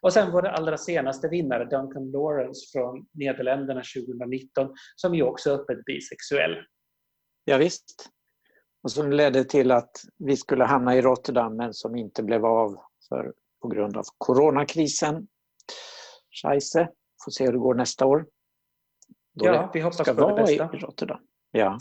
Och 0.02 0.12
sen 0.12 0.32
var 0.32 0.42
det 0.42 0.50
allra 0.50 0.78
senaste 0.78 1.28
vinnare, 1.28 1.64
Duncan 1.64 2.10
Lawrence 2.10 2.60
från 2.72 3.06
Nederländerna 3.12 3.82
2019, 3.96 4.74
som 4.96 5.14
ju 5.14 5.22
också 5.22 5.50
är 5.50 5.54
öppet 5.54 5.84
bisexuell. 5.84 6.56
Ja, 7.44 7.56
visst. 7.56 8.10
Och 8.82 8.90
som 8.90 9.12
ledde 9.12 9.44
till 9.44 9.70
att 9.70 9.90
vi 10.18 10.36
skulle 10.36 10.64
hamna 10.64 10.96
i 10.96 11.02
Rotterdam 11.02 11.56
men 11.56 11.74
som 11.74 11.96
inte 11.96 12.22
blev 12.22 12.44
av 12.44 12.76
för, 13.08 13.32
på 13.62 13.68
grund 13.68 13.96
av 13.96 14.04
coronakrisen. 14.18 15.28
Scheisse. 16.42 16.88
Får 17.24 17.30
se 17.30 17.44
hur 17.44 17.52
det 17.52 17.58
går 17.58 17.74
nästa 17.74 18.06
år. 18.06 18.26
Då 19.34 19.46
Ja, 19.46 19.70
vi 19.74 19.80
hoppas 19.80 20.16
på 20.16 20.36
det 20.36 20.42
i 20.42 20.58
bästa. 20.58 20.66
Rotterdam. 20.66 21.20
Ja. 21.50 21.78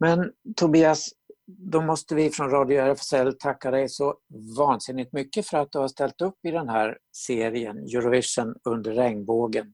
Men 0.00 0.32
Tobias, 0.56 1.08
då 1.46 1.82
måste 1.82 2.14
vi 2.14 2.30
från 2.30 2.50
Radio 2.50 2.80
RFSL 2.80 3.32
tacka 3.38 3.70
dig 3.70 3.88
så 3.88 4.14
vansinnigt 4.58 5.12
mycket 5.12 5.46
för 5.46 5.58
att 5.58 5.72
du 5.72 5.78
har 5.78 5.88
ställt 5.88 6.20
upp 6.20 6.44
i 6.44 6.50
den 6.50 6.68
här 6.68 6.98
serien 7.16 7.78
Eurovision 7.78 8.54
under 8.64 8.92
regnbågen. 8.92 9.72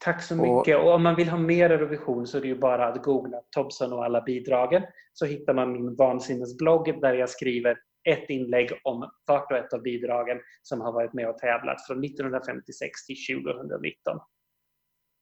Tack 0.00 0.22
så 0.22 0.40
Och- 0.40 0.56
mycket. 0.58 0.78
Och 0.78 0.94
om 0.94 1.02
man 1.02 1.14
vill 1.14 1.28
ha 1.28 1.38
mer 1.38 1.70
Eurovision 1.70 2.26
så 2.26 2.36
är 2.36 2.40
det 2.40 2.48
ju 2.48 2.58
bara 2.58 2.86
att 2.88 3.02
googla 3.02 3.40
Tobson 3.50 3.92
och 3.92 4.04
alla 4.04 4.22
bidragen. 4.22 4.82
Så 5.12 5.26
hittar 5.26 5.54
man 5.54 5.72
min 5.72 5.96
vansinnesblogg 5.96 7.00
där 7.00 7.14
jag 7.14 7.30
skriver 7.30 7.78
ett 8.08 8.30
inlägg 8.30 8.70
om 8.84 9.10
vart 9.26 9.52
och 9.52 9.58
ett 9.58 9.72
av 9.72 9.82
bidragen 9.82 10.38
som 10.62 10.80
har 10.80 10.92
varit 10.92 11.12
med 11.12 11.28
och 11.28 11.38
tävlat 11.38 11.86
från 11.86 12.04
1956 12.04 13.06
till 13.06 13.16
2019. 13.44 14.18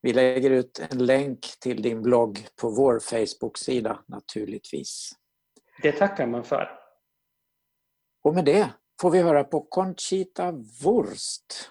Vi 0.03 0.13
lägger 0.13 0.51
ut 0.51 0.87
en 0.91 1.07
länk 1.07 1.41
till 1.61 1.83
din 1.83 2.03
blogg 2.03 2.39
på 2.61 2.69
vår 2.69 2.99
Facebook-sida 2.99 3.99
naturligtvis. 4.07 5.13
Det 5.85 5.93
tackar 5.93 6.27
man 6.27 6.45
för. 6.45 6.69
Och 8.23 8.35
med 8.35 8.45
det 8.45 8.71
får 9.01 9.11
vi 9.11 9.23
höra 9.23 9.45
på 9.45 9.61
Conchita 9.61 10.53
Wurst 10.85 11.71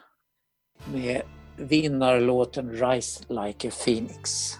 med 0.94 1.22
vinnarlåten 1.58 2.72
Rise 2.72 3.24
Like 3.28 3.68
a 3.68 3.72
Phoenix. 3.86 4.54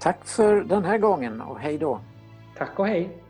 Tack 0.00 0.26
för 0.26 0.60
den 0.60 0.84
här 0.84 0.98
gången 0.98 1.40
och 1.40 1.60
hej 1.60 1.78
då! 1.78 2.00
Tack 2.56 2.78
och 2.78 2.86
hej! 2.86 3.22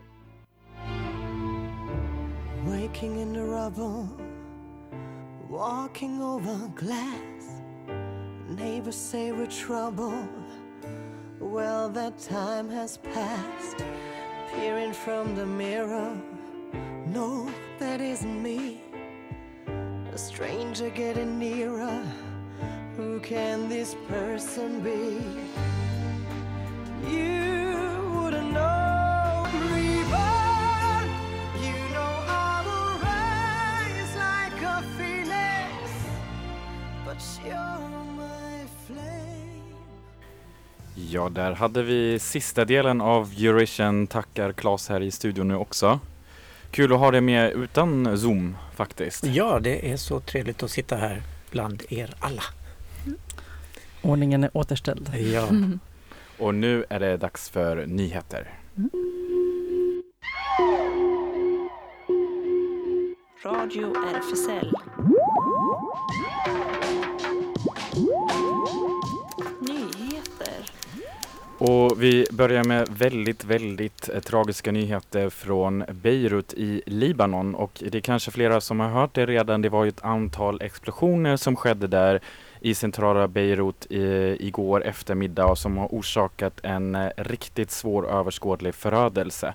Waking 2.67 3.21
in 3.21 3.33
the 3.33 3.39
rubble, 3.39 4.07
walking 5.49 6.23
over 6.23 6.71
glass. 6.79 7.61
Neighbors 8.49 8.95
say 8.95 9.31
we're 9.31 9.65
trouble. 9.67 10.27
Well, 11.39 11.93
that 11.93 12.19
time 12.19 12.69
has 12.69 12.97
passed. 12.97 13.85
Peering 14.55 14.93
from 14.93 15.33
the 15.35 15.45
mirror, 15.45 16.11
no, 17.07 17.49
that 17.79 18.01
isn't 18.01 18.43
me. 18.43 18.81
A 20.13 20.17
stranger 20.17 20.89
getting 20.89 21.39
nearer. 21.39 22.03
Who 22.97 23.19
can 23.21 23.69
this 23.69 23.95
person 24.07 24.81
be? 24.81 25.21
You 27.09 28.11
wouldn't 28.13 28.51
know. 28.51 29.47
Reborn, 29.71 31.05
you 31.63 31.79
know 31.95 32.13
I 32.27 32.61
will 32.67 32.95
rise 33.09 34.13
like 34.27 34.61
a 34.61 34.83
phoenix, 34.97 35.91
but 37.05 37.19
you're 37.45 38.00
Ja, 41.13 41.29
där 41.29 41.51
hade 41.51 41.83
vi 41.83 42.19
sista 42.19 42.65
delen 42.65 43.01
av 43.01 43.33
Eurovision. 43.37 44.07
Tackar 44.07 44.51
Claes 44.51 44.89
här 44.89 45.01
i 45.01 45.11
studion 45.11 45.47
nu 45.47 45.55
också. 45.55 45.99
Kul 46.71 46.93
att 46.93 46.99
ha 46.99 47.11
det 47.11 47.21
med 47.21 47.51
utan 47.51 48.17
Zoom 48.17 48.57
faktiskt. 48.75 49.23
Ja, 49.25 49.59
det 49.59 49.91
är 49.91 49.97
så 49.97 50.19
trevligt 50.19 50.63
att 50.63 50.71
sitta 50.71 50.95
här 50.95 51.21
bland 51.51 51.83
er 51.89 52.13
alla. 52.19 52.43
Ordningen 54.01 54.43
är 54.43 54.49
återställd. 54.57 55.11
Ja. 55.33 55.47
Och 56.37 56.55
nu 56.55 56.85
är 56.89 56.99
det 56.99 57.17
dags 57.17 57.49
för 57.49 57.85
nyheter. 57.85 58.49
Mm. 58.77 58.89
Radio 63.45 63.95
RFSL. 63.95 64.75
Och 71.63 72.03
vi 72.03 72.25
börjar 72.31 72.63
med 72.63 72.87
väldigt, 72.89 73.45
väldigt 73.45 74.09
eh, 74.09 74.19
tragiska 74.19 74.71
nyheter 74.71 75.29
från 75.29 75.83
Beirut 75.91 76.53
i 76.53 76.81
Libanon. 76.85 77.55
Och 77.55 77.83
det 77.91 77.97
är 77.97 78.01
kanske 78.01 78.31
flera 78.31 78.61
som 78.61 78.79
har 78.79 78.89
hört 78.89 79.13
det 79.13 79.25
redan. 79.25 79.61
Det 79.61 79.69
var 79.69 79.83
ju 79.83 79.89
ett 79.89 80.03
antal 80.03 80.61
explosioner 80.61 81.37
som 81.37 81.55
skedde 81.55 81.87
där 81.87 82.19
i 82.59 82.75
centrala 82.75 83.27
Beirut 83.27 83.85
i, 83.89 84.37
igår 84.39 84.83
eftermiddag 84.83 85.45
och 85.45 85.57
som 85.57 85.77
har 85.77 85.87
orsakat 85.87 86.59
en 86.63 86.95
eh, 86.95 87.09
riktigt 87.17 87.71
svår 87.71 88.09
överskådlig 88.09 88.75
förödelse. 88.75 89.53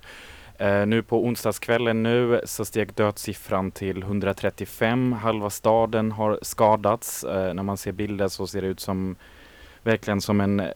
Eh, 0.58 0.86
nu 0.86 1.02
på 1.02 1.24
onsdagskvällen 1.24 2.02
nu 2.02 2.40
så 2.44 2.64
steg 2.64 2.94
dödssiffran 2.94 3.70
till 3.70 4.02
135. 4.02 5.12
Halva 5.12 5.50
staden 5.50 6.12
har 6.12 6.38
skadats. 6.42 7.24
Eh, 7.24 7.54
när 7.54 7.62
man 7.62 7.76
ser 7.76 7.92
bilder 7.92 8.28
så 8.28 8.46
ser 8.46 8.62
det 8.62 8.68
ut 8.68 8.80
som 8.80 9.16
verkligen 9.86 10.20
som 10.20 10.40
en, 10.40 10.60
eh, 10.60 10.70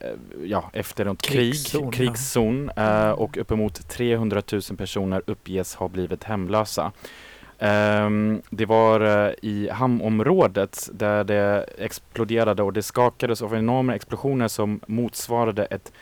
ja, 0.44 0.70
efter 0.72 1.06
ett 1.06 1.22
krig, 1.22 1.52
Krigszon, 1.52 1.84
ja. 1.84 1.90
krigszon 1.90 2.70
eh, 2.76 3.11
och 3.11 3.38
uppemot 3.38 3.88
300 3.88 4.42
000 4.52 4.62
personer 4.78 5.22
uppges 5.26 5.74
ha 5.74 5.88
blivit 5.88 6.24
hemlösa. 6.24 6.92
Ehm, 7.58 8.42
det 8.50 8.66
var 8.66 9.00
eh, 9.00 9.32
i 9.42 9.68
hamnområdet 9.72 10.88
där 10.92 11.24
det 11.24 11.66
exploderade 11.78 12.62
och 12.62 12.72
det 12.72 12.82
skakades 12.82 13.42
av 13.42 13.54
enorma 13.54 13.94
explosioner 13.94 14.48
som 14.48 14.80
motsvarade 14.86 15.64
ett 15.64 15.92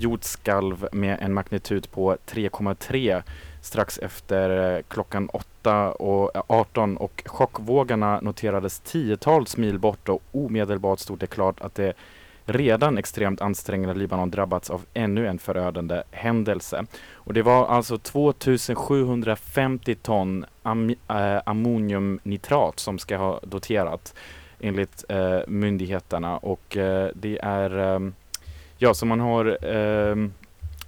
jordskalv 0.00 0.88
med 0.92 1.18
en 1.20 1.34
magnitud 1.34 1.90
på 1.90 2.16
3,3 2.26 3.22
strax 3.62 3.98
efter 3.98 4.82
klockan 4.88 5.28
8 5.28 5.92
och 5.92 6.36
eh, 6.36 6.42
18 6.46 6.96
och 6.96 7.22
chockvågorna 7.26 8.20
noterades 8.20 8.80
tiotals 8.80 9.56
mil 9.56 9.78
bort 9.78 10.08
och 10.08 10.22
omedelbart 10.32 10.98
stod 10.98 11.18
det 11.18 11.26
klart 11.26 11.60
att 11.60 11.74
det 11.74 11.92
redan 12.48 12.98
extremt 12.98 13.40
ansträngda 13.40 13.92
Libanon 13.92 14.30
drabbats 14.30 14.70
av 14.70 14.84
ännu 14.94 15.26
en 15.26 15.38
förödande 15.38 16.02
händelse. 16.10 16.86
Och 17.12 17.34
det 17.34 17.42
var 17.42 17.66
alltså 17.66 17.98
2750 17.98 19.94
ton 19.94 20.44
am 20.62 20.90
äh, 20.90 21.38
ammoniumnitrat 21.46 22.78
som 22.78 22.98
ska 22.98 23.16
ha 23.16 23.40
doterat 23.42 24.14
enligt 24.60 25.04
äh, 25.08 25.38
myndigheterna 25.46 26.36
och 26.36 26.76
äh, 26.76 27.10
det 27.14 27.38
är 27.42 28.12
ja, 28.78 28.94
så 28.94 29.06
man 29.06 29.20
har 29.20 29.58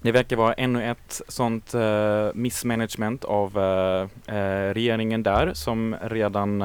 det 0.02 0.12
verkar 0.12 0.36
vara 0.36 0.52
ännu 0.52 0.90
ett 0.90 1.22
sånt 1.28 1.74
äh, 1.74 2.28
missmanagement 2.34 3.24
av 3.24 3.58
äh, 3.58 4.36
äh, 4.36 4.74
regeringen 4.74 5.22
där 5.22 5.54
som 5.54 5.96
redan 6.02 6.62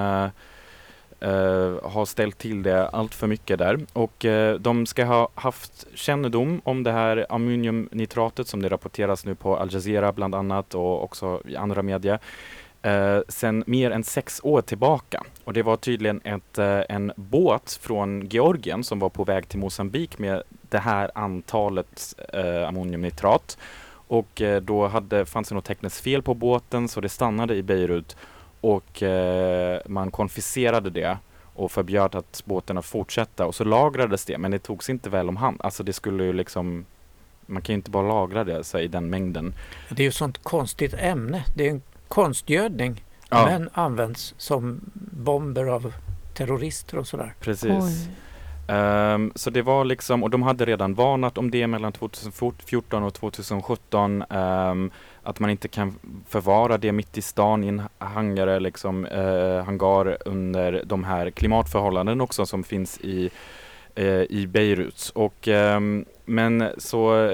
Eh, 1.20 1.90
har 1.92 2.06
ställt 2.06 2.38
till 2.38 2.64
det 2.64 2.88
allt 2.88 3.16
för 3.16 3.28
mycket 3.28 3.60
där. 3.60 3.80
Och 3.94 4.26
eh, 4.26 4.56
de 4.60 4.86
ska 4.86 5.06
ha 5.06 5.30
haft 5.36 5.88
kännedom 5.94 6.62
om 6.64 6.84
det 6.84 6.92
här 6.92 7.26
ammoniumnitratet 7.30 8.48
som 8.48 8.62
det 8.62 8.70
rapporteras 8.70 9.26
nu 9.26 9.36
på 9.36 9.58
Al 9.58 9.74
Jazeera 9.74 10.12
bland 10.12 10.36
annat 10.36 10.76
och 10.76 11.04
också 11.04 11.42
i 11.46 11.56
andra 11.56 11.82
medier 11.82 12.20
Uh, 12.86 13.22
sedan 13.28 13.64
mer 13.68 13.92
än 13.92 14.04
sex 14.04 14.40
år 14.44 14.62
tillbaka. 14.62 15.24
Och 15.44 15.54
det 15.54 15.64
var 15.64 15.78
tydligen 15.78 16.22
ett, 16.24 16.58
eh, 16.58 16.82
en 16.90 17.12
båt 17.16 17.80
från 17.82 18.28
Georgien 18.28 18.84
som 18.84 19.00
var 19.00 19.10
på 19.10 19.24
väg 19.24 19.50
till 19.50 19.60
Mosambik 19.60 20.20
med 20.20 20.44
det 20.70 20.78
här 20.78 21.12
antalet 21.16 22.16
ammoniumnitrat. 22.68 23.58
Och 24.08 24.42
då 24.62 24.88
hade, 24.88 25.26
fanns 25.26 25.50
det 25.50 25.56
något 25.56 25.66
tekniskt 25.66 26.04
fel 26.04 26.22
på 26.22 26.34
båten 26.34 26.88
så 26.88 27.02
det 27.02 27.10
stannade 27.10 27.56
i 27.56 27.64
Beirut 27.64 28.16
och 28.66 29.04
eh, 29.04 29.80
man 29.86 30.12
konfiskerade 30.12 30.90
det 30.90 31.18
och 31.54 31.72
förbjöd 31.72 32.16
att 32.16 32.42
båten 32.46 32.78
att 32.78 32.86
fortsätta 32.86 33.46
och 33.46 33.56
så 33.56 33.64
lagrades 33.64 34.26
det 34.26 34.38
men 34.38 34.52
det 34.52 34.60
togs 34.60 34.90
inte 34.90 35.10
väl 35.10 35.30
om 35.30 35.38
hand. 35.38 35.62
Alltså 35.64 35.84
det 35.84 35.94
skulle 35.94 36.24
ju 36.24 36.34
liksom 36.34 36.86
man 37.46 37.62
kan 37.62 37.74
ju 37.74 37.78
inte 37.78 37.92
bara 37.92 38.08
lagra 38.08 38.44
det 38.44 38.64
så 38.64 38.80
i 38.80 38.88
den 38.88 39.10
mängden. 39.10 39.54
Det 39.90 40.02
är 40.02 40.04
ju 40.04 40.10
ett 40.10 40.16
sånt 40.16 40.44
konstigt 40.44 40.94
ämne. 40.94 41.44
Det 41.56 41.68
är 41.68 41.72
en 41.72 41.82
konstgödning 42.08 43.04
Ja. 43.30 43.46
men 43.46 43.70
används 43.74 44.34
som 44.38 44.80
bomber 45.12 45.66
av 45.66 45.94
terrorister 46.34 46.98
och 46.98 47.08
sådär. 47.08 47.34
Precis. 47.40 48.10
Ehm, 48.68 49.32
så 49.36 49.50
det 49.50 49.62
var 49.62 49.86
liksom, 49.86 50.24
och 50.24 50.30
de 50.30 50.44
hade 50.44 50.66
redan 50.66 50.94
varnat 50.94 51.38
om 51.38 51.52
det 51.52 51.68
mellan 51.68 51.92
2014 51.92 53.04
och 53.04 53.14
2017 53.14 54.22
ehm, 54.22 54.92
att 55.26 55.40
man 55.40 55.50
inte 55.50 55.68
kan 55.68 55.96
förvara 56.28 56.78
det 56.78 56.92
mitt 56.92 57.18
i 57.18 57.22
stan 57.22 57.64
i 57.64 57.68
en 57.68 57.82
hangare, 57.98 58.60
liksom, 58.60 59.06
eh, 59.06 59.64
hangar 59.64 60.18
under 60.26 60.84
de 60.86 61.04
här 61.04 61.30
klimatförhållanden 61.30 62.22
också 62.22 62.46
som 62.46 62.64
finns 62.64 63.00
i, 63.02 63.30
eh, 63.96 64.22
i 64.22 64.48
Beirut. 64.48 65.12
Och, 65.16 65.48
eh, 65.48 65.80
men 66.26 66.70
så, 66.78 67.32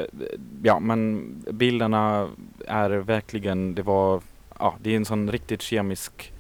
ja 0.64 0.80
men 0.80 1.28
bilderna 1.52 2.30
är 2.68 2.90
verkligen, 2.90 3.76
det 3.76 3.82
var, 3.82 4.22
ja 4.60 4.76
det 4.82 4.92
är 4.92 4.96
en 4.96 5.06
sån 5.06 5.32
riktigt 5.32 5.62
kemisk 5.62 6.34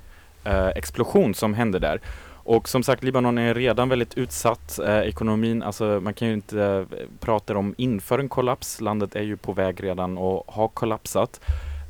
eh, 0.43 0.67
explosion 0.67 1.33
som 1.33 1.53
hände 1.53 1.79
där. 1.79 2.01
Och 2.43 2.69
som 2.69 2.83
sagt, 2.83 3.03
Libanon 3.03 3.37
är 3.37 3.53
redan 3.53 3.89
väldigt 3.89 4.17
utsatt. 4.17 4.79
Eh, 4.79 4.99
ekonomin, 4.99 5.63
alltså 5.63 5.99
man 6.03 6.13
kan 6.13 6.27
ju 6.27 6.33
inte 6.33 6.61
eh, 6.61 6.97
prata 7.19 7.57
om 7.57 7.75
inför 7.77 8.19
en 8.19 8.29
kollaps. 8.29 8.81
Landet 8.81 9.15
är 9.15 9.21
ju 9.23 9.37
på 9.37 9.53
väg 9.53 9.83
redan 9.83 10.17
och 10.17 10.43
har 10.47 10.67
kollapsat. 10.67 11.41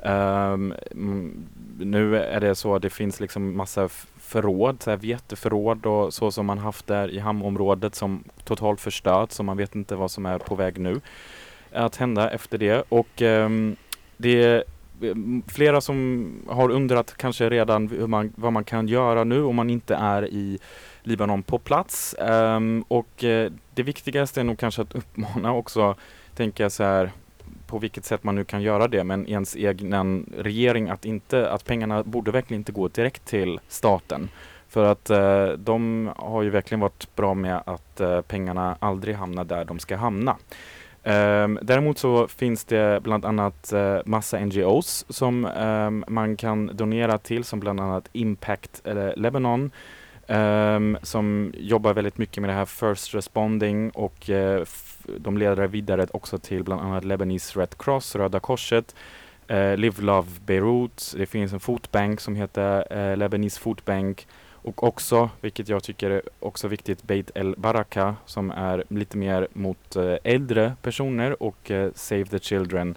Ehm, 0.04 0.74
mm, 0.92 1.48
nu 1.80 2.18
är 2.18 2.40
det 2.40 2.56
så 2.56 2.76
att 2.76 2.82
det 2.82 2.90
finns 2.90 3.20
liksom 3.20 3.58
massa 3.58 3.90
förråd, 4.20 4.84
så 4.84 4.90
här 4.90 4.98
veteförråd 4.98 5.86
och 5.86 6.14
så 6.14 6.32
som 6.32 6.46
man 6.46 6.58
haft 6.58 6.88
där 6.88 7.12
i 7.12 7.20
hamnområdet 7.20 7.96
som 7.96 8.24
totalt 8.44 8.82
förstört, 8.82 9.32
så 9.32 9.44
man 9.44 9.58
vet 9.58 9.76
inte 9.76 9.96
vad 9.96 10.12
som 10.12 10.26
är 10.26 10.38
på 10.38 10.56
väg 10.56 10.80
nu 10.80 11.02
att 11.74 11.96
hända 11.96 12.30
efter 12.30 12.58
det. 12.58 12.84
Och 12.90 13.22
ehm, 13.22 13.76
det 14.18 14.64
flera 15.48 15.82
som 15.82 16.28
har 16.48 16.70
undrat 16.70 17.18
kanske 17.18 17.50
redan 17.50 17.88
hur 17.88 18.08
man, 18.08 18.34
vad 18.36 18.54
man 18.54 18.64
kan 18.64 18.88
göra 18.88 19.24
nu 19.24 19.44
om 19.44 19.56
man 19.56 19.70
inte 19.70 19.96
är 19.96 20.26
i 20.26 20.60
Libanon 21.04 21.44
på 21.44 21.58
plats. 21.58 22.16
Um, 22.20 22.82
och 22.88 23.24
eh, 23.24 23.52
det 23.74 23.84
viktigaste 23.84 24.40
är 24.40 24.44
nog 24.44 24.60
kanske 24.60 24.82
att 24.82 24.96
uppmana 24.96 25.54
också, 25.54 25.96
tänka 26.36 26.70
så 26.70 26.84
här, 26.84 27.12
på 27.68 27.80
vilket 27.80 28.06
sätt 28.06 28.24
man 28.24 28.36
nu 28.36 28.44
kan 28.44 28.62
göra 28.62 28.88
det, 28.88 29.04
men 29.04 29.28
ens 29.28 29.56
egen 29.56 30.26
regering 30.38 30.90
att 30.90 31.06
inte, 31.06 31.50
att 31.52 31.66
pengarna 31.66 32.04
borde 32.04 32.32
verkligen 32.32 32.62
inte 32.62 32.72
gå 32.72 32.88
direkt 32.88 33.26
till 33.26 33.60
staten. 33.68 34.30
För 34.68 34.84
att 34.86 35.10
eh, 35.10 35.48
de 35.48 36.10
har 36.16 36.42
ju 36.42 36.50
verkligen 36.50 36.80
varit 36.80 37.16
bra 37.16 37.34
med 37.34 37.64
att 37.66 38.00
eh, 38.00 38.22
pengarna 38.22 38.78
aldrig 38.80 39.16
hamnar 39.16 39.44
där 39.44 39.66
de 39.66 39.80
ska 39.80 39.96
hamna. 39.96 40.38
Um, 41.04 41.60
däremot 41.62 41.98
så 41.98 42.28
finns 42.28 42.66
det 42.66 43.04
bland 43.04 43.26
annat 43.26 43.74
uh, 43.74 44.00
massa 44.06 44.40
NGOs 44.40 45.06
som 45.10 45.46
um, 45.46 46.06
man 46.08 46.38
kan 46.38 46.72
donera 46.74 47.18
till 47.18 47.44
som 47.44 47.60
bland 47.60 47.80
annat 47.80 48.10
Impact 48.12 48.82
eller 48.86 49.16
Lebanon 49.16 49.72
um, 50.28 50.98
som 51.02 51.54
jobbar 51.58 51.94
väldigt 51.94 52.18
mycket 52.18 52.42
med 52.42 52.50
det 52.50 52.54
här 52.54 52.66
First 52.66 53.16
Responding 53.16 53.90
och 53.90 54.30
uh, 54.30 54.64
de 55.18 55.38
leder 55.38 55.68
vidare 55.68 56.08
också 56.14 56.38
till 56.38 56.64
bland 56.64 56.82
annat 56.82 57.06
Lebanese 57.06 57.60
Red 57.60 57.78
Cross, 57.78 58.16
Röda 58.16 58.40
Korset, 58.40 58.96
uh, 59.52 59.78
Live 59.78 60.02
Love 60.02 60.28
Beirut, 60.46 61.14
det 61.18 61.26
finns 61.26 61.54
en 61.54 61.60
fotbank 61.60 62.20
som 62.20 62.36
heter 62.36 63.16
Lebanese 63.16 63.60
Food 63.60 63.82
Bank 63.86 64.28
och 64.64 64.84
också, 64.84 65.30
vilket 65.42 65.70
jag 65.70 65.84
tycker 65.84 66.10
är 66.10 66.22
också 66.40 66.68
viktigt, 66.68 67.04
Beit 67.04 67.32
El 67.36 67.56
Baraka 67.58 68.16
som 68.26 68.52
är 68.52 68.84
lite 68.88 69.18
mer 69.18 69.48
mot 69.54 69.96
eh, 69.96 70.16
äldre 70.24 70.76
personer 70.82 71.44
och 71.44 71.72
eh, 71.72 71.92
Save 71.96 72.26
the 72.26 72.40
Children. 72.40 72.96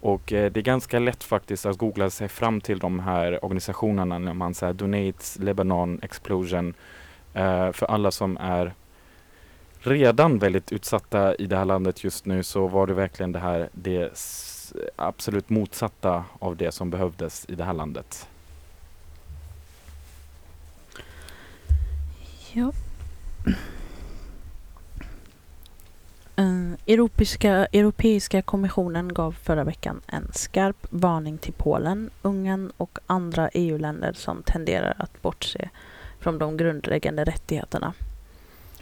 Och 0.00 0.32
eh, 0.32 0.52
det 0.52 0.60
är 0.60 0.64
ganska 0.64 0.98
lätt 0.98 1.24
faktiskt 1.24 1.66
att 1.66 1.78
googla 1.78 2.10
sig 2.10 2.28
fram 2.28 2.60
till 2.60 2.78
de 2.78 3.00
här 3.00 3.44
organisationerna 3.44 4.18
när 4.18 4.34
man 4.34 4.54
säger 4.54 4.72
Donates 4.72 5.38
Lebanon 5.38 6.00
Explosion 6.02 6.74
för 7.72 7.84
alla 7.84 8.10
som 8.10 8.36
är 8.36 8.74
redan 9.80 10.38
väldigt 10.38 10.72
utsatta 10.72 11.34
i 11.34 11.46
det 11.46 11.56
här 11.56 11.64
landet 11.64 12.04
just 12.04 12.26
nu 12.26 12.42
så 12.42 12.66
var 12.66 12.86
det 12.86 12.94
verkligen 12.94 13.32
det 13.32 13.38
här 13.38 13.68
det 13.72 14.10
absolut 14.96 15.50
motsatta 15.50 16.24
av 16.38 16.56
det 16.56 16.72
som 16.72 16.90
behövdes 16.90 17.46
i 17.48 17.54
det 17.54 17.64
här 17.64 17.72
landet. 17.72 18.28
Ja. 22.52 22.72
Eh, 26.36 26.72
Europeiska, 26.86 27.66
Europeiska 27.72 28.42
kommissionen 28.42 29.14
gav 29.14 29.32
förra 29.32 29.64
veckan 29.64 30.00
en 30.06 30.32
skarp 30.32 30.86
varning 30.90 31.38
till 31.38 31.52
Polen, 31.52 32.10
Ungern 32.22 32.72
och 32.76 32.98
andra 33.06 33.48
EU-länder 33.48 34.12
som 34.12 34.42
tenderar 34.42 34.94
att 34.98 35.22
bortse 35.22 35.68
från 36.20 36.38
de 36.38 36.56
grundläggande 36.56 37.24
rättigheterna. 37.24 37.92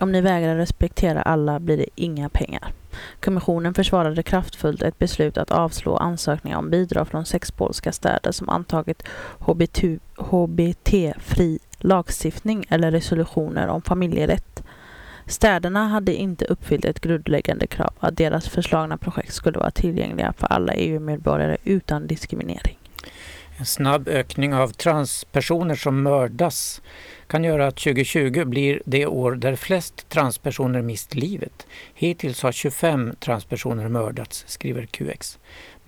Om 0.00 0.12
ni 0.12 0.20
vägrar 0.20 0.56
respektera 0.56 1.22
alla 1.22 1.60
blir 1.60 1.76
det 1.76 1.88
inga 1.94 2.28
pengar. 2.28 2.72
Kommissionen 3.20 3.74
försvarade 3.74 4.22
kraftfullt 4.22 4.82
ett 4.82 4.98
beslut 4.98 5.38
att 5.38 5.50
avslå 5.50 5.96
ansökningar 5.96 6.58
om 6.58 6.70
bidrag 6.70 7.08
från 7.08 7.24
sex 7.24 7.50
polska 7.50 7.92
städer 7.92 8.32
som 8.32 8.48
antagit 8.48 9.02
HBT 9.38 9.82
HBT-fri 10.16 11.58
lagstiftning 11.78 12.64
eller 12.68 12.90
resolutioner 12.90 13.68
om 13.68 13.82
familjerätt. 13.82 14.62
Städerna 15.26 15.88
hade 15.88 16.14
inte 16.14 16.44
uppfyllt 16.44 16.84
ett 16.84 17.00
grundläggande 17.00 17.66
krav 17.66 17.92
att 18.00 18.16
deras 18.16 18.48
förslagna 18.48 18.96
projekt 18.96 19.34
skulle 19.34 19.58
vara 19.58 19.70
tillgängliga 19.70 20.32
för 20.32 20.46
alla 20.46 20.72
EU-medborgare 20.72 21.56
utan 21.64 22.06
diskriminering. 22.06 22.78
En 23.60 23.66
snabb 23.66 24.08
ökning 24.08 24.54
av 24.54 24.68
transpersoner 24.68 25.74
som 25.74 26.02
mördas 26.02 26.82
kan 27.26 27.44
göra 27.44 27.66
att 27.66 27.76
2020 27.76 28.44
blir 28.44 28.82
det 28.84 29.06
år 29.06 29.32
där 29.32 29.56
flest 29.56 30.08
transpersoner 30.08 30.82
mist 30.82 31.14
livet. 31.14 31.66
Hittills 31.94 32.42
har 32.42 32.52
25 32.52 33.14
transpersoner 33.20 33.88
mördats, 33.88 34.44
skriver 34.46 34.86
QX. 34.86 35.38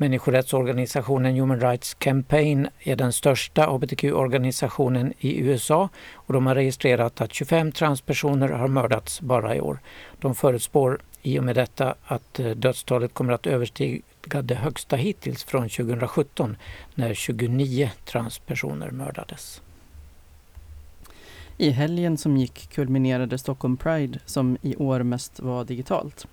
Människorättsorganisationen 0.01 1.35
Human 1.35 1.61
Rights 1.61 1.95
Campaign 1.95 2.69
är 2.81 2.97
den 2.97 3.13
största 3.13 3.67
hbtq-organisationen 3.67 5.13
i 5.19 5.39
USA 5.39 5.89
och 6.15 6.33
de 6.33 6.47
har 6.47 6.55
registrerat 6.55 7.21
att 7.21 7.33
25 7.33 7.73
transpersoner 7.73 8.49
har 8.49 8.69
mördats 8.69 9.21
bara 9.21 9.57
i 9.57 9.61
år. 9.61 9.79
De 10.21 10.35
förutspår 10.35 11.01
i 11.23 11.39
och 11.39 11.45
med 11.45 11.55
detta 11.55 11.95
att 12.05 12.41
eh, 12.41 12.51
dödstalet 12.51 13.15
kommer 13.15 13.33
att 13.33 13.47
överstiga 13.47 14.03
det 14.43 14.55
högsta 14.55 14.97
hittills 14.97 15.45
från 15.45 15.69
2017 15.69 16.57
när 16.95 17.15
29 17.15 17.91
transpersoner 18.05 18.91
mördades. 18.91 19.63
I 21.61 21.71
helgen 21.71 22.17
som 22.17 22.37
gick 22.37 22.71
kulminerade 22.71 23.39
Stockholm 23.39 23.77
Pride 23.77 24.19
som 24.27 24.57
i 24.63 24.77
år 24.77 25.03
mest 25.03 25.41
var 25.41 25.65
digitalt. 25.65 26.27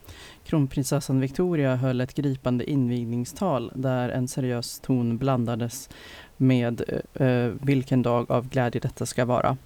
Kronprinsessan 0.46 1.20
Victoria 1.20 1.76
höll 1.76 2.02
ett 2.02 2.14
gripande 2.14 2.70
invigningstal 2.70 3.72
där 3.76 4.10
en 4.10 4.28
seriös 4.28 4.80
ton 4.80 5.18
blandades 5.18 5.90
med 6.38 6.82
eh, 7.14 7.28
eh, 7.28 7.54
vilken 7.62 8.02
dag 8.02 8.32
av 8.32 8.50
glädje 8.50 8.82
detta 8.82 9.06
ska 9.06 9.26
vara. 9.26 9.58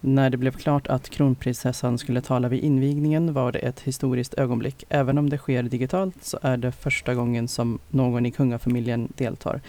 När 0.00 0.30
det 0.30 0.36
blev 0.36 0.52
klart 0.52 0.86
att 0.86 1.10
kronprinsessan 1.10 1.98
skulle 1.98 2.20
tala 2.20 2.48
vid 2.48 2.64
invigningen 2.64 3.32
var 3.32 3.52
det 3.52 3.58
ett 3.58 3.80
historiskt 3.80 4.34
ögonblick. 4.34 4.84
Även 4.88 5.18
om 5.18 5.30
det 5.30 5.38
sker 5.38 5.62
digitalt 5.62 6.24
så 6.24 6.38
är 6.42 6.56
det 6.56 6.72
första 6.72 7.14
gången 7.14 7.48
som 7.48 7.78
någon 7.88 8.26
i 8.26 8.30
kungafamiljen 8.30 9.12
deltar. 9.16 9.60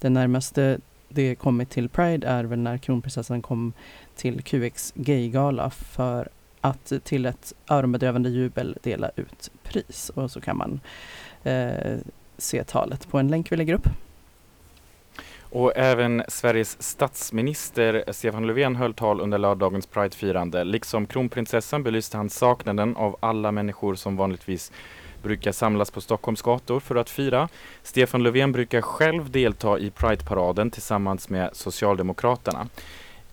Det 0.00 0.10
närmaste 0.10 0.80
det 1.12 1.34
kommit 1.34 1.70
till 1.70 1.88
Pride 1.88 2.26
är 2.26 2.44
väl 2.44 2.58
när 2.58 2.78
kronprinsessan 2.78 3.42
kom 3.42 3.72
till 4.20 4.42
QX 4.42 4.92
Gaygala 4.94 5.70
för 5.70 6.28
att 6.60 6.92
till 7.04 7.26
ett 7.26 7.54
öronbedövande 7.70 8.28
jubel 8.30 8.78
dela 8.82 9.10
ut 9.16 9.50
pris. 9.62 10.10
Och 10.14 10.30
så 10.30 10.40
kan 10.40 10.56
man 10.56 10.80
eh, 11.44 11.98
se 12.38 12.64
talet 12.64 13.08
på 13.08 13.18
en 13.18 13.28
länk 13.28 13.52
vi 13.52 13.56
lägger 13.56 13.74
upp. 13.74 13.88
Och 15.50 15.72
även 15.76 16.22
Sveriges 16.28 16.82
statsminister 16.82 18.04
Stefan 18.12 18.46
Löfven 18.46 18.76
höll 18.76 18.94
tal 18.94 19.20
under 19.20 19.38
lördagens 19.38 19.86
Pridefirande. 19.86 20.64
Liksom 20.64 21.06
kronprinsessan 21.06 21.82
belyste 21.82 22.16
han 22.16 22.30
saknaden 22.30 22.96
av 22.96 23.16
alla 23.20 23.52
människor 23.52 23.94
som 23.94 24.16
vanligtvis 24.16 24.72
brukar 25.22 25.52
samlas 25.52 25.90
på 25.90 26.00
Stockholms 26.00 26.42
gator 26.42 26.80
för 26.80 26.96
att 26.96 27.10
fira. 27.10 27.48
Stefan 27.82 28.22
Löfven 28.22 28.52
brukar 28.52 28.80
själv 28.80 29.30
delta 29.30 29.78
i 29.78 29.90
Prideparaden 29.90 30.70
tillsammans 30.70 31.28
med 31.28 31.50
Socialdemokraterna. 31.52 32.68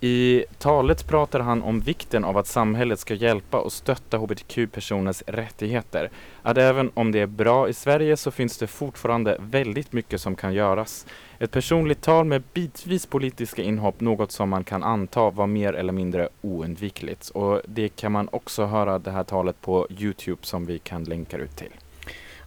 I 0.02 0.46
talet 0.58 1.08
pratar 1.08 1.40
han 1.40 1.62
om 1.64 1.80
vikten 1.80 2.24
av 2.24 2.38
att 2.38 2.48
samhället 2.48 3.00
ska 3.00 3.14
hjälpa 3.14 3.60
och 3.60 3.74
stötta 3.74 4.18
hbtq-personers 4.18 5.24
rättigheter. 5.28 6.10
Att 6.42 6.58
även 6.58 6.92
om 6.94 7.12
det 7.12 7.20
är 7.20 7.28
bra 7.28 7.70
i 7.70 7.74
Sverige 7.74 8.18
så 8.18 8.32
finns 8.32 8.58
det 8.58 8.68
fortfarande 8.68 9.38
väldigt 9.40 9.94
mycket 9.94 10.22
som 10.22 10.36
kan 10.36 10.54
göras. 10.54 11.06
Ett 11.40 11.52
personligt 11.52 12.02
tal 12.02 12.26
med 12.26 12.44
bitvis 12.54 13.06
politiska 13.06 13.62
inhopp, 13.62 14.00
något 14.00 14.32
som 14.32 14.50
man 14.50 14.64
kan 14.64 14.84
anta 14.84 15.30
var 15.30 15.48
mer 15.48 15.74
eller 15.74 15.94
mindre 15.94 16.30
oundvikligt. 16.42 17.30
Och 17.30 17.62
det 17.66 17.90
kan 17.90 18.12
man 18.12 18.30
också 18.32 18.66
höra 18.66 19.00
det 19.00 19.12
här 19.12 19.24
talet 19.24 19.62
på 19.62 19.88
Youtube 20.00 20.42
som 20.42 20.66
vi 20.66 20.80
kan 20.80 21.04
länka 21.04 21.38
ut 21.38 21.56
till. 21.56 21.72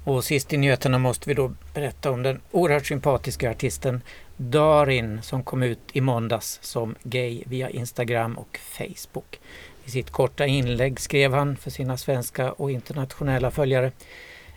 Och 0.05 0.25
sist 0.25 0.53
i 0.53 0.57
nyheterna 0.57 0.99
måste 0.99 1.29
vi 1.29 1.35
då 1.35 1.53
berätta 1.75 2.11
om 2.11 2.23
den 2.23 2.41
oerhört 2.51 2.87
sympatiska 2.87 3.51
artisten 3.51 4.01
Darin 4.43 5.23
som 5.23 5.43
kom 5.43 5.63
ut 5.63 5.79
i 5.93 6.01
måndags 6.01 6.59
som 6.63 6.95
gay 7.03 7.43
via 7.47 7.71
Instagram 7.71 8.39
och 8.39 8.59
Facebook. 8.59 9.41
I 9.85 9.91
sitt 9.91 10.11
korta 10.11 10.47
inlägg 10.47 11.01
skrev 11.01 11.35
han 11.35 11.57
för 11.57 11.71
sina 11.71 11.97
svenska 11.97 12.53
och 12.53 12.71
internationella 12.71 13.51
följare 13.51 13.93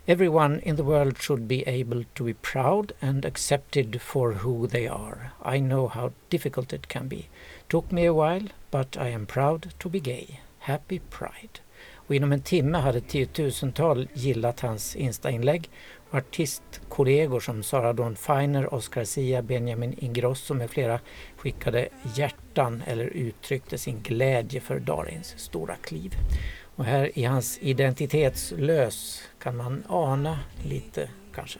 Everyone 0.05 0.59
in 0.63 0.77
the 0.77 0.83
world 0.83 1.17
should 1.17 1.41
be 1.41 1.63
able 1.81 2.05
to 2.13 2.23
be 2.23 2.33
proud 2.33 2.91
and 2.99 3.25
accepted 3.25 4.01
for 4.01 4.31
who 4.31 4.67
they 4.67 4.87
are. 4.87 5.31
I 5.55 5.59
know 5.59 5.87
how 5.87 6.11
difficult 6.29 6.73
it 6.73 6.87
can 6.87 7.07
be. 7.07 7.23
Took 7.67 7.91
me 7.91 8.07
a 8.07 8.13
while, 8.13 8.47
but 8.71 8.97
I 8.97 9.13
am 9.13 9.25
proud 9.25 9.69
to 9.77 9.89
be 9.89 9.99
gay. 9.99 10.39
Happy 10.59 10.99
Pride. 10.99 11.59
Och 12.07 12.15
inom 12.15 12.31
en 12.31 12.41
timme 12.41 12.77
hade 12.77 13.01
tiotusental 13.01 14.07
gillat 14.13 14.59
hans 14.59 14.95
Insta-inlägg. 14.95 15.69
Artistkollegor 16.13 17.39
som 17.39 17.63
Sara 17.63 17.93
Dawn 17.93 18.15
Finer, 18.15 18.73
Oscar 18.73 19.03
Sia, 19.03 19.41
Benjamin 19.41 19.95
Ingrosso 19.97 20.53
med 20.53 20.69
flera 20.69 20.99
skickade 21.37 21.89
hjärtan 22.15 22.83
eller 22.85 23.05
uttryckte 23.05 23.77
sin 23.77 24.01
glädje 24.01 24.61
för 24.61 24.79
Darins 24.79 25.39
stora 25.39 25.75
kliv. 25.75 26.15
Och 26.75 26.85
här 26.85 27.19
i 27.19 27.23
hans 27.23 27.57
identitetslös 27.61 29.23
kan 29.39 29.57
man 29.57 29.83
ana 29.87 30.39
lite 30.63 31.09
kanske. 31.35 31.59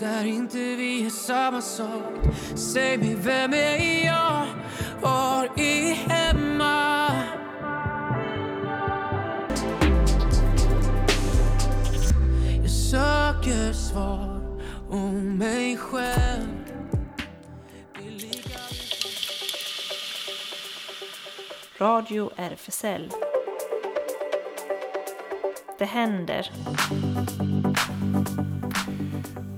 Där 0.00 0.24
inte 0.24 0.56
vi 0.56 1.06
är 1.06 1.10
samma 1.10 1.62
sak 1.62 2.34
Säg 2.54 2.98
mig, 2.98 3.16
vem 3.20 3.52
är 3.52 4.06
jag? 4.06 4.46
Var 5.00 5.48
är 5.56 5.94
hemma? 5.94 7.10
Söker 12.90 13.72
svar 13.72 14.40
om 14.90 15.38
mig 15.38 15.76
själv 15.76 16.48
Radio 21.78 22.30
RFSL. 22.36 23.10
Det 25.78 25.84
händer. 25.84 26.50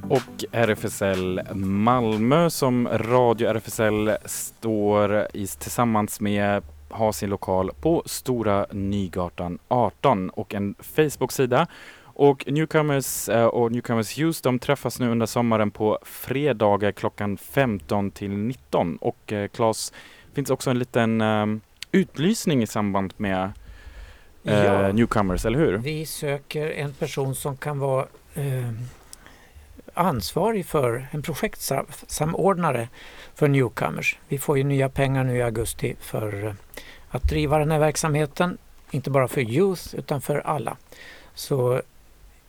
Och 0.08 0.44
RFSL 0.52 1.40
Malmö 1.54 2.50
som 2.50 2.88
Radio 2.88 3.48
RFSL 3.48 4.10
står 4.24 5.26
i, 5.32 5.46
tillsammans 5.46 6.20
med 6.20 6.62
har 6.90 7.12
sin 7.12 7.30
lokal 7.30 7.70
på 7.80 8.02
Stora 8.06 8.66
Nygatan 8.72 9.58
18 9.68 10.30
och 10.30 10.54
en 10.54 10.74
Facebook-sida. 10.78 11.66
Och 12.20 12.44
Newcomers 12.46 13.28
eh, 13.28 13.44
och 13.44 13.72
Newcomers 13.72 14.18
Hughes 14.18 14.40
de 14.40 14.58
träffas 14.58 15.00
nu 15.00 15.10
under 15.10 15.26
sommaren 15.26 15.70
på 15.70 15.98
fredagar 16.02 16.92
klockan 16.92 17.36
15 17.36 18.10
till 18.10 18.30
19. 18.30 18.96
Och 18.96 19.32
eh, 19.32 19.48
Claes, 19.48 19.92
finns 20.32 20.50
också 20.50 20.70
en 20.70 20.78
liten 20.78 21.20
eh, 21.20 21.46
utlysning 21.92 22.62
i 22.62 22.66
samband 22.66 23.14
med 23.16 23.52
Ja. 24.42 24.92
Newcomers, 24.92 25.46
eller 25.46 25.58
hur? 25.58 25.78
Vi 25.78 26.06
söker 26.06 26.70
en 26.70 26.92
person 26.92 27.34
som 27.34 27.56
kan 27.56 27.78
vara 27.78 28.06
eh, 28.34 28.72
ansvarig 29.94 30.66
för 30.66 31.06
en 31.10 31.22
projektsamordnare 31.22 32.88
för 33.34 33.48
Newcomers. 33.48 34.18
Vi 34.28 34.38
får 34.38 34.58
ju 34.58 34.64
nya 34.64 34.88
pengar 34.88 35.24
nu 35.24 35.36
i 35.36 35.42
augusti 35.42 35.96
för 36.00 36.54
att 37.10 37.22
driva 37.22 37.58
den 37.58 37.70
här 37.70 37.78
verksamheten. 37.78 38.58
Inte 38.90 39.10
bara 39.10 39.28
för 39.28 39.40
Youth 39.40 39.94
utan 39.94 40.20
för 40.20 40.38
alla. 40.38 40.76
Så 41.34 41.82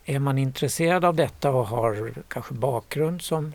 är 0.05 0.19
man 0.19 0.37
intresserad 0.37 1.05
av 1.05 1.15
detta 1.15 1.51
och 1.51 1.67
har 1.67 2.13
kanske 2.27 2.53
bakgrund 2.53 3.21
som 3.21 3.53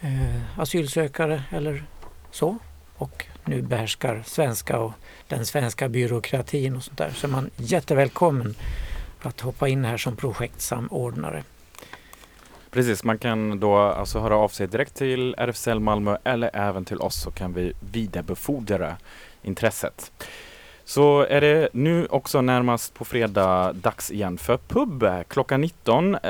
eh, 0.00 0.60
asylsökare 0.60 1.42
eller 1.50 1.84
så 2.30 2.58
och 2.96 3.26
nu 3.44 3.62
behärskar 3.62 4.22
svenska 4.26 4.78
och 4.78 4.92
den 5.28 5.46
svenska 5.46 5.88
byråkratin 5.88 6.76
och 6.76 6.82
sånt 6.82 6.98
där 6.98 7.10
så 7.10 7.26
är 7.26 7.30
man 7.30 7.50
jättevälkommen 7.56 8.54
att 9.22 9.40
hoppa 9.40 9.68
in 9.68 9.84
här 9.84 9.96
som 9.96 10.16
projektsamordnare. 10.16 11.42
Precis, 12.70 13.04
man 13.04 13.18
kan 13.18 13.60
då 13.60 13.76
alltså 13.76 14.18
höra 14.20 14.36
av 14.36 14.48
sig 14.48 14.66
direkt 14.66 14.94
till 14.94 15.34
RFSL 15.38 15.80
Malmö 15.80 16.16
eller 16.24 16.50
även 16.52 16.84
till 16.84 17.00
oss 17.00 17.22
så 17.22 17.30
kan 17.30 17.52
vi 17.52 17.72
vidarebefordra 17.92 18.96
intresset. 19.42 20.12
Så 20.88 21.20
är 21.20 21.40
det 21.40 21.68
nu 21.72 22.06
också 22.06 22.40
närmast 22.40 22.94
på 22.94 23.04
fredag 23.04 23.72
dags 23.72 24.10
igen 24.10 24.38
för 24.38 24.56
pub 24.56 25.06
klockan 25.28 25.60
19 25.60 26.14
eh, 26.14 26.20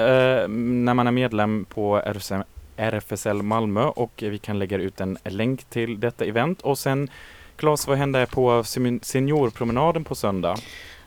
när 0.48 0.94
man 0.94 1.06
är 1.06 1.10
medlem 1.10 1.66
på 1.68 1.96
RFSL, 1.96 2.42
RFSL 2.76 3.42
Malmö 3.42 3.84
och 3.84 4.12
vi 4.16 4.38
kan 4.38 4.58
lägga 4.58 4.78
ut 4.78 5.00
en 5.00 5.18
länk 5.24 5.64
till 5.64 6.00
detta 6.00 6.24
event 6.24 6.62
och 6.62 6.78
sen 6.78 7.10
Claes, 7.56 7.86
vad 7.86 7.98
händer 7.98 8.26
på 8.26 8.64
seniorpromenaden 9.02 10.04
på 10.04 10.14
söndag? 10.14 10.56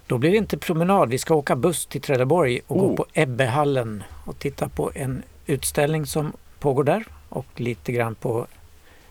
Då 0.07 0.17
blir 0.17 0.31
det 0.31 0.37
inte 0.37 0.57
promenad. 0.57 1.09
Vi 1.09 1.17
ska 1.17 1.35
åka 1.35 1.55
buss 1.55 1.85
till 1.85 2.01
Trelleborg 2.01 2.59
och 2.67 2.77
Oh. 2.77 2.89
gå 2.89 2.95
på 2.95 3.05
Ebbehallen 3.13 4.03
och 4.25 4.39
titta 4.39 4.69
på 4.69 4.91
en 4.95 5.23
utställning 5.45 6.05
som 6.05 6.33
pågår 6.59 6.83
där 6.83 7.05
och 7.29 7.45
lite 7.55 7.91
grann 7.91 8.15
på 8.15 8.47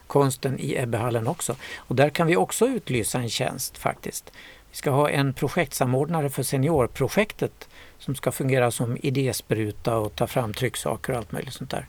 konsten 0.09 0.59
i 0.59 0.77
Ebbehallen 0.77 1.27
också. 1.27 1.57
Och 1.77 1.97
där 1.97 2.11
kan 2.11 2.27
vi 2.27 2.37
också 2.37 2.67
utlysa 2.67 3.19
en 3.19 3.31
tjänst 3.31 3.79
faktiskt. 3.79 4.33
Vi 4.71 4.77
ska 4.77 4.91
ha 4.91 5.11
en 5.11 5.33
projektsamordnare 5.33 6.31
för 6.31 6.43
seniorprojektet 6.43 7.69
som 7.99 8.15
ska 8.15 8.33
fungera 8.33 8.71
som 8.71 8.97
idéspruta 9.03 9.97
och 9.97 10.15
ta 10.17 10.27
fram 10.27 10.55
trycksaker 10.55 11.13
och 11.13 11.19
allt 11.19 11.33
möjligt 11.33 11.55
sånt 11.55 11.71
där. 11.71 11.87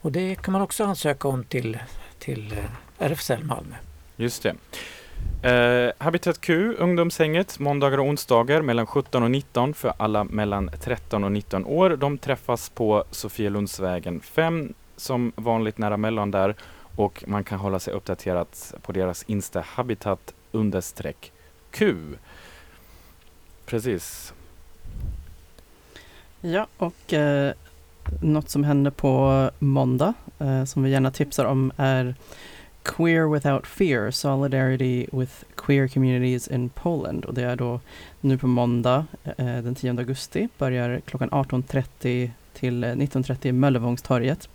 Och 0.00 0.12
det 0.12 0.42
kan 0.42 0.52
man 0.52 0.62
också 0.62 0.84
ansöka 0.84 1.28
om 1.28 1.44
till, 1.44 1.78
till 2.18 2.52
eh, 2.52 3.06
RFSL 3.06 3.44
Malmö. 3.44 3.74
Just 4.16 4.42
det. 4.42 4.54
Eh, 5.42 5.92
Habitat 5.98 6.40
Q, 6.40 6.74
ungdomshänget, 6.78 7.58
måndagar 7.58 7.98
och 7.98 8.06
onsdagar 8.06 8.62
mellan 8.62 8.86
17 8.86 9.22
och 9.22 9.30
19 9.30 9.74
för 9.74 9.92
alla 9.96 10.24
mellan 10.24 10.70
13 10.80 11.24
och 11.24 11.32
19 11.32 11.66
år. 11.66 11.90
De 11.90 12.18
träffas 12.18 12.68
på 12.68 13.04
Sofielundsvägen 13.10 14.20
5 14.20 14.74
som 14.96 15.32
vanligt 15.36 15.78
nära 15.78 15.96
mellan 15.96 16.30
där 16.30 16.54
och 16.96 17.24
man 17.26 17.44
kan 17.44 17.58
hålla 17.58 17.78
sig 17.78 17.94
uppdaterad 17.94 18.46
på 18.82 18.92
deras 18.92 19.22
Insta 19.22 19.60
Habitat 19.66 20.34
understreck 20.52 21.32
Q. 21.70 21.96
Precis. 23.66 24.32
Ja, 26.40 26.66
och 26.76 27.12
eh, 27.12 27.52
något 28.20 28.48
som 28.48 28.64
händer 28.64 28.90
på 28.90 29.50
måndag 29.58 30.14
eh, 30.38 30.64
som 30.64 30.82
vi 30.82 30.90
gärna 30.90 31.10
tipsar 31.10 31.44
om 31.44 31.72
är 31.76 32.14
Queer 32.82 33.32
Without 33.32 33.66
Fear, 33.66 34.10
Solidarity 34.10 35.06
with 35.12 35.32
Queer 35.56 35.88
Communities 35.88 36.48
in 36.48 36.68
Poland. 36.68 37.24
Och 37.24 37.34
det 37.34 37.42
är 37.42 37.56
då 37.56 37.80
nu 38.20 38.38
på 38.38 38.46
måndag 38.46 39.06
eh, 39.24 39.46
den 39.46 39.74
10 39.74 39.90
augusti, 39.90 40.48
börjar 40.58 41.00
klockan 41.06 41.30
18.30 41.30 42.30
till 42.52 42.84
eh, 42.84 42.88
19.30 42.88 43.52
Möllevångstorget. 43.52 44.48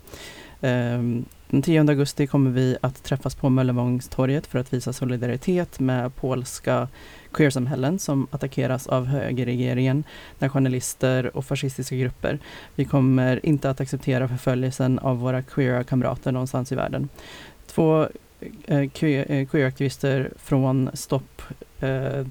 Ehm, 0.61 1.25
den 1.49 1.61
10 1.61 1.79
augusti 1.79 2.27
kommer 2.27 2.51
vi 2.51 2.77
att 2.81 3.03
träffas 3.03 3.35
på 3.35 3.49
Möllevångstorget 3.49 4.47
för 4.47 4.59
att 4.59 4.73
visa 4.73 4.93
solidaritet 4.93 5.79
med 5.79 6.15
polska 6.15 6.87
queersamhällen 7.33 7.99
som 7.99 8.27
attackeras 8.31 8.87
av 8.87 9.05
högerregeringen, 9.05 10.03
nationalister 10.39 11.37
och 11.37 11.45
fascistiska 11.45 11.95
grupper. 11.95 12.39
Vi 12.75 12.85
kommer 12.85 13.45
inte 13.45 13.69
att 13.69 13.81
acceptera 13.81 14.27
förföljelsen 14.27 14.99
av 14.99 15.19
våra 15.19 15.41
queera 15.41 15.83
kamrater 15.83 16.31
någonstans 16.31 16.71
i 16.71 16.75
världen. 16.75 17.09
Två 17.67 18.07
eh, 18.65 18.77
eh 18.77 19.47
queeraktivister 19.47 20.31
från 20.37 20.89
Stopp 20.93 21.41
eh, 21.79 22.25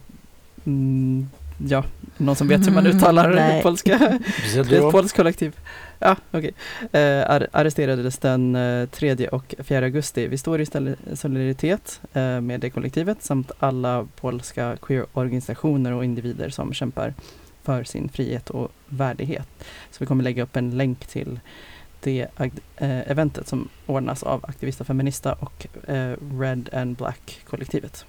mm, 0.64 1.28
Ja, 1.58 1.84
någon 2.16 2.36
som 2.36 2.48
vet 2.48 2.66
hur 2.66 2.72
man 2.72 2.86
Mm, 2.86 2.96
uttalar 2.96 3.34
nej. 3.34 3.62
polska? 3.62 3.98
Det 4.54 4.58
är 4.76 4.86
ett 4.86 4.92
polskt 4.92 5.16
kollektiv. 5.16 5.56
Ja, 5.98 6.16
okej. 6.30 6.52
Eh, 6.92 7.30
ar- 7.30 7.46
arresterades 7.52 8.18
den 8.18 8.56
eh, 8.56 8.88
3 8.88 9.28
och 9.28 9.54
4 9.58 9.84
augusti. 9.84 10.26
Vi 10.28 10.38
står 10.38 10.60
i 10.60 10.66
solidaritet 11.14 12.00
eh, 12.12 12.40
med 12.40 12.60
det 12.60 12.70
kollektivet 12.70 13.22
samt 13.22 13.50
alla 13.58 14.06
polska 14.20 14.76
queer-organisationer 14.82 15.92
och 15.92 16.04
individer 16.04 16.48
som 16.50 16.72
kämpar 16.72 17.14
för 17.62 17.84
sin 17.84 18.08
frihet 18.08 18.50
och 18.50 18.72
värdighet. 18.86 19.48
Så 19.90 19.96
vi 19.98 20.06
kommer 20.06 20.24
lägga 20.24 20.42
upp 20.42 20.56
en 20.56 20.70
länk 20.70 21.06
till 21.06 21.40
det 22.00 22.26
eh, 22.76 23.10
eventet 23.10 23.48
som 23.48 23.68
ordnas 23.86 24.22
av 24.22 24.44
Aktivista 24.48 24.84
Feminista 24.84 25.32
och 25.32 25.66
eh, 25.88 26.14
Red 26.40 26.68
and 26.74 26.96
Black-kollektivet. 26.96 28.04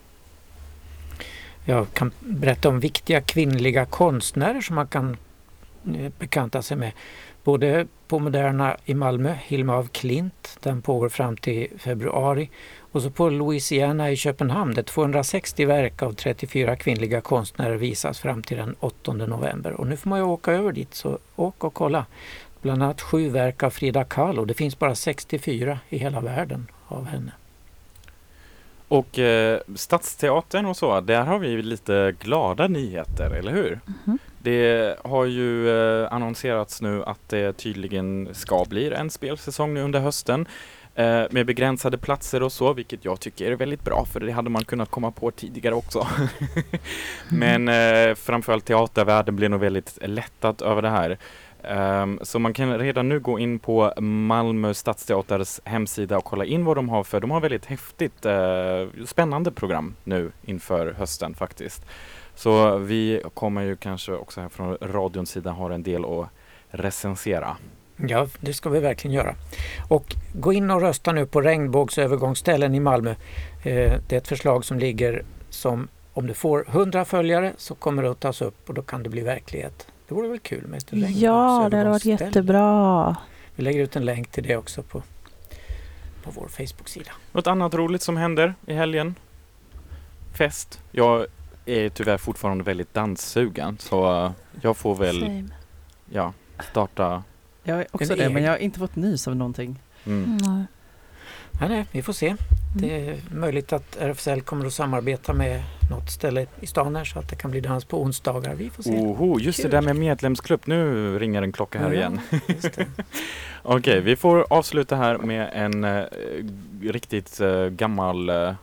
Jag 1.70 1.94
kan 1.94 2.12
berätta 2.20 2.70
om 2.70 2.80
viktiga 2.80 3.22
kvinnliga 3.22 3.86
konstnärer 3.86 4.62
som 4.62 4.76
man 4.76 4.88
kan 4.88 5.18
eh, 5.96 6.12
bekanta 6.20 6.62
sig 6.62 6.78
med. 6.78 6.92
Både 7.44 7.88
på 8.08 8.20
Moderna 8.20 8.78
i 8.86 8.94
Malmö, 8.94 9.34
Hilma 9.34 9.78
af 9.78 9.92
Klint, 9.92 10.58
den 10.64 10.82
pågår 10.82 11.10
fram 11.10 11.38
till 11.38 11.68
februari. 11.78 12.50
Och 12.92 13.02
så 13.02 13.10
på 13.10 13.30
Louisiana 13.30 14.12
i 14.12 14.16
Köpenhamn 14.16 14.74
där 14.74 14.84
260 14.84 15.66
verk 15.66 16.02
av 16.02 16.14
34 16.14 16.76
kvinnliga 16.76 17.22
konstnärer 17.22 17.78
visas 17.78 18.20
fram 18.20 18.44
till 18.44 18.58
den 18.58 18.76
8 18.80 19.14
november. 19.14 19.72
Och 19.72 19.88
nu 19.88 19.98
får 19.98 20.10
man 20.10 20.20
ju 20.20 20.26
åka 20.26 20.52
över 20.52 20.72
dit, 20.72 20.94
så 20.94 21.20
åk 21.36 21.64
och 21.64 21.74
kolla. 21.74 22.06
Bland 22.62 22.84
annat 22.84 23.02
sju 23.02 23.30
verk 23.30 23.64
av 23.64 23.70
Frida 23.70 24.04
Kahlo. 24.04 24.46
Det 24.46 24.54
finns 24.54 24.80
bara 24.80 24.96
64 24.96 25.80
i 25.90 25.98
hela 25.98 26.22
världen 26.22 26.68
av 26.88 27.06
henne. 27.06 27.32
Och 28.88 29.20
eh, 29.20 29.60
Stadsteatern 29.76 30.66
och 30.66 30.78
så, 30.78 31.02
där 31.02 31.22
har 31.24 31.40
vi 31.40 31.62
lite 31.62 32.16
glada 32.20 32.68
nyheter, 32.68 33.32
eller 33.32 33.52
hur? 33.52 33.80
Mhm. 33.86 34.20
Det 34.40 35.00
har 35.04 35.26
ju 35.26 35.70
eh, 35.70 36.14
annonserats 36.14 36.82
nu 36.82 37.04
att 37.04 37.30
det 37.30 37.54
tydligen 37.54 38.30
ska 38.34 38.66
bli 38.70 38.94
en 38.94 39.10
spelsäsong 39.10 39.74
nu 39.74 39.82
under 39.82 40.00
hösten 40.00 40.48
eh, 40.96 41.24
med 41.32 41.46
begränsade 41.46 41.98
platser 41.98 42.44
och 42.44 42.52
så, 42.52 42.74
vilket 42.74 43.06
jag 43.06 43.20
tycker 43.20 43.52
är 43.52 43.56
väldigt 43.56 43.84
bra 43.84 44.06
för 44.06 44.20
det 44.20 44.32
hade 44.32 44.50
man 44.50 44.64
kunnat 44.64 44.90
komma 44.90 45.12
på 45.12 45.32
tidigare 45.32 45.76
också. 45.76 46.08
Men 47.30 47.68
eh, 47.68 48.16
framförallt 48.16 48.66
teatervärlden 48.66 49.36
blir 49.36 49.50
nog 49.50 49.60
väldigt 49.60 49.98
lättat 50.02 50.62
över 50.62 50.82
det 50.82 50.90
här. 50.90 51.18
Um, 51.70 52.20
så 52.22 52.40
man 52.40 52.54
kan 52.54 52.80
redan 52.80 53.10
nu 53.10 53.20
gå 53.20 53.40
in 53.40 53.60
på 53.60 53.94
Malmö 54.02 54.74
stadsteaters 54.74 55.60
hemsida 55.64 56.18
och 56.18 56.24
kolla 56.24 56.46
in 56.46 56.66
vad 56.66 56.78
de 56.78 56.90
har 56.90 57.04
för, 57.04 57.20
de 57.20 57.32
har 57.32 57.42
väldigt 57.42 57.66
häftigt, 57.66 58.26
uh, 58.26 59.06
spännande 59.06 59.52
program 59.52 59.96
nu 60.04 60.32
inför 60.46 60.94
hösten 60.94 61.34
faktiskt. 61.34 61.86
Så 62.36 62.78
vi 62.78 63.22
kommer 63.34 63.62
ju 63.62 63.76
kanske 63.76 64.14
också 64.14 64.42
här 64.42 64.50
från 64.50 64.78
radions 64.82 65.30
sida 65.30 65.52
ha 65.52 65.74
en 65.74 65.84
del 65.84 66.06
att 66.06 66.30
recensera. 66.70 67.58
Ja, 68.08 68.28
det 68.40 68.54
ska 68.54 68.70
vi 68.70 68.80
verkligen 68.80 69.16
göra. 69.16 69.36
Och 69.90 70.16
gå 70.34 70.54
in 70.54 70.72
och 70.72 70.82
rösta 70.82 71.12
nu 71.12 71.26
på 71.26 71.42
regnbågsövergångsställen 71.42 72.76
i 72.76 72.80
Malmö. 72.80 73.10
Eh, 73.64 73.94
det 74.08 74.12
är 74.12 74.18
ett 74.18 74.28
förslag 74.28 74.66
som 74.66 74.80
ligger 74.80 75.24
som 75.50 75.88
om 76.14 76.28
du 76.28 76.34
får 76.34 76.66
100 76.70 77.06
följare 77.06 77.54
så 77.58 77.76
kommer 77.76 78.04
det 78.04 78.12
att 78.12 78.20
tas 78.20 78.42
upp 78.42 78.70
och 78.70 78.74
då 78.74 78.82
kan 78.82 79.04
det 79.04 79.10
bli 79.10 79.22
verklighet. 79.22 79.88
Det 80.08 80.14
vore 80.16 80.28
väl 80.28 80.40
kul 80.40 80.68
med 80.68 80.78
ett 80.78 80.88
Ja, 80.92 80.98
det 81.00 81.78
hade 81.78 81.90
varit 81.90 82.06
regnbågsövergångsställe. 82.06 82.26
jättebra. 82.30 83.16
Vi 83.56 83.64
lägger 83.64 83.84
ut 83.84 83.96
en 83.96 84.06
länk 84.06 84.32
till 84.32 84.44
det 84.44 84.58
också 84.58 84.84
på, 84.84 85.04
på 86.24 86.32
vår 86.32 86.48
Facebook-sida. 86.48 87.12
Något 87.32 87.48
annat 87.48 87.74
roligt 87.74 88.02
som 88.02 88.18
händer 88.18 88.56
i 88.66 88.74
helgen? 88.74 89.16
Fest. 90.38 90.82
Jag 90.92 91.26
är 91.66 91.90
tyvärr 91.90 92.18
fortfarande 92.18 92.64
väldigt 92.64 92.94
danssugen 92.94 93.78
så 93.80 94.32
jag 94.62 94.78
får 94.78 94.96
väl 94.96 95.20
Same. 95.20 95.50
ja, 96.10 96.34
starta. 96.72 97.24
Jag 97.64 97.80
är 97.80 97.88
också 97.92 98.14
En 98.14 98.20
det, 98.20 98.30
men 98.30 98.44
jag 98.44 98.52
har 98.52 98.58
inte 98.58 98.80
fått 98.80 98.96
nys 98.96 99.28
av 99.28 99.36
någonting. 99.36 99.82
Mm. 100.06 100.38
Nej. 100.38 100.64
Nej, 101.60 101.70
nej, 101.70 101.86
vi 101.92 102.02
får 102.02 102.14
se. 102.14 102.36
Det 102.76 103.10
är 103.10 103.18
möjligt 103.32 103.74
att 103.74 103.98
RFSL 104.00 104.42
kommer 104.42 104.66
att 104.66 104.74
samarbeta 104.74 105.34
med 105.34 105.64
något 105.90 106.12
ställe 106.12 106.46
i 106.62 106.68
stan 106.68 106.96
här 106.96 107.04
så 107.04 107.20
att 107.20 107.30
det 107.30 107.36
kan 107.36 107.52
bli 107.52 107.62
dans 107.62 107.86
på 107.86 108.02
onsdagar. 108.02 108.56
Vi 108.56 108.70
får 108.70 108.84
se. 108.84 108.92
Oho, 108.92 109.40
just 109.40 109.62
Kul. 109.62 109.72
det 109.72 109.78
där 109.78 109.82
med 109.82 109.96
medlemsklubb. 109.96 110.62
Nu 110.66 111.20
ringer 111.20 111.42
en 111.42 111.52
klocka 111.52 111.80
här 111.80 111.94
igen. 111.94 112.20
Ja, 112.32 112.40
det. 112.76 112.88
Okej, 113.64 114.02
vi 114.02 114.16
får 114.16 114.46
avsluta 114.50 114.96
här 114.96 115.18
med 115.18 115.50
en 115.54 115.84
eh, 115.84 116.04
riktigt 116.82 117.40
eh, 117.40 117.66
gammal 117.66 118.30
eh, 118.30 118.54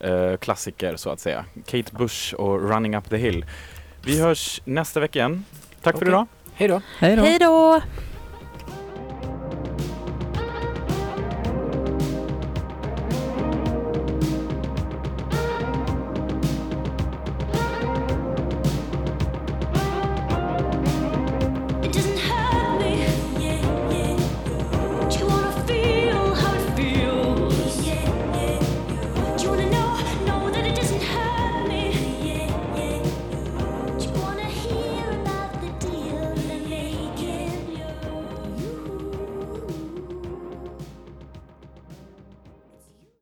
eh, 0.00 0.36
klassiker 0.36 0.96
så 0.96 1.10
att 1.10 1.20
säga. 1.20 1.44
Kate 1.66 1.94
Bush 1.96 2.34
och 2.34 2.70
Running 2.70 2.96
Up 2.96 3.10
the 3.10 3.16
Hill. 3.16 3.44
Vi 4.04 4.20
hörs 4.20 4.60
nästa 4.64 5.00
vecka 5.00 5.18
igen. 5.18 5.44
Tack 5.82 5.98
för 5.98 6.04
Okej. 6.04 6.08
idag. 6.08 6.26
Hej 6.54 6.68
då! 6.68 6.80
Hej 6.98 7.16
då! 7.16 7.22
Hej 7.22 7.38
då! 7.38 7.80